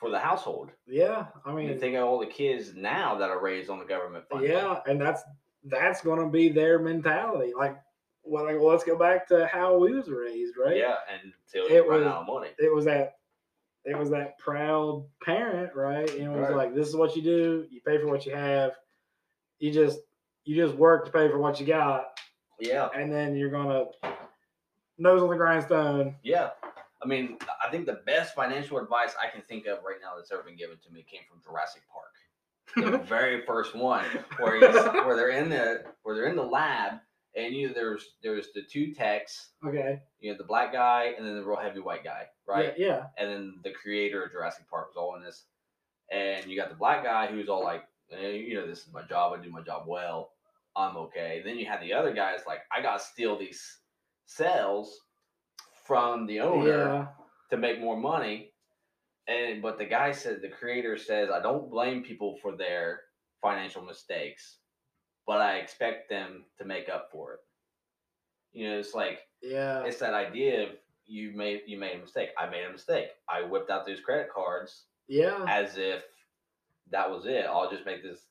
for 0.00 0.10
the 0.10 0.18
household. 0.18 0.70
Yeah, 0.86 1.26
I 1.44 1.52
mean, 1.52 1.68
mean, 1.68 1.78
think 1.78 1.94
of 1.94 2.04
all 2.04 2.18
the 2.18 2.26
kids 2.26 2.74
now 2.74 3.14
that 3.16 3.28
are 3.30 3.38
raised 3.40 3.68
on 3.70 3.78
the 3.78 3.84
government 3.84 4.24
funding. 4.30 4.50
yeah, 4.50 4.80
and 4.86 5.00
that's 5.00 5.22
that's 5.64 6.00
going 6.00 6.18
to 6.18 6.26
be 6.26 6.48
their 6.48 6.78
mentality. 6.78 7.52
Like, 7.56 7.78
well, 8.24 8.44
like, 8.46 8.56
well, 8.58 8.68
let's 8.68 8.82
go 8.82 8.96
back 8.96 9.28
to 9.28 9.46
how 9.46 9.76
we 9.76 9.94
was 9.94 10.08
raised, 10.08 10.54
right? 10.56 10.76
Yeah, 10.76 10.94
until 11.22 11.66
It 11.70 11.86
was- 11.86 12.02
out 12.02 12.22
of 12.22 12.26
money. 12.26 12.48
it 12.58 12.74
was 12.74 12.86
that 12.86 13.18
it 13.84 13.96
was 13.96 14.10
that 14.10 14.38
proud 14.38 15.06
parent, 15.22 15.74
right? 15.74 16.10
And 16.14 16.22
it 16.24 16.28
was 16.28 16.48
Right. 16.48 16.54
like, 16.56 16.74
this 16.74 16.86
is 16.88 16.96
what 16.96 17.16
you 17.16 17.22
do. 17.22 17.66
You 17.70 17.80
pay 17.80 17.96
for 17.98 18.08
what 18.08 18.26
you 18.26 18.34
have. 18.34 18.72
You 19.58 19.70
just 19.70 20.00
you 20.44 20.56
just 20.56 20.74
work 20.76 21.04
to 21.04 21.12
pay 21.12 21.28
for 21.28 21.38
what 21.38 21.60
you 21.60 21.66
got, 21.66 22.18
Yeah, 22.58 22.88
and 22.94 23.12
then 23.12 23.36
you're 23.36 23.50
gonna 23.50 23.84
nose 24.98 25.22
on 25.22 25.28
the 25.30 25.36
grindstone. 25.36 26.16
yeah. 26.22 26.50
I 27.02 27.06
mean, 27.06 27.38
I 27.66 27.70
think 27.70 27.86
the 27.86 28.00
best 28.06 28.34
financial 28.34 28.78
advice 28.78 29.14
I 29.22 29.30
can 29.30 29.42
think 29.42 29.66
of 29.66 29.78
right 29.84 29.96
now 30.02 30.16
that's 30.16 30.30
ever 30.32 30.42
been 30.42 30.56
given 30.56 30.76
to 30.86 30.92
me 30.92 31.04
came 31.10 31.22
from 31.30 31.40
Jurassic 31.42 31.82
Park. 31.92 32.92
the 32.92 32.98
very 33.04 33.44
first 33.46 33.74
one 33.74 34.04
where 34.38 34.60
where 35.06 35.16
they're 35.16 35.30
in 35.30 35.48
the 35.48 35.84
where 36.02 36.14
they're 36.14 36.28
in 36.28 36.36
the 36.36 36.42
lab 36.42 36.94
and 37.36 37.54
you 37.54 37.68
know, 37.68 37.74
there's 37.74 38.04
there's 38.22 38.48
the 38.54 38.62
two 38.62 38.92
techs 38.92 39.50
Okay. 39.66 40.00
you 40.20 40.30
know 40.30 40.36
the 40.38 40.44
black 40.44 40.72
guy 40.72 41.14
and 41.16 41.26
then 41.26 41.34
the 41.36 41.44
real 41.44 41.56
heavy 41.58 41.80
white 41.80 42.04
guy 42.04 42.26
right 42.46 42.74
Yeah. 42.76 42.86
yeah. 42.86 43.02
and 43.18 43.30
then 43.30 43.54
the 43.64 43.72
creator 43.72 44.22
of 44.24 44.30
Jurassic 44.32 44.68
Park 44.68 44.88
was 44.88 44.96
all 44.96 45.16
in 45.16 45.22
this 45.22 45.44
and 46.12 46.46
you 46.50 46.56
got 46.56 46.68
the 46.68 46.74
black 46.76 47.02
guy 47.02 47.26
who's 47.28 47.48
all 47.48 47.64
like 47.64 47.84
eh, 48.12 48.28
you 48.32 48.54
know 48.54 48.66
this 48.66 48.80
is 48.86 48.92
my 48.92 49.02
job 49.02 49.32
I 49.36 49.42
do 49.42 49.50
my 49.50 49.62
job 49.62 49.84
well 49.88 50.30
I'm 50.76 50.96
okay 50.96 51.42
then 51.44 51.58
you 51.58 51.66
have 51.66 51.80
the 51.80 51.92
other 51.92 52.12
guys 52.12 52.40
like 52.46 52.60
I 52.76 52.82
gotta 52.82 53.02
steal 53.02 53.36
these 53.38 53.78
cells 54.26 54.96
from 55.90 56.24
the 56.26 56.38
owner 56.38 56.68
Yeah. 56.68 57.06
to 57.50 57.56
make 57.56 57.80
more 57.80 57.96
money. 57.96 58.52
And 59.26 59.60
but 59.60 59.76
the 59.76 59.84
guy 59.84 60.12
said 60.12 60.40
the 60.40 60.48
creator 60.48 60.96
says 60.96 61.30
I 61.30 61.40
don't 61.42 61.68
blame 61.68 62.04
people 62.04 62.36
for 62.40 62.52
their 62.56 63.00
financial 63.42 63.82
mistakes, 63.82 64.58
but 65.26 65.40
I 65.40 65.56
expect 65.56 66.08
them 66.08 66.44
to 66.58 66.64
make 66.64 66.88
up 66.88 67.08
for 67.10 67.34
it. 67.34 67.40
You 68.52 68.68
know, 68.70 68.78
it's 68.78 68.94
like 68.94 69.18
Yeah. 69.42 69.82
it's 69.84 69.98
that 69.98 70.14
idea 70.14 70.62
of 70.64 70.68
you 71.06 71.32
made 71.32 71.62
you 71.66 71.76
made 71.76 71.96
a 71.96 71.98
mistake. 71.98 72.30
I 72.38 72.48
made 72.48 72.64
a 72.64 72.70
mistake. 72.72 73.08
I 73.28 73.42
whipped 73.42 73.70
out 73.70 73.84
those 73.84 74.00
credit 74.00 74.28
cards 74.32 74.86
Yeah. 75.08 75.44
as 75.48 75.76
if 75.76 76.04
that 76.90 77.10
was 77.10 77.26
it. 77.26 77.46
I'll 77.46 77.70
just 77.70 77.84
make 77.84 78.02
this 78.02 78.28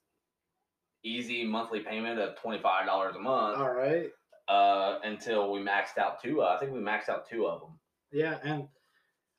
easy 1.04 1.44
monthly 1.46 1.82
payment 1.82 2.20
of 2.22 2.38
twenty 2.38 2.62
five 2.62 2.86
dollars 2.86 3.16
a 3.18 3.20
month 3.20 3.58
All 3.60 3.74
right. 3.74 4.12
Uh, 4.50 5.00
until 5.04 5.52
we 5.52 5.60
maxed 5.60 5.98
out 5.98 6.22
two. 6.22 6.42
I 6.44 6.58
think 6.58 6.72
we 6.74 6.80
maxed 6.80 7.08
out 7.10 7.28
two 7.30 7.46
of 7.48 7.62
them. 7.62 7.80
Yeah, 8.12 8.38
and 8.44 8.68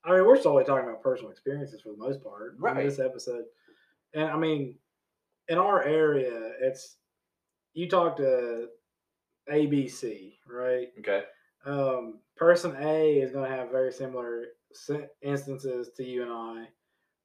I 0.04 0.12
mean, 0.14 0.24
we're 0.24 0.40
solely 0.40 0.64
talking 0.64 0.88
about 0.88 1.02
personal 1.02 1.30
experiences 1.30 1.82
for 1.82 1.90
the 1.92 1.98
most 1.98 2.22
part 2.22 2.54
Right. 2.58 2.78
in 2.78 2.86
this 2.86 2.98
episode. 3.00 3.44
And 4.14 4.24
I 4.24 4.36
mean, 4.36 4.76
in 5.48 5.58
our 5.58 5.82
area, 5.82 6.52
it's 6.62 6.96
you 7.74 7.88
talk 7.88 8.16
to 8.18 8.68
ABC, 9.50 10.34
right? 10.48 10.88
Okay. 11.00 11.22
Um, 11.64 12.20
person 12.36 12.74
A 12.80 13.18
is 13.20 13.32
going 13.32 13.50
to 13.50 13.56
have 13.56 13.70
very 13.70 13.92
similar 13.92 14.44
instances 15.22 15.90
to 15.96 16.04
you 16.04 16.22
and 16.22 16.32
I. 16.32 16.66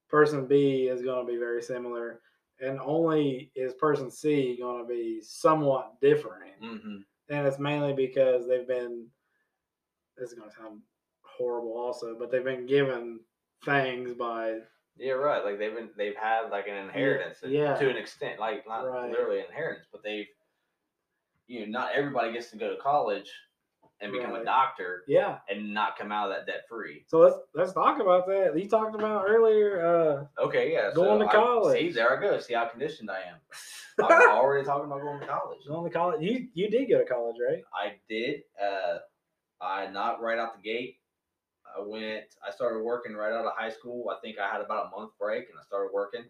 Person 0.10 0.45
B 0.48 0.88
is 0.88 1.02
going 1.02 1.26
to 1.26 1.32
be 1.32 1.38
very 1.38 1.62
similar, 1.62 2.21
and 2.60 2.80
only 2.80 3.52
is 3.56 3.74
person 3.76 4.10
C 4.12 4.58
going 4.60 4.82
to 4.84 4.88
be 4.88 5.19
somewhat 5.21 5.93
different 6.02 6.41
Mm-hmm. 6.63 6.98
And 7.30 7.48
it's 7.48 7.60
mainly 7.60 7.94
because 7.94 8.48
they've 8.48 8.68
been 8.68 9.08
this 10.18 10.30
is 10.30 10.38
going 10.38 10.50
to 10.50 10.56
sound 10.56 10.80
horrible 11.22 11.78
also 11.78 12.16
but 12.18 12.32
they've 12.32 12.44
been 12.44 12.66
given 12.66 13.20
things 13.64 14.14
by 14.14 14.58
Yeah, 14.98 15.14
right. 15.14 15.44
Like 15.44 15.58
they've 15.60 15.74
been 15.76 15.90
they've 15.98 16.16
had 16.16 16.50
like 16.52 16.68
an 16.68 16.76
inheritance 16.76 17.40
yeah. 17.46 17.74
to 17.76 17.90
an 17.90 17.98
extent, 17.98 18.40
like 18.40 18.66
not 18.68 18.84
Right. 18.84 19.10
literally 19.10 19.40
inheritance, 19.40 19.88
but 19.92 20.04
they've 20.04 20.28
you 21.48 21.60
know, 21.62 21.80
not 21.80 21.90
everybody 21.94 22.32
gets 22.34 22.50
to 22.52 22.58
go 22.58 22.70
to 22.70 22.82
college 22.82 23.30
and 24.02 24.12
become 24.12 24.36
a 24.36 24.44
doctor 24.44 25.04
yeah 25.08 25.38
and 25.50 25.74
not 25.74 25.98
come 25.98 26.12
out 26.12 26.30
of 26.30 26.36
that 26.36 26.46
debt 26.46 26.64
free. 26.68 27.06
so 27.08 27.20
let's 27.20 27.38
let's 27.54 27.74
talk 27.74 28.00
about 28.02 28.28
that 28.28 28.52
you 28.58 28.68
talked 28.68 28.94
about 28.96 29.26
earlier 29.28 30.28
Okay, 30.40 30.74
yeah. 30.74 30.92
Going 30.94 31.20
to 31.22 31.26
I- 31.28 31.32
college. 31.32 31.80
see, 31.80 31.92
there 31.92 32.18
I 32.18 32.22
go. 32.22 32.40
See 32.40 32.54
how 32.54 32.66
conditioned 32.68 33.10
I 33.10 33.20
am. 33.22 33.38
uh 34.04 34.08
I'm 34.14 34.30
already 34.38 34.66
talking 34.66 34.86
about 34.86 35.02
going 35.02 35.20
to 35.22 35.26
college. 35.28 35.60
going 35.68 35.90
to 35.90 35.98
college 35.98 36.22
you 36.22 36.48
you 36.54 36.70
did 36.70 36.90
go 36.90 37.00
to 37.00 37.06
college 37.06 37.38
right 37.48 37.64
I 37.74 37.94
did. 38.10 38.42
Uh, 38.62 38.98
I 39.62 39.88
not 39.88 40.22
right 40.22 40.38
out 40.38 40.56
the 40.58 40.62
gate. 40.62 40.98
I 41.66 41.82
went. 41.82 42.26
I 42.46 42.52
started 42.52 42.84
working 42.84 43.14
right 43.16 43.32
out 43.34 43.46
of 43.46 43.54
high 43.56 43.70
school. 43.70 44.10
I 44.10 44.20
think 44.22 44.38
I 44.38 44.50
had 44.52 44.62
about 44.62 44.88
a 44.94 44.98
month 45.00 45.12
break, 45.20 45.50
and 45.50 45.58
I 45.60 45.64
started 45.66 45.92
working. 45.94 46.24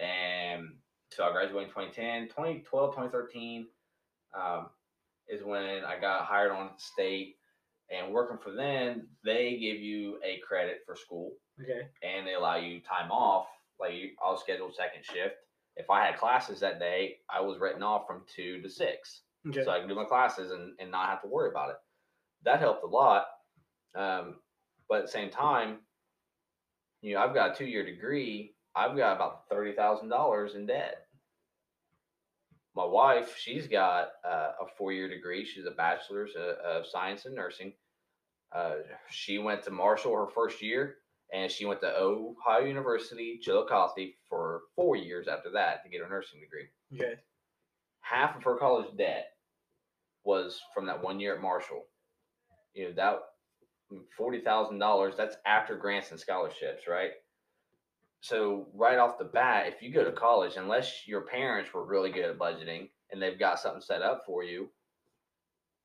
And 0.00 0.68
so 1.10 1.24
I 1.24 1.32
graduated 1.32 1.68
in 1.68 1.74
2010, 1.74 2.28
2012, 2.28 2.90
2013 2.94 3.66
um, 4.38 4.66
is 5.28 5.42
when 5.44 5.84
I 5.84 5.98
got 6.00 6.24
hired 6.24 6.52
on 6.52 6.66
at 6.66 6.76
the 6.76 6.82
state. 6.82 7.36
And 7.90 8.12
working 8.12 8.36
for 8.36 8.52
them, 8.52 9.08
they 9.24 9.52
give 9.58 9.78
you 9.80 10.18
a 10.22 10.38
credit 10.46 10.80
for 10.84 10.94
school, 10.94 11.32
okay 11.62 11.88
and 12.02 12.26
they 12.26 12.34
allow 12.34 12.56
you 12.56 12.80
time 12.80 13.10
off. 13.10 13.46
Like 13.80 13.94
you, 13.94 14.10
I 14.22 14.30
was 14.30 14.40
scheduled 14.42 14.74
second 14.74 15.04
shift. 15.04 15.36
If 15.76 15.88
I 15.88 16.04
had 16.04 16.18
classes 16.18 16.60
that 16.60 16.80
day, 16.80 17.18
I 17.30 17.40
was 17.40 17.58
written 17.58 17.82
off 17.82 18.06
from 18.06 18.24
two 18.34 18.60
to 18.62 18.68
six 18.68 19.22
okay 19.48 19.64
so 19.64 19.70
I 19.70 19.78
can 19.78 19.88
do 19.88 19.94
my 19.94 20.04
classes 20.04 20.50
and, 20.50 20.74
and 20.78 20.90
not 20.90 21.08
have 21.08 21.22
to 21.22 21.28
worry 21.28 21.50
about 21.50 21.70
it. 21.70 21.76
That 22.44 22.60
helped 22.60 22.84
a 22.84 22.86
lot. 22.86 23.26
Um, 23.94 24.36
but 24.88 24.98
at 25.00 25.06
the 25.06 25.12
same 25.12 25.30
time, 25.30 25.78
you 27.00 27.14
know, 27.14 27.20
I've 27.20 27.34
got 27.34 27.52
a 27.52 27.54
two 27.54 27.66
year 27.66 27.84
degree. 27.84 28.54
I've 28.76 28.96
got 28.96 29.16
about 29.16 29.48
thirty 29.48 29.72
thousand 29.72 30.08
dollars 30.08 30.54
in 30.54 30.66
debt. 30.66 31.07
My 32.78 32.86
wife, 32.86 33.36
she's 33.36 33.66
got 33.66 34.08
uh, 34.24 34.52
a 34.60 34.66
four 34.76 34.92
year 34.92 35.08
degree. 35.08 35.44
She's 35.44 35.66
a 35.66 35.72
bachelor's 35.72 36.30
of, 36.36 36.56
of 36.64 36.86
science 36.86 37.26
and 37.26 37.34
nursing. 37.34 37.72
Uh, 38.54 38.76
she 39.10 39.38
went 39.38 39.64
to 39.64 39.70
Marshall 39.70 40.16
her 40.16 40.28
first 40.34 40.62
year, 40.62 40.96
and 41.34 41.50
she 41.50 41.66
went 41.66 41.80
to 41.80 41.94
Ohio 41.98 42.64
University, 42.64 43.38
Chillicothe, 43.42 44.12
for 44.28 44.62
four 44.76 44.96
years 44.96 45.28
after 45.28 45.50
that 45.50 45.82
to 45.82 45.90
get 45.90 46.00
her 46.00 46.08
nursing 46.08 46.40
degree 46.40 46.68
okay 46.94 47.20
half 48.08 48.36
of 48.36 48.42
her 48.42 48.56
college 48.56 48.88
debt 48.96 49.26
was 50.24 50.60
from 50.74 50.86
that 50.86 51.02
one 51.02 51.20
year 51.20 51.34
at 51.34 51.42
Marshall. 51.42 51.84
You 52.74 52.84
know, 52.84 52.92
that 52.96 53.18
forty 54.16 54.40
thousand 54.40 54.78
dollars, 54.78 55.14
that's 55.16 55.36
after 55.46 55.76
grants 55.76 56.10
and 56.10 56.20
scholarships, 56.20 56.86
right? 56.88 57.12
So 58.20 58.66
right 58.74 58.98
off 58.98 59.18
the 59.18 59.24
bat, 59.24 59.66
if 59.68 59.80
you 59.80 59.92
go 59.92 60.04
to 60.04 60.12
college, 60.12 60.56
unless 60.56 61.06
your 61.06 61.22
parents 61.22 61.72
were 61.72 61.84
really 61.84 62.10
good 62.10 62.24
at 62.24 62.38
budgeting 62.38 62.88
and 63.10 63.22
they've 63.22 63.38
got 63.38 63.60
something 63.60 63.80
set 63.80 64.02
up 64.02 64.24
for 64.26 64.42
you, 64.42 64.68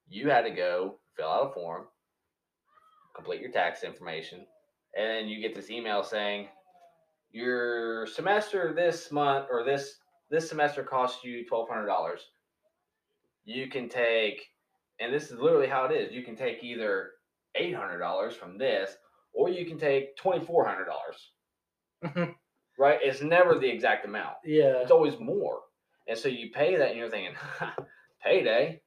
you 0.10 0.30
had 0.30 0.41
to 0.41 0.52
go 0.52 1.00
fill 1.15 1.30
out 1.30 1.52
a 1.52 1.54
form, 1.54 1.86
complete 3.15 3.41
your 3.41 3.52
tax 3.52 3.84
information, 3.84 4.46
and 4.98 5.30
you 5.30 5.41
get 5.41 5.56
this 5.56 5.69
email 5.69 6.04
saying 6.04 6.48
your 7.32 8.08
semester 8.08 8.74
this 8.76 9.12
month 9.12 9.48
or 9.50 9.63
this 9.63 9.96
this 10.30 10.50
semester 10.50 10.84
costs 10.84 11.24
you 11.24 11.46
twelve 11.46 11.69
hundred 11.69 11.86
dollars. 11.86 12.22
You 13.46 13.69
can 13.69 13.89
take, 13.89 14.41
and 15.00 15.13
this 15.13 15.30
is 15.30 15.39
literally 15.39 15.67
how 15.67 15.86
it 15.86 15.91
is. 15.91 16.13
You 16.13 16.24
can 16.24 16.36
take 16.36 16.63
either 16.63 17.12
eight 17.56 17.76
hundred 17.76 18.00
dollars 18.00 18.36
from 18.36 18.58
this, 18.58 18.96
or 19.34 19.50
you 19.50 19.65
can 19.65 19.78
take 19.78 20.15
twenty 20.15 20.43
four 20.43 20.65
hundred 20.65 20.86
dollars. 20.86 21.32
Mm-hmm. 22.04 22.32
Right? 22.78 23.00
It's 23.02 23.22
never 23.22 23.58
the 23.60 23.70
exact 23.70 24.06
amount. 24.06 24.36
yeah 24.46 24.78
It's 24.82 24.92
always 24.92 25.20
more, 25.20 25.62
and 26.08 26.18
so 26.18 26.28
you 26.28 26.50
pay 26.52 26.76
that, 26.76 26.89
and 26.89 26.98
you're 26.98 27.10
thinking, 27.10 27.36
payday. 28.24 28.82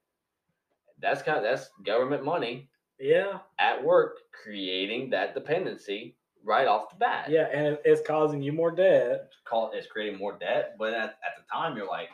That's 1.01 1.23
kind 1.23 1.37
of 1.39 1.45
that's 1.45 1.71
government 1.85 2.25
money 2.25 2.69
yeah 2.99 3.41
at 3.59 3.85
work 3.85 4.17
creating 4.43 5.11
that 5.11 5.35
dependency 5.35 6.17
right 6.43 6.67
off 6.67 6.89
the 6.89 6.97
bat. 6.97 7.29
yeah 7.29 7.47
and 7.53 7.77
it's 7.85 8.01
causing 8.07 8.41
you 8.41 8.51
more 8.53 8.71
debt 8.71 9.29
call 9.45 9.71
it's 9.75 9.87
creating 9.87 10.19
more 10.19 10.39
debt, 10.39 10.77
but 10.79 10.95
at, 10.95 11.11
at 11.11 11.37
the 11.37 11.45
time 11.53 11.77
you're 11.77 11.87
like, 11.87 12.09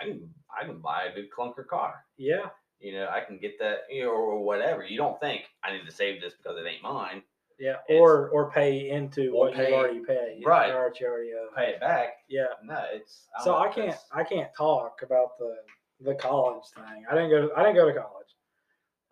I 0.00 0.04
can 0.04 0.28
I 0.60 0.64
can 0.66 0.80
buy 0.80 1.04
a 1.04 1.14
good 1.14 1.28
clunker 1.30 1.64
car. 1.66 2.04
yeah 2.16 2.46
You 2.80 2.92
know, 2.94 3.08
I 3.08 3.20
can 3.20 3.38
get 3.38 3.58
that, 3.60 3.82
you 3.90 4.04
know, 4.04 4.10
or 4.10 4.42
whatever. 4.44 4.84
You 4.84 4.96
don't 4.98 5.20
think 5.20 5.42
I 5.62 5.72
need 5.72 5.84
to 5.86 5.92
save 5.92 6.20
this 6.20 6.34
because 6.34 6.56
it 6.58 6.66
ain't 6.68 6.82
mine. 6.82 7.22
Yeah 7.58 7.76
or 7.88 8.28
or 8.30 8.50
pay 8.50 8.90
into 8.90 9.30
or 9.32 9.46
what 9.46 9.54
pay- 9.54 9.70
you've 9.70 9.78
already 9.78 10.00
pay. 10.00 10.42
right. 10.46 10.68
you 10.68 10.74
already 10.74 11.32
owe. 11.34 11.48
Pay 11.56 11.70
it 11.70 11.80
back. 11.80 12.18
yeah 12.28 12.44
No, 12.64 12.82
it's 12.92 13.26
don't 13.38 13.44
so 13.44 13.56
I 13.56 13.68
can't 13.68 13.96
I 14.12 14.22
can't 14.24 14.50
talk 14.56 15.00
about 15.02 15.38
the 15.38 15.56
the 16.00 16.14
college 16.14 16.64
thing. 16.76 17.04
I 17.10 17.14
didn't 17.14 17.30
go 17.30 17.48
to, 17.48 17.54
I 17.54 17.62
didn't 17.64 17.74
go 17.76 17.86
to 17.86 17.92
college. 17.98 18.26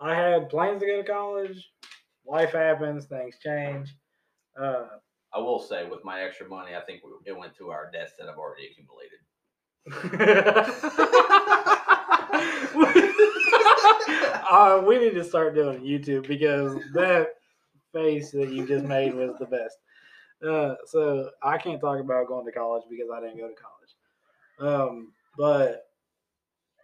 I 0.00 0.14
had 0.14 0.48
plans 0.48 0.80
to 0.82 0.86
go 0.86 1.02
to 1.02 1.08
college. 1.08 1.68
Life 2.26 2.52
happens, 2.52 3.06
things 3.06 3.36
change. 3.42 3.94
Uh, 4.60 4.86
I 5.34 5.38
will 5.38 5.58
say, 5.58 5.86
with 5.88 6.04
my 6.04 6.22
extra 6.22 6.46
money, 6.48 6.74
I 6.76 6.80
think 6.80 7.02
we- 7.04 7.10
it 7.30 7.36
went 7.36 7.54
to 7.56 7.70
our 7.70 7.90
debts 7.90 8.12
that 8.18 8.28
I've 8.28 8.38
already 8.38 8.68
accumulated. 8.68 9.18
uh, 14.50 14.82
we 14.86 14.98
need 14.98 15.14
to 15.14 15.24
start 15.24 15.54
doing 15.54 15.80
YouTube 15.82 16.26
because 16.26 16.74
that 16.94 17.28
face 17.96 18.30
that 18.32 18.50
you 18.50 18.66
just 18.66 18.84
made 18.84 19.14
was 19.14 19.32
the 19.38 19.46
best. 19.46 19.78
Uh, 20.46 20.74
so 20.84 21.30
I 21.42 21.56
can't 21.58 21.80
talk 21.80 21.98
about 21.98 22.26
going 22.28 22.44
to 22.44 22.52
college 22.52 22.84
because 22.90 23.08
I 23.14 23.20
didn't 23.20 23.38
go 23.38 23.48
to 23.48 23.54
college. 23.54 24.80
Um, 24.90 25.12
but 25.38 25.84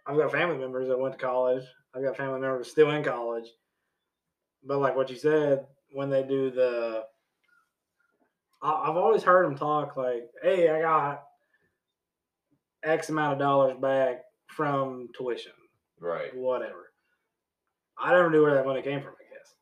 I've 0.07 0.17
got 0.17 0.31
family 0.31 0.57
members 0.57 0.87
that 0.87 0.99
went 0.99 1.13
to 1.13 1.19
college. 1.23 1.63
I've 1.95 2.03
got 2.03 2.17
family 2.17 2.39
members 2.39 2.69
still 2.71 2.89
in 2.91 3.03
college. 3.03 3.47
But 4.63 4.79
like 4.79 4.95
what 4.95 5.09
you 5.09 5.15
said, 5.17 5.65
when 5.91 6.09
they 6.09 6.23
do 6.23 6.49
the, 6.49 7.03
I- 8.61 8.89
I've 8.89 8.97
always 8.97 9.23
heard 9.23 9.45
them 9.45 9.55
talk 9.55 9.95
like, 9.97 10.29
"Hey, 10.41 10.69
I 10.69 10.81
got 10.81 11.23
X 12.83 13.09
amount 13.09 13.33
of 13.33 13.39
dollars 13.39 13.77
back 13.79 14.23
from 14.47 15.09
tuition, 15.17 15.51
Right. 15.99 16.35
whatever." 16.35 16.91
I 17.97 18.11
never 18.13 18.29
knew 18.31 18.41
where 18.41 18.55
that 18.55 18.65
money 18.65 18.81
came 18.81 19.01
from. 19.01 19.13
I 19.19 19.33
guess. 19.35 19.55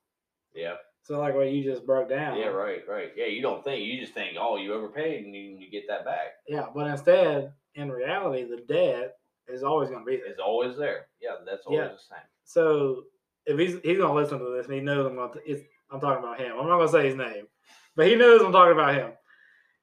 Yeah. 0.54 0.76
So 1.04 1.20
like 1.20 1.34
what 1.36 1.50
you 1.52 1.64
just 1.64 1.86
broke 1.86 2.10
down. 2.10 2.38
Yeah. 2.38 2.48
Right. 2.48 2.82
Right. 2.88 3.10
Yeah. 3.16 3.26
You 3.26 3.42
don't 3.42 3.64
think 3.64 3.84
you 3.86 4.00
just 4.00 4.14
think, 4.14 4.38
oh, 4.40 4.58
you 4.58 4.74
overpaid 4.74 5.26
and 5.26 5.36
you, 5.36 5.58
you 5.60 5.72
get 5.72 5.88
that 5.88 6.06
back. 6.06 6.36
Yeah, 6.48 6.68
but 6.74 6.88
instead, 6.88 7.54
in 7.76 7.92
reality, 7.92 8.44
the 8.44 8.62
debt 8.72 9.16
is 9.48 9.64
always 9.64 9.90
going 9.90 10.06
to 10.06 10.10
be 10.10 10.18
there. 10.18 10.28
It's 10.28 10.40
always 10.40 10.78
there. 10.78 11.08
Yeah. 11.22 11.36
That's 11.46 11.66
always 11.66 11.80
Yeah. 11.80 11.88
the 11.88 11.98
same. 11.98 12.26
So 12.44 13.04
if 13.46 13.58
he's 13.58 13.74
he's 13.84 13.98
going 13.98 14.14
to 14.14 14.14
listen 14.14 14.40
to 14.40 14.52
this 14.56 14.68
and 14.68 14.76
he 14.76 14.82
knows 14.82 15.06
I'm 15.08 15.16
going 15.16 15.34
to, 15.34 15.40
it's, 15.52 15.64
I'm 15.90 16.00
talking 16.00 16.24
about 16.24 16.40
him. 16.40 16.52
I'm 16.60 16.68
not 16.68 16.78
going 16.78 16.88
to 16.88 16.92
say 16.92 17.08
his 17.08 17.16
name, 17.16 17.48
but 17.96 18.08
he 18.08 18.16
knows 18.16 18.42
I'm 18.42 18.52
talking 18.52 18.74
about 18.74 18.94
him. 18.96 19.12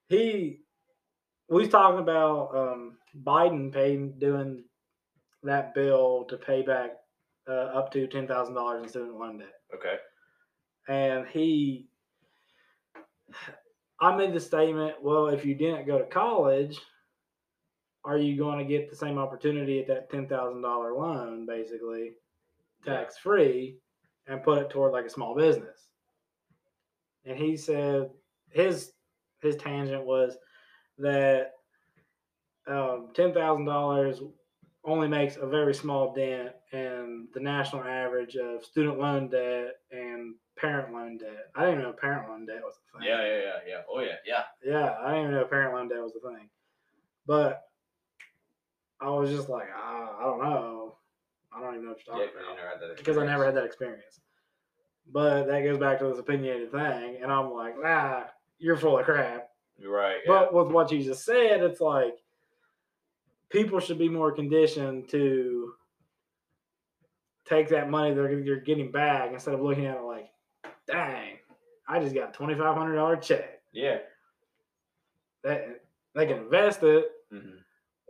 He 0.09 0.61
we 1.51 1.63
was 1.63 1.69
talking 1.69 1.99
about 2.01 2.55
um, 2.57 2.99
Biden 3.25 3.73
paying 3.73 4.19
doing 4.19 4.65
that 5.43 5.75
bill 5.75 6.25
to 6.29 6.37
pay 6.37 6.63
back 6.63 6.93
uh, 7.49 7.53
up 7.53 7.91
to 7.93 8.07
ten 8.07 8.27
thousand 8.27 8.55
dollars 8.55 8.83
in 8.83 8.89
student 8.89 9.19
loan 9.19 9.39
debt. 9.39 9.53
Okay. 9.75 9.97
And 10.89 11.27
he 11.29 11.89
I 14.01 14.17
made 14.17 14.33
the 14.33 14.41
statement, 14.41 15.03
well, 15.03 15.27
if 15.29 15.45
you 15.45 15.55
didn't 15.55 15.87
go 15.87 15.99
to 15.99 16.05
college, 16.05 16.79
are 18.05 18.17
you 18.17 18.37
going 18.37 18.59
to 18.59 18.65
get 18.65 18.89
the 18.89 18.97
same 18.97 19.19
opportunity 19.19 19.81
at 19.81 19.89
that 19.89 20.11
ten 20.11 20.29
thousand 20.29 20.63
dollar 20.63 20.95
loan, 20.95 21.47
basically, 21.47 22.13
tax 22.85 23.19
free, 23.19 23.79
and 24.27 24.43
put 24.43 24.59
it 24.59 24.71
toward 24.71 24.93
like 24.93 25.05
a 25.05 25.11
small 25.11 25.35
business? 25.35 25.89
And 27.25 27.37
he 27.37 27.57
said 27.57 28.11
his 28.51 28.93
his 29.43 29.57
tangent 29.57 30.05
was 30.05 30.37
that 30.99 31.53
um, 32.67 33.09
ten 33.15 33.35
thousand 33.35 33.65
dollars 33.65 34.21
only 34.89 35.07
makes 35.09 35.37
a 35.37 35.47
very 35.47 35.75
small 35.75 36.13
dent 36.15 36.53
in 36.73 37.29
the 37.35 37.41
national 37.41 37.85
average 37.85 38.37
of 38.37 38.65
student 38.65 38.99
loan 38.99 39.29
debt 39.29 39.75
and 39.93 40.35
parent 40.57 40.93
loan 40.93 41.19
debt. 41.19 41.51
I 41.55 41.67
didn't 41.67 41.83
know 41.83 41.93
parent 41.93 42.29
loan 42.29 42.47
debt 42.47 42.63
was 42.63 42.75
a 42.95 42.99
thing. 42.99 43.09
Yeah. 43.09 43.21
Yeah. 43.23 43.37
Yeah. 43.39 43.53
Yeah. 43.69 43.81
Oh 43.93 44.01
yeah. 44.01 44.17
Yeah. 44.27 44.43
Yeah, 44.65 44.97
I 45.01 45.11
didn't 45.13 45.25
even 45.27 45.35
know 45.35 45.45
parent 45.45 45.75
loan 45.75 45.89
debt 45.89 46.03
was 46.03 46.17
a 46.17 46.21
thing. 46.29 46.49
But 47.27 47.63
I 49.01 49.11
was 49.11 49.31
just 49.31 49.49
like, 49.49 49.69
ah, 49.77 50.17
I 50.19 50.23
don't 50.25 50.41
know. 50.43 50.97
I 51.53 51.61
don't 51.61 51.75
even 51.75 51.85
know 51.87 51.91
what 51.93 52.07
you're 52.07 52.17
Yeah. 52.17 52.27
talking 52.27 52.41
you 52.41 52.45
about 52.47 52.57
never 52.57 52.69
had 52.71 52.81
that 52.81 52.97
because 52.97 53.19
I 53.19 53.27
never 53.27 53.45
had 53.45 53.55
that 53.57 53.65
experience. 53.65 54.21
But 55.11 55.45
that 55.45 55.63
goes 55.63 55.79
back 55.79 55.99
to 56.01 56.09
this 56.09 56.19
opinionated 56.19 56.71
thing, 56.71 57.19
and 57.23 57.33
I'm 57.33 57.51
like, 57.53 57.75
ah, 57.85 58.29
you're 58.59 58.77
full 58.77 58.99
of 58.99 59.05
crap. 59.07 59.49
You're 59.79 59.95
right. 59.95 60.19
Yeah. 60.27 60.33
But 60.33 60.53
with 60.55 60.69
what 60.69 60.91
you 60.93 61.03
just 61.03 61.25
said, 61.25 61.63
it's 61.63 61.81
like 61.81 62.17
people 63.51 63.81
should 63.81 63.99
be 63.99 64.09
more 64.09 64.33
conditioned 64.33 65.09
to 65.11 65.73
take 67.47 67.69
that 67.69 67.89
money 67.91 68.13
they're 68.15 68.39
you're 68.41 68.61
getting 68.61 68.91
back 68.93 69.33
instead 69.33 69.55
of 69.55 69.61
looking 69.61 69.87
at 69.87 69.97
it 69.97 70.03
like, 70.03 70.29
dang, 70.87 71.37
I 71.89 71.99
just 72.01 72.15
got 72.15 72.31
a 72.31 72.33
twenty 72.33 72.55
five 72.55 72.77
hundred 72.77 72.97
dollar 72.97 73.17
check. 73.17 73.61
yeah. 73.73 73.99
That 75.45 75.81
they 76.15 76.27
can 76.27 76.39
invest 76.39 76.83
it, 76.83 77.07
hmm 77.33 77.57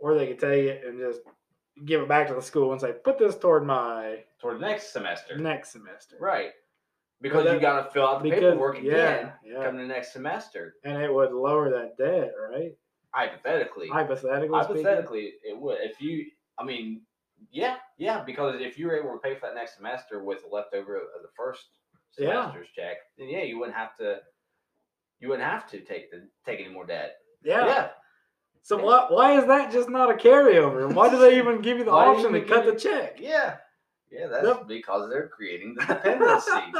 or 0.01 0.15
they 0.17 0.27
could 0.27 0.39
take 0.39 0.63
it 0.65 0.83
and 0.87 0.97
just 0.97 1.19
give 1.85 2.01
it 2.01 2.07
back 2.07 2.27
to 2.29 2.33
the 2.33 2.41
school 2.41 2.71
and 2.71 2.79
say, 2.79 2.93
put 3.03 3.19
this 3.19 3.35
toward 3.37 3.65
my 3.67 4.23
Toward 4.39 4.61
next 4.61 4.93
semester. 4.93 5.37
next 5.37 5.71
semester. 5.73 6.15
Right. 6.21 6.51
Because 7.21 7.43
you 7.43 7.51
that- 7.51 7.61
got 7.61 7.83
to 7.85 7.91
fill 7.91 8.07
out 8.07 8.23
the 8.23 8.29
Because 8.29 8.43
paperwork 8.53 8.77
again 8.77 8.91
yeah, 8.93 9.31
yeah, 9.45 9.63
come 9.65 9.75
the 9.77 9.83
next 9.83 10.13
semester. 10.13 10.75
and 10.85 11.01
it 11.01 11.13
would 11.13 11.31
lower 11.33 11.69
that 11.69 11.97
debt, 11.97 12.31
right? 12.51 12.77
Hypothetically. 13.13 13.87
Hypothetically, 13.89 14.47
speaking. 14.63 14.83
Hypothetically, 14.83 15.33
it 15.43 15.59
would. 15.59 15.79
If 15.81 15.99
you, 16.01 16.25
I 16.57 16.63
mean, 16.63 17.01
yeah, 17.51 17.77
yeah, 17.97 18.23
because 18.23 18.61
if 18.61 18.77
you 18.77 18.87
were 18.87 18.97
able 18.97 19.11
to 19.13 19.17
pay 19.17 19.35
for 19.35 19.47
that 19.47 19.55
next 19.55 19.77
semester 19.77 20.23
with 20.23 20.41
the 20.43 20.53
leftover 20.53 20.95
of 20.97 21.21
the 21.21 21.29
first 21.35 21.65
Yeah. 22.17 22.43
semester's 22.45 22.67
check, 22.75 22.97
then 23.17 23.29
yeah, 23.29 23.43
you 23.43 23.57
wouldn't 23.59 23.77
have 23.77 23.95
to. 23.97 24.19
You 25.19 25.29
wouldn't 25.29 25.49
have 25.49 25.67
to 25.71 25.81
take 25.81 26.11
the 26.11 26.29
take 26.45 26.59
any 26.59 26.69
more 26.73 26.85
debt. 26.85 27.15
Yeah. 27.43 27.65
Yeah. 27.65 27.89
So 28.61 28.77
Yeah. 28.77 28.83
why 28.85 29.07
why 29.09 29.37
is 29.39 29.45
that 29.47 29.71
just 29.71 29.89
not 29.89 30.11
a 30.11 30.13
carryover? 30.13 30.93
Why 30.93 31.09
do 31.09 31.17
they 31.17 31.37
even 31.39 31.61
give 31.61 31.77
you 31.77 31.83
the 31.85 31.91
you 31.91 31.97
option 31.97 32.31
to 32.33 32.41
cut 32.41 32.65
give 32.65 32.73
the 32.75 32.79
check? 32.79 33.19
yeah, 33.19 33.57
yeah. 34.11 34.27
That's 34.27 34.45
Yep. 34.47 34.67
because 34.67 35.09
they're 35.09 35.27
creating 35.29 35.75
the 35.75 35.85
dependencies. 35.93 36.75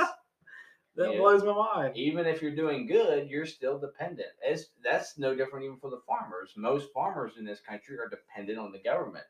That 1.00 1.14
Yeah. 1.14 1.20
blows 1.20 1.46
my 1.46 1.54
mind. 1.54 1.96
even 1.96 2.26
if 2.28 2.42
you're 2.42 2.56
doing 2.56 2.86
good, 2.86 3.30
you're 3.30 3.46
still 3.46 3.80
dependent. 3.80 4.32
It's 4.44 4.72
that's 4.84 5.18
no 5.18 5.34
different 5.34 5.64
even 5.64 5.78
for 5.78 5.90
the 5.90 6.02
farmers. 6.06 6.52
Most 6.58 6.92
farmers 6.92 7.38
in 7.38 7.46
this 7.46 7.62
country 7.62 7.98
are 7.98 8.10
dependent 8.10 8.60
on 8.60 8.74
the 8.74 8.80
government. 8.80 9.26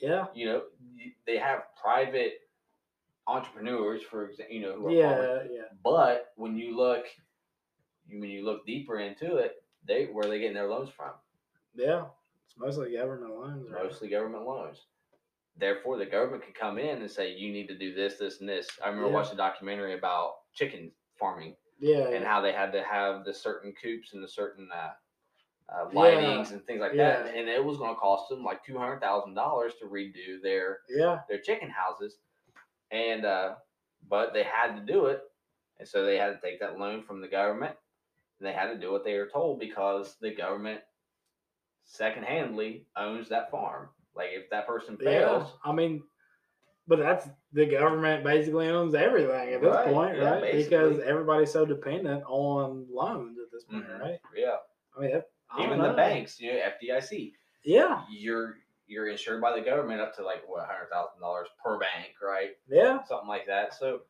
Yeah. 0.00 0.26
You 0.34 0.46
know, 0.46 0.62
they 1.24 1.38
have 1.38 1.66
private 1.80 2.48
entrepreneurs, 3.28 4.02
for 4.02 4.26
example, 4.28 4.52
you 4.52 4.62
know, 4.62 4.72
who 4.74 4.98
are 4.98 5.02
farmers. 5.14 5.50
Yeah, 5.52 5.56
yeah. 5.58 5.68
But 5.84 6.32
when 6.34 6.56
you 6.56 6.76
look, 6.76 7.06
you- 8.08 8.18
when 8.20 8.28
you 8.30 8.44
look 8.44 8.66
deeper 8.66 8.98
into 8.98 9.36
it, 9.36 9.62
they 9.84 10.06
where 10.06 10.26
are 10.26 10.28
they 10.28 10.40
getting 10.40 10.54
their 10.54 10.68
loans 10.68 10.90
from? 10.90 11.12
Yeah. 11.74 12.08
It's 12.46 12.56
mostly 12.58 12.96
government 12.96 13.32
loans, 13.32 13.70
right? 13.70 13.84
Mostly 13.84 14.08
government 14.08 14.44
loans. 14.44 14.86
Therefore, 15.56 15.98
the 15.98 16.06
government 16.06 16.42
can 16.42 16.52
come 16.52 16.78
in 16.78 17.00
and 17.00 17.08
say, 17.08 17.32
"You 17.32 17.52
need 17.52 17.68
to 17.68 17.78
do 17.78 17.94
this, 17.94 18.18
this, 18.18 18.40
and 18.40 18.48
this." 18.48 18.68
I 18.82 18.88
remember 18.88 19.08
Yeah. 19.10 19.14
watching 19.14 19.34
a 19.34 19.36
documentary 19.36 19.94
about 19.94 20.50
chicken 20.52 20.92
farming 21.18 21.56
Yeah. 21.80 22.08
and 22.08 22.24
how 22.24 22.40
they 22.40 22.52
had 22.52 22.72
to 22.72 22.82
have 22.82 23.24
the 23.24 23.34
certain 23.34 23.72
coops 23.82 24.12
and 24.14 24.22
the 24.22 24.28
certain 24.28 24.68
uh, 24.72 24.90
uh, 25.72 25.88
Yeah. 25.92 25.94
lightings 25.96 26.52
and 26.52 26.64
things 26.66 26.80
like 26.80 26.96
that, 26.96 27.26
and 27.34 27.48
it 27.48 27.64
was 27.64 27.78
going 27.78 27.94
to 27.94 28.00
cost 28.00 28.28
them 28.28 28.44
like 28.44 28.64
two 28.64 28.78
hundred 28.78 29.00
thousand 29.00 29.34
dollars 29.34 29.74
to 29.80 29.86
redo 29.86 30.40
their 30.42 30.78
Yeah. 30.88 31.20
their 31.28 31.40
chicken 31.40 31.70
houses, 31.70 32.18
and 32.90 33.24
uh, 33.24 33.54
but 34.08 34.32
they 34.34 34.44
had 34.44 34.76
to 34.76 34.92
do 34.92 35.06
it, 35.06 35.22
and 35.78 35.88
so 35.88 36.04
they 36.04 36.18
had 36.18 36.32
to 36.32 36.40
take 36.40 36.60
that 36.60 36.78
loan 36.78 37.02
from 37.02 37.20
the 37.20 37.28
government, 37.28 37.76
and 38.38 38.46
they 38.48 38.52
had 38.52 38.68
to 38.72 38.78
do 38.78 38.92
what 38.92 39.04
they 39.04 39.16
were 39.18 39.28
told 39.32 39.60
because 39.60 40.16
the 40.20 40.34
government 40.34 40.80
secondhandly 41.86 42.84
owns 42.96 43.28
that 43.28 43.50
farm. 43.50 43.88
Like 44.14 44.30
if 44.32 44.50
that 44.50 44.66
person 44.66 44.96
Yeah. 45.00 45.04
fails, 45.04 45.52
I 45.64 45.72
mean, 45.72 46.02
but 46.88 46.98
that's 46.98 47.28
the 47.52 47.66
government 47.66 48.24
basically 48.24 48.68
owns 48.68 48.94
everything 48.94 49.54
at 49.54 49.60
this 49.60 49.74
Right, 49.74 49.86
point, 49.92 50.16
yeah, 50.16 50.30
right? 50.30 50.52
Because 50.52 50.98
everybody's 51.00 51.52
so 51.52 51.64
dependent 51.64 52.24
on 52.26 52.86
loans 52.90 53.38
at 53.38 53.50
this 53.52 53.64
point, 53.64 53.86
Mhm. 53.86 54.00
right? 54.00 54.20
yeah, 54.34 54.56
I 54.96 55.00
mean, 55.00 55.10
that, 55.12 55.30
I 55.50 55.64
even 55.64 55.78
the 55.78 55.90
know. 55.90 55.96
banks, 55.96 56.40
you 56.40 56.52
know, 56.52 56.58
FDIC, 56.58 57.34
Yeah. 57.64 58.04
you're 58.10 58.56
you're 58.86 59.08
insured 59.08 59.40
by 59.40 59.58
the 59.58 59.64
government 59.64 60.00
up 60.00 60.14
to 60.16 60.22
like 60.24 60.46
what 60.46 60.66
hundred 60.66 60.90
thousand 60.90 61.20
dollars 61.20 61.48
per 61.64 61.78
bank, 61.78 62.14
right? 62.22 62.50
Yeah. 62.68 63.02
Something 63.04 63.28
like 63.28 63.46
that. 63.46 63.72
So, 63.74 64.02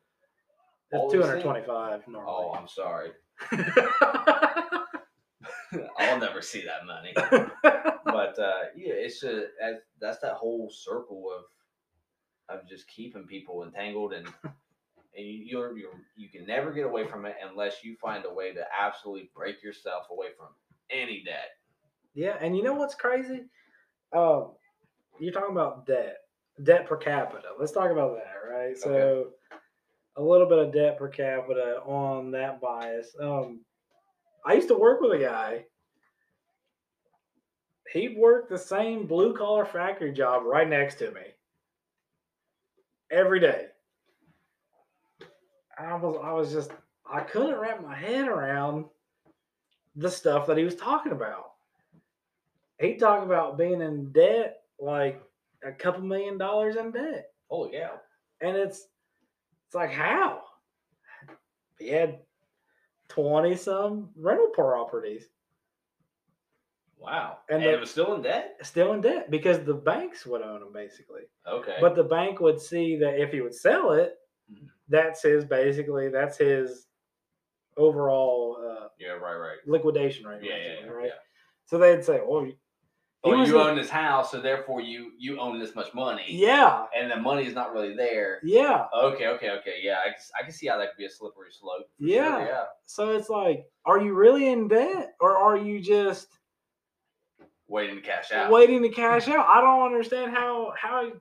these 0.91 1.11
two 1.11 1.21
hundred 1.21 1.41
twenty-five 1.41 2.03
oh, 2.07 2.11
normally. 2.11 2.57
I'm 2.57 2.67
sorry, 2.67 3.11
I'll 5.97 6.19
never 6.19 6.41
see 6.41 6.63
that 6.65 6.85
money. 6.85 7.13
but 8.05 8.37
uh, 8.39 8.63
yeah, 8.75 8.93
it's 8.93 9.23
a 9.23 9.47
that's, 9.59 9.81
that's 9.99 10.19
that 10.19 10.33
whole 10.33 10.69
circle 10.69 11.29
of 11.35 11.45
of 12.49 12.67
just 12.67 12.87
keeping 12.87 13.25
people 13.25 13.63
entangled 13.63 14.13
and 14.13 14.27
and 15.15 15.25
you, 15.25 15.43
you're 15.45 15.77
you're 15.77 15.91
you 16.15 16.29
can 16.29 16.45
never 16.45 16.71
get 16.71 16.85
away 16.85 17.07
from 17.07 17.25
it 17.25 17.35
unless 17.47 17.83
you 17.83 17.95
find 18.01 18.25
a 18.25 18.33
way 18.33 18.53
to 18.53 18.63
absolutely 18.77 19.29
break 19.35 19.63
yourself 19.63 20.07
away 20.11 20.27
from 20.37 20.47
any 20.89 21.23
debt. 21.23 21.51
Yeah, 22.13 22.35
and 22.39 22.55
you 22.55 22.63
know 22.63 22.73
what's 22.73 22.95
crazy? 22.95 23.45
Um, 24.15 24.51
you're 25.19 25.33
talking 25.33 25.51
about 25.51 25.85
debt, 25.87 26.17
debt 26.61 26.87
per 26.87 26.97
capita. 26.97 27.49
Let's 27.59 27.71
talk 27.71 27.91
about 27.91 28.17
that, 28.17 28.55
right? 28.55 28.77
So, 28.77 29.29
a 30.15 30.21
little 30.21 30.47
bit 30.47 30.59
of 30.59 30.71
debt 30.71 30.99
per 30.99 31.07
capita 31.07 31.79
on 31.85 32.31
that 32.31 32.61
bias. 32.61 33.15
Um, 33.19 33.61
I 34.45 34.53
used 34.53 34.67
to 34.67 34.77
work 34.77 35.01
with 35.01 35.19
a 35.19 35.23
guy. 35.23 35.65
He 37.91 38.15
worked 38.17 38.49
the 38.49 38.57
same 38.57 39.07
blue 39.07 39.35
collar 39.35 39.65
factory 39.65 40.11
job 40.11 40.43
right 40.45 40.67
next 40.67 40.95
to 40.95 41.11
me 41.11 41.21
every 43.13 43.39
day. 43.39 43.67
I 45.77 45.95
was, 45.95 46.19
I 46.23 46.31
was 46.33 46.51
just, 46.51 46.71
I 47.09 47.21
couldn't 47.21 47.59
wrap 47.59 47.81
my 47.81 47.95
head 47.95 48.27
around 48.27 48.85
the 49.95 50.09
stuff 50.09 50.47
that 50.47 50.57
he 50.57 50.63
was 50.63 50.75
talking 50.75 51.11
about 51.11 51.53
he 52.79 52.95
talked 52.95 53.25
about 53.25 53.57
being 53.57 53.81
in 53.81 54.11
debt 54.11 54.61
like 54.79 55.21
a 55.65 55.71
couple 55.71 56.01
million 56.01 56.37
dollars 56.37 56.75
in 56.75 56.91
debt 56.91 57.31
Holy 57.49 57.71
cow! 57.71 57.99
and 58.41 58.57
it's 58.57 58.87
It's 59.67 59.75
like 59.75 59.91
how? 59.91 60.41
He 61.79 61.89
had 61.89 62.19
twenty 63.07 63.55
some 63.55 64.09
rental 64.15 64.47
properties 64.47 65.25
Wow. 67.03 67.39
And 67.49 67.57
And, 67.57 67.65
the- 67.65 67.73
it 67.73 67.79
was 67.79 67.91
still 67.91 68.13
in 68.15 68.21
debt. 68.21 68.55
still 68.63 68.93
in 68.93 69.01
debt 69.01 69.29
because 69.29 69.63
the 69.63 69.73
banks 69.73 70.25
would 70.25 70.41
own 70.41 70.61
them 70.61 70.71
basically. 70.73 71.23
Okay. 71.47 71.77
But 71.81 71.95
the 71.95 72.03
bank 72.03 72.39
would 72.39 72.59
see 72.61 72.95
that 72.97 73.19
if 73.19 73.31
he 73.31 73.41
would 73.41 73.53
sell 73.55 73.91
it, 73.91 74.15
Mhm. 74.51 74.69
that's 74.87 75.21
his 75.23 75.43
basically 75.45 76.09
that's 76.09 76.37
his 76.37 76.87
overall 77.77 78.57
uh, 78.61 78.87
yeah, 78.99 79.11
right, 79.11 79.35
right. 79.35 79.57
liquidation 79.65 80.25
rate. 80.27 80.43
Yeah, 80.43 80.55
yeah, 80.57 80.73
yeah. 80.85 80.89
right. 80.91 81.05
yeah. 81.07 81.11
So 81.65 81.77
they'd 81.77 82.03
say, 82.03 82.19
"Oh, 82.23 82.43
he 82.45 82.57
Oh, 83.25 83.41
you 83.45 83.57
own 83.61 83.77
this 83.77 83.89
house, 83.89 84.31
so 84.31 84.41
therefore 84.41 84.81
you 84.81 85.13
you 85.17 85.39
own 85.39 85.57
this 85.59 85.75
much 85.75 85.93
money. 85.93 86.25
yeah, 86.27 86.85
And 86.93 87.09
the 87.09 87.15
money 87.15 87.45
is 87.45 87.53
not 87.53 87.71
really 87.73 87.95
there. 87.95 88.39
yeah." 88.43 88.87
Okay, 88.93 89.27
okay, 89.27 89.49
okay. 89.51 89.79
Yeah, 89.81 89.99
I, 90.05 90.09
can- 90.09 90.31
I 90.39 90.43
can 90.43 90.51
see 90.51 90.67
how 90.67 90.77
that 90.77 90.89
could 90.89 90.97
be 90.97 91.05
a 91.05 91.09
slippery 91.09 91.51
slope. 91.51 91.87
for 91.97 92.05
sure, 92.05 92.15
Yeah. 92.15 92.45
yeah. 92.45 92.65
So 92.85 93.09
it's 93.15 93.29
like, 93.29 93.65
are 93.85 93.99
you 94.01 94.13
really 94.13 94.49
in 94.49 94.67
debt, 94.67 95.13
or 95.21 95.37
are 95.37 95.55
you 95.57 95.79
just 95.79 96.27
Waiting 97.73 97.95
to 97.95 98.01
cash 98.03 98.31
out. 98.31 98.51
waiting 98.51 98.83
to 98.83 98.89
cash 98.89 99.27
out? 99.27 99.47
I 99.47 99.59
don't 99.59 99.83
understand 99.83 100.31
how 100.31 100.73
how 100.77 101.11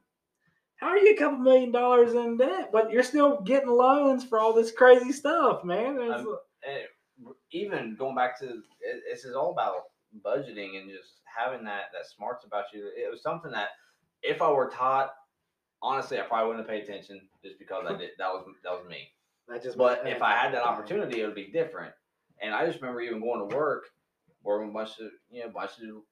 how 0.76 0.88
are 0.88 0.98
you 0.98 1.14
a 1.14 1.16
couple 1.16 1.38
million 1.38 1.72
dollars 1.72 2.12
in 2.12 2.36
debt, 2.36 2.68
but 2.70 2.90
you're 2.92 3.02
still 3.02 3.40
getting 3.40 3.70
loans 3.70 4.22
for 4.22 4.38
all 4.38 4.52
this 4.52 4.70
crazy 4.70 5.12
stuff, 5.12 5.64
man. 5.64 5.96
It's- 5.96 6.20
Um, 6.20 6.38
And 6.68 7.34
even 7.52 7.96
going 7.96 8.14
back 8.14 8.38
to 8.40 8.62
it, 8.80 9.02
this 9.10 9.24
is 9.24 9.34
all 9.34 9.52
about 9.52 9.84
budgeting 10.22 10.78
and 10.78 10.90
just 10.90 11.22
having 11.24 11.64
that 11.64 11.84
that 11.94 12.04
smarts 12.06 12.44
about 12.44 12.66
you. 12.74 12.86
It 12.96 13.10
was 13.10 13.22
something 13.22 13.50
that 13.52 13.70
if 14.22 14.42
I 14.42 14.50
were 14.52 14.68
taught, 14.68 15.14
honestly, 15.80 16.20
I 16.20 16.24
probably 16.24 16.48
wouldn't 16.48 16.68
have 16.68 16.70
paid 16.76 16.84
attention 16.84 17.26
just 17.42 17.58
because 17.58 17.86
I 17.86 17.96
did. 17.96 18.10
That 18.18 18.28
was 18.30 18.44
that 18.62 18.72
was 18.72 18.86
me. 18.86 19.10
that 19.48 19.62
just 19.62 19.78
But 19.78 20.06
if 20.06 20.20
I 20.20 20.32
had 20.36 20.52
that 20.52 20.64
opportunity, 20.64 21.22
it 21.22 21.26
would 21.26 21.34
be 21.34 21.50
different. 21.50 21.94
And 22.42 22.54
I 22.54 22.66
just 22.66 22.80
remember 22.82 23.00
even 23.00 23.20
going 23.22 23.48
to 23.48 23.56
work, 23.56 23.88
where 24.42 24.60
a 24.60 24.68
bunch 24.68 24.98
of 25.00 25.10
you 25.30 25.40
know, 25.40 25.46
a 25.48 25.52
bunch 25.52 25.78
of 25.80 26.02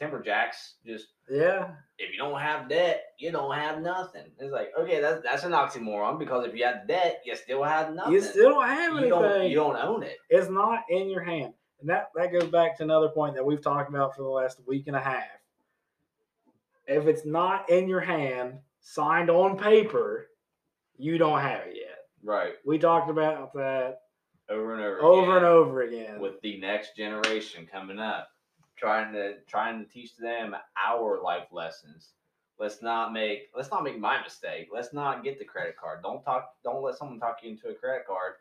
timberjacks 0.00 0.74
just 0.86 1.06
yeah, 1.30 1.70
if 1.98 2.12
you 2.12 2.18
don't 2.18 2.38
have 2.40 2.68
debt, 2.68 3.02
you 3.18 3.32
don't 3.32 3.54
have 3.54 3.80
nothing. 3.80 4.24
It's 4.38 4.52
like 4.52 4.70
okay, 4.78 5.00
that's 5.00 5.22
that's 5.22 5.44
an 5.44 5.52
oxymoron 5.52 6.18
because 6.18 6.46
if 6.46 6.54
you 6.54 6.64
have 6.64 6.86
debt, 6.86 7.22
you 7.24 7.34
still 7.36 7.62
have 7.62 7.94
nothing. 7.94 8.12
you 8.12 8.22
still 8.22 8.50
don't 8.50 8.68
have 8.68 8.92
you 8.92 8.98
anything. 8.98 9.10
don't 9.10 9.50
you 9.50 9.56
don't 9.56 9.76
own 9.76 10.02
it. 10.02 10.18
It's 10.30 10.50
not 10.50 10.84
in 10.90 11.08
your 11.08 11.22
hand. 11.22 11.54
And 11.80 11.90
that, 11.90 12.08
that 12.14 12.32
goes 12.32 12.48
back 12.48 12.76
to 12.78 12.84
another 12.84 13.08
point 13.10 13.34
that 13.34 13.44
we've 13.44 13.60
talked 13.60 13.90
about 13.90 14.16
for 14.16 14.22
the 14.22 14.28
last 14.28 14.60
week 14.66 14.86
and 14.86 14.96
a 14.96 15.00
half. 15.00 15.24
If 16.86 17.06
it's 17.06 17.26
not 17.26 17.68
in 17.68 17.88
your 17.88 18.00
hand, 18.00 18.54
signed 18.80 19.28
on 19.28 19.58
paper, 19.58 20.28
you 20.96 21.18
don't 21.18 21.40
have 21.40 21.66
it 21.66 21.76
yet. 21.76 21.98
Right. 22.22 22.54
We 22.64 22.78
talked 22.78 23.10
about 23.10 23.52
that 23.54 24.00
Over 24.48 24.74
and 24.74 24.82
over. 24.82 25.02
over 25.02 25.22
again 25.22 25.36
and 25.36 25.46
over 25.46 25.82
again. 25.82 26.20
with 26.20 26.40
the 26.42 26.58
next 26.60 26.96
generation 26.96 27.68
coming 27.70 27.98
up, 27.98 28.28
trying 28.76 29.12
to 29.12 29.34
trying 29.48 29.84
to 29.84 29.90
teach 29.90 30.16
them 30.16 30.54
our 30.86 31.22
life 31.22 31.48
lessons. 31.52 32.10
Let's 32.58 32.80
not 32.82 33.12
make 33.12 33.50
let's 33.54 33.70
not 33.70 33.84
make 33.84 33.98
my 33.98 34.22
mistake. 34.22 34.68
Let's 34.72 34.92
not 34.92 35.24
get 35.24 35.38
the 35.38 35.44
credit 35.44 35.76
card. 35.76 36.02
Don't 36.02 36.22
talk. 36.22 36.54
Don't 36.64 36.82
let 36.82 36.96
someone 36.96 37.18
talk 37.18 37.38
you 37.42 37.50
into 37.50 37.68
a 37.68 37.74
credit 37.74 38.06
card 38.06 38.34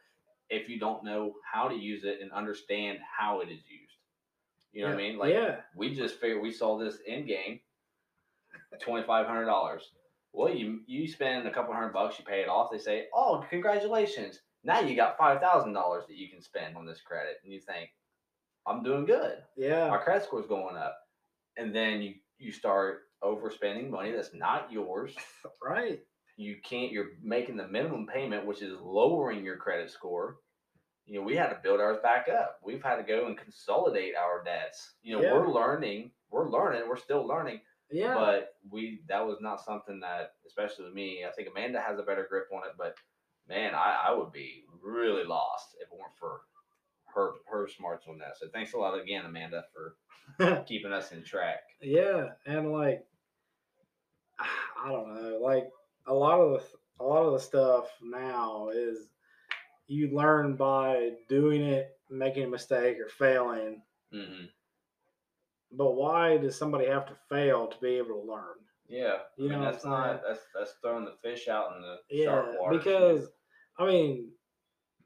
if 0.49 0.69
you 0.69 0.79
don't 0.79 1.03
know 1.03 1.35
how 1.51 1.67
to 1.67 1.75
use 1.75 2.03
it 2.03 2.19
and 2.21 2.31
understand 2.31 2.99
how 3.17 3.41
it 3.41 3.49
is 3.49 3.61
used. 3.67 3.95
You 4.71 4.81
know 4.83 4.89
what 4.89 4.95
I 4.95 4.97
mean? 4.97 5.17
Like 5.17 5.33
yeah, 5.33 5.57
we 5.75 5.95
just 5.95 6.19
figured 6.19 6.41
we 6.41 6.51
saw 6.51 6.77
this 6.77 6.97
in 7.07 7.25
game, 7.25 7.59
twenty 8.79 9.05
five 9.05 9.25
hundred 9.25 9.45
dollars. 9.45 9.89
Well, 10.33 10.53
you 10.53 10.81
you 10.85 11.07
spend 11.07 11.47
a 11.47 11.51
couple 11.51 11.73
hundred 11.73 11.93
bucks, 11.93 12.19
you 12.19 12.25
pay 12.25 12.41
it 12.41 12.49
off. 12.49 12.69
They 12.71 12.77
say, 12.77 13.07
"Oh, 13.13 13.45
congratulations! 13.49 14.41
Now 14.65 14.81
you 14.81 14.95
got 14.95 15.17
five 15.17 15.39
thousand 15.39 15.73
dollars 15.73 16.03
that 16.07 16.17
you 16.17 16.29
can 16.29 16.41
spend 16.41 16.75
on 16.75 16.85
this 16.85 16.99
credit." 16.99 17.37
And 17.43 17.53
you 17.53 17.61
think, 17.61 17.91
"I'm 18.67 18.83
doing 18.83 19.05
good. 19.05 19.37
yeah, 19.57 19.89
My 19.89 19.97
credit 19.97 20.23
score's 20.23 20.47
going 20.47 20.75
up." 20.75 20.97
And 21.57 21.73
then 21.75 22.01
you 22.01 22.15
you 22.37 22.51
start 22.51 23.03
overspending 23.23 23.89
money 23.89 24.11
that's 24.11 24.33
not 24.33 24.71
yours. 24.71 25.15
right. 25.63 25.99
You 26.37 26.57
can't. 26.63 26.91
You're 26.91 27.11
making 27.23 27.55
the 27.57 27.67
minimum 27.67 28.07
payment, 28.07 28.45
which 28.45 28.61
is 28.61 28.77
lowering 28.81 29.43
your 29.45 29.57
credit 29.57 29.89
score. 29.89 30.37
You 31.05 31.19
know, 31.19 31.25
we 31.25 31.35
had 31.35 31.49
to 31.49 31.59
build 31.63 31.79
ours 31.79 31.99
back 32.03 32.27
up. 32.27 32.57
We've 32.63 32.83
had 32.83 32.95
to 32.97 33.03
go 33.03 33.27
and 33.27 33.37
consolidate 33.37 34.15
our 34.15 34.43
debts. 34.43 34.95
You 35.03 35.15
know, 35.15 35.21
Yeah. 35.23 35.33
we're 35.33 35.51
learning. 35.51 36.11
We're 36.31 36.49
learning. 36.49 36.89
We're 36.89 36.97
still 36.97 37.25
learning. 37.25 37.61
Yeah, 37.91 38.15
But 38.15 38.55
we 38.71 39.01
that 39.07 39.25
was 39.25 39.37
not 39.39 39.61
something 39.63 39.99
that, 39.99 40.33
especially 40.47 40.85
with 40.85 40.93
me, 40.95 41.23
I 41.23 41.31
think 41.31 41.47
Amanda 41.49 41.79
has 41.79 41.99
a 41.99 42.03
better 42.03 42.25
grip 42.27 42.47
on 42.51 42.63
it. 42.67 42.73
But 42.77 42.97
man, 43.47 43.75
I, 43.75 44.07
I 44.07 44.13
would 44.13 44.31
be 44.31 44.65
really 44.83 45.23
lost 45.23 45.75
if 45.79 45.87
it 45.91 45.93
weren't 45.97 46.17
for 46.19 46.41
her 47.15 47.31
her 47.49 47.67
smarts 47.67 48.05
on 48.07 48.17
that. 48.19 48.37
So 48.39 48.47
thanks 48.53 48.73
a 48.73 48.77
lot 48.77 48.99
again, 48.99 49.25
Amanda, 49.25 49.63
for 49.73 50.63
keeping 50.67 50.91
us 50.93 51.11
in 51.11 51.23
track. 51.23 51.59
yeah, 51.81 52.29
and 52.45 52.71
like, 52.71 53.05
I 54.39 54.91
don't 54.91 55.15
know, 55.15 55.39
like 55.41 55.69
a 56.07 56.13
lot 56.13 56.39
of 56.39 56.51
the 56.61 57.03
a 57.03 57.05
lot 57.05 57.25
of 57.25 57.33
the 57.33 57.39
stuff 57.39 57.89
now 58.03 58.69
is 58.73 59.07
you 59.87 60.15
learn 60.15 60.55
by 60.55 61.11
doing 61.29 61.61
it, 61.61 61.97
making 62.09 62.43
a 62.43 62.47
mistake, 62.47 62.97
or 62.99 63.07
failing. 63.09 63.81
hmm 64.11 64.45
But 65.71 65.91
why 65.93 66.37
does 66.37 66.55
somebody 66.57 66.85
have 66.87 67.05
to 67.07 67.15
fail 67.29 67.67
to 67.67 67.77
be 67.79 67.95
able 67.95 68.21
to 68.21 68.31
learn? 68.31 68.55
Yeah, 68.87 69.17
You 69.37 69.47
I 69.47 69.49
mean 69.49 69.59
know 69.61 69.71
that's 69.71 69.83
not 69.83 70.21
that's 70.27 70.41
that's 70.53 70.73
throwing 70.81 71.05
the 71.05 71.15
fish 71.23 71.47
out 71.47 71.75
in 71.75 71.81
the 71.81 71.97
Yeah, 72.09 72.25
sharp 72.25 72.55
water. 72.59 72.77
because 72.77 73.27
I 73.79 73.85
mean, 73.87 74.29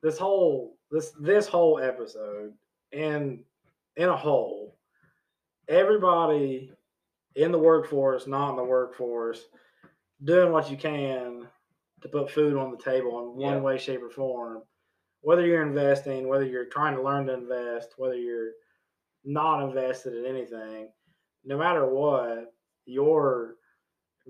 this 0.04 0.18
whole 0.18 0.78
this 0.92 1.12
this 1.20 1.48
whole 1.48 1.80
episode 1.80 2.54
and 2.92 3.44
in 3.96 4.10
a 4.10 4.16
whole, 4.16 4.78
everybody 5.68 6.72
in 7.36 7.52
the 7.52 7.60
workforce, 7.60 8.28
not 8.28 8.52
in 8.52 8.56
the 8.56 8.64
workforce, 8.64 9.46
doing 10.24 10.52
what 10.52 10.70
you 10.72 10.78
can 10.78 11.48
to 12.02 12.10
put 12.10 12.32
food 12.32 12.58
on 12.58 12.72
the 12.72 12.78
table 12.78 13.20
in 13.20 13.36
one 13.38 13.56
Yeah. 13.58 13.60
way, 13.60 13.78
shape, 13.78 14.02
or 14.02 14.10
form. 14.10 14.64
Whether 15.22 15.46
you're 15.46 15.64
investing, 15.64 16.28
whether 16.28 16.46
you're 16.46 16.66
trying 16.66 16.96
to 16.96 17.02
learn 17.04 17.28
to 17.28 17.34
invest, 17.34 17.98
whether 17.98 18.16
you're 18.16 18.54
not 19.26 19.64
invested 19.64 20.14
in 20.14 20.26
anything, 20.26 20.92
no 21.44 21.58
matter 21.58 21.86
what, 21.86 22.54
you're 22.86 23.58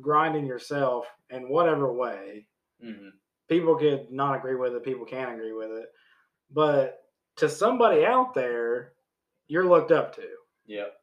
grinding 0.01 0.45
yourself 0.45 1.07
in 1.29 1.49
whatever 1.49 1.93
way. 1.93 2.47
hmm 2.81 3.09
People 3.47 3.75
could 3.75 4.11
not 4.11 4.35
agree 4.37 4.55
with 4.55 4.75
it, 4.75 4.83
people 4.83 5.05
can 5.05 5.29
agree 5.33 5.53
with 5.53 5.71
it. 5.71 5.91
But 6.51 7.03
to 7.37 7.49
somebody 7.49 8.05
out 8.05 8.33
there, 8.33 8.93
you're 9.47 9.65
looked 9.65 9.91
up 9.91 10.15
to. 10.15 10.27
Yep. 10.67 10.93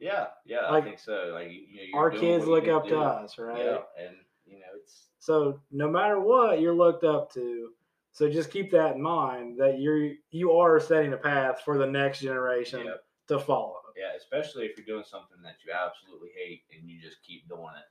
Yeah, 0.00 0.26
yeah, 0.44 0.68
Like, 0.70 0.82
I 0.82 0.86
think 0.86 0.98
so. 0.98 1.30
Like 1.32 1.50
you 1.50 1.92
know, 1.92 1.98
Our 1.98 2.10
kids 2.10 2.46
look 2.46 2.68
up 2.68 2.86
to 2.88 2.98
us, 2.98 3.38
right? 3.38 3.64
Yeah, 3.64 3.78
and 3.98 4.16
you 4.44 4.58
know 4.58 4.66
it's 4.76 5.08
So 5.18 5.60
no 5.70 5.88
matter 5.88 6.20
what, 6.20 6.60
you're 6.60 6.74
looked 6.74 7.04
up 7.04 7.32
to. 7.34 7.70
So 8.12 8.28
just 8.28 8.50
keep 8.50 8.70
that 8.72 8.96
in 8.96 9.02
mind 9.02 9.58
that 9.60 9.80
you're 9.80 10.12
you 10.30 10.52
are 10.52 10.78
setting 10.80 11.12
a 11.12 11.16
path 11.16 11.62
for 11.64 11.78
the 11.78 11.86
next 11.86 12.20
generation 12.20 12.86
to 13.28 13.38
follow 13.38 13.84
yeah, 13.96 14.16
especially 14.16 14.66
if 14.66 14.76
you're 14.76 14.86
doing 14.86 15.06
something 15.06 15.38
that 15.42 15.56
you 15.64 15.72
absolutely 15.72 16.30
hate 16.34 16.62
and 16.74 16.88
you 16.88 17.00
just 17.00 17.22
keep 17.22 17.48
doing 17.48 17.74
it. 17.78 17.88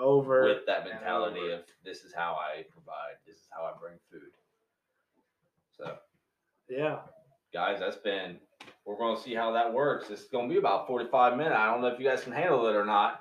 over 0.00 0.44
with 0.44 0.66
that 0.66 0.84
mentality 0.84 1.50
of 1.50 1.64
this 1.84 2.04
is 2.04 2.12
how 2.12 2.36
I 2.36 2.64
provide, 2.70 3.16
this 3.26 3.36
is 3.36 3.48
how 3.50 3.64
I 3.64 3.72
bring 3.80 3.98
food. 4.12 4.32
So, 5.76 5.96
yeah. 6.68 6.98
guys, 7.52 7.80
that's 7.80 7.96
been. 7.96 8.38
We're 8.84 8.96
going 8.96 9.16
to 9.16 9.22
see 9.22 9.34
how 9.34 9.52
that 9.52 9.72
works. 9.72 10.10
It's 10.10 10.26
going 10.28 10.48
to 10.48 10.52
be 10.52 10.58
about 10.58 10.86
45 10.86 11.36
minutes. 11.36 11.56
I 11.56 11.66
don't 11.66 11.82
know 11.82 11.88
if 11.88 11.98
you 11.98 12.06
guys 12.06 12.22
can 12.22 12.32
handle 12.32 12.66
it 12.68 12.74
or 12.74 12.84
not, 12.84 13.20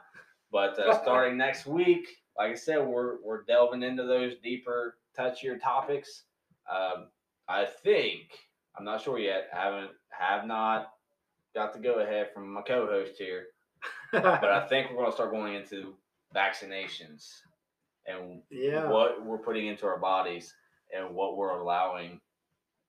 but 0.51 0.79
uh, 0.79 0.97
starting 1.01 1.37
next 1.37 1.65
week, 1.65 2.07
like 2.37 2.51
I 2.51 2.55
said, 2.55 2.85
we're 2.85 3.21
we're 3.23 3.43
delving 3.43 3.83
into 3.83 4.03
those 4.03 4.33
deeper, 4.43 4.97
touchier 5.17 5.61
topics. 5.61 6.23
Um, 6.71 7.07
I 7.49 7.65
think 7.65 8.37
I'm 8.77 8.85
not 8.85 9.01
sure 9.01 9.19
yet. 9.19 9.49
Haven't 9.51 9.91
have 10.09 10.45
not 10.45 10.93
got 11.53 11.73
the 11.73 11.79
go 11.79 11.99
ahead 11.99 12.29
from 12.33 12.53
my 12.53 12.61
co-host 12.61 13.13
here 13.17 13.47
but 14.11 14.25
I 14.45 14.67
think 14.69 14.89
we're 14.89 14.97
going 14.97 15.09
to 15.11 15.15
start 15.15 15.31
going 15.31 15.55
into 15.55 15.95
vaccinations 16.35 17.29
and 18.05 18.41
Yeah. 18.49 18.89
what 18.89 19.25
we're 19.25 19.37
putting 19.37 19.67
into 19.67 19.85
our 19.85 19.99
bodies 19.99 20.53
and 20.95 21.13
what 21.13 21.37
we're 21.37 21.57
allowing 21.59 22.19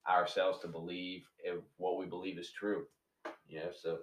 ourselves 0.08 0.58
to 0.60 0.68
believe 0.68 1.24
and 1.48 1.60
what 1.76 1.98
we 1.98 2.06
believe 2.06 2.38
is 2.38 2.50
true. 2.50 2.86
You 3.48 3.60
know, 3.60 3.70
so 3.78 3.98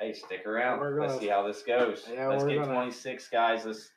hey, 0.00 0.12
stick 0.12 0.46
around. 0.46 0.80
We're 0.80 1.00
Let's 1.00 1.18
see 1.18 1.28
how 1.28 1.46
this 1.46 1.62
goes. 1.62 2.06
Yeah, 2.12 2.28
Let's 2.28 2.44
get 2.44 2.56
gonna- 2.56 2.72
26 2.72 3.28
guys. 3.28 3.64
Let's 3.64 3.90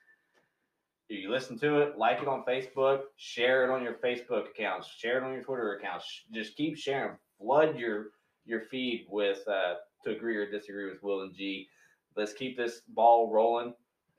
if 1.09 1.21
you 1.21 1.29
listen 1.29 1.59
to 1.59 1.81
it, 1.81 1.97
like 1.97 2.21
it 2.21 2.27
on 2.29 2.45
Facebook, 2.45 3.01
share 3.17 3.65
it 3.65 3.69
on 3.69 3.83
your 3.83 3.95
Facebook 3.95 4.49
accounts, 4.49 4.87
share 4.87 5.17
it 5.17 5.23
on 5.23 5.33
your 5.33 5.43
Twitter 5.43 5.73
accounts. 5.73 6.05
Just 6.33 6.55
keep 6.55 6.77
sharing. 6.77 7.17
Flood 7.37 7.77
your 7.77 8.11
your 8.45 8.61
feed 8.61 9.05
with 9.09 9.45
uh, 9.47 9.75
to 10.05 10.11
agree 10.11 10.37
or 10.37 10.49
disagree 10.49 10.89
with 10.89 11.03
Will 11.03 11.21
and 11.21 11.33
G. 11.35 11.67
Let's 12.15 12.33
keep 12.33 12.55
this 12.57 12.81
ball 12.87 13.29
rolling. 13.31 13.73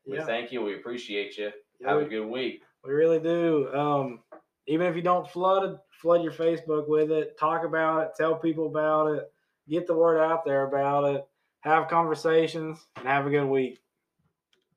We 0.07 0.17
yeah. 0.17 0.27
thank 0.27 0.53
you. 0.53 0.63
We 0.63 0.75
appreciate 0.75 1.39
you. 1.39 1.51
Yeah, 1.81 1.89
Have 1.89 1.99
we- 1.99 2.05
a 2.05 2.09
good 2.09 2.27
week. 2.27 2.63
We 2.85 2.93
really 2.93 3.21
do. 3.21 3.73
Um, 3.73 4.21
even 4.67 4.87
if 4.87 4.97
you 4.97 5.03
don't 5.03 5.29
flood 5.29 5.79
flood 6.01 6.23
your 6.23 6.33
Facebook 6.33 6.89
with 6.89 7.11
it, 7.11 7.39
talk 7.39 7.65
about 7.65 8.03
it, 8.03 8.11
tell 8.17 8.35
people 8.37 8.67
about 8.67 9.07
it, 9.15 9.25
get 9.69 9.87
the 9.87 9.95
word 9.95 10.21
out 10.21 10.45
there 10.45 10.67
about 10.67 11.15
it, 11.15 11.25
have 11.61 11.89
conversations, 11.89 12.85
and 12.97 13.07
have 13.07 13.27
a 13.27 13.31
good 13.31 13.47
week. 13.47 13.82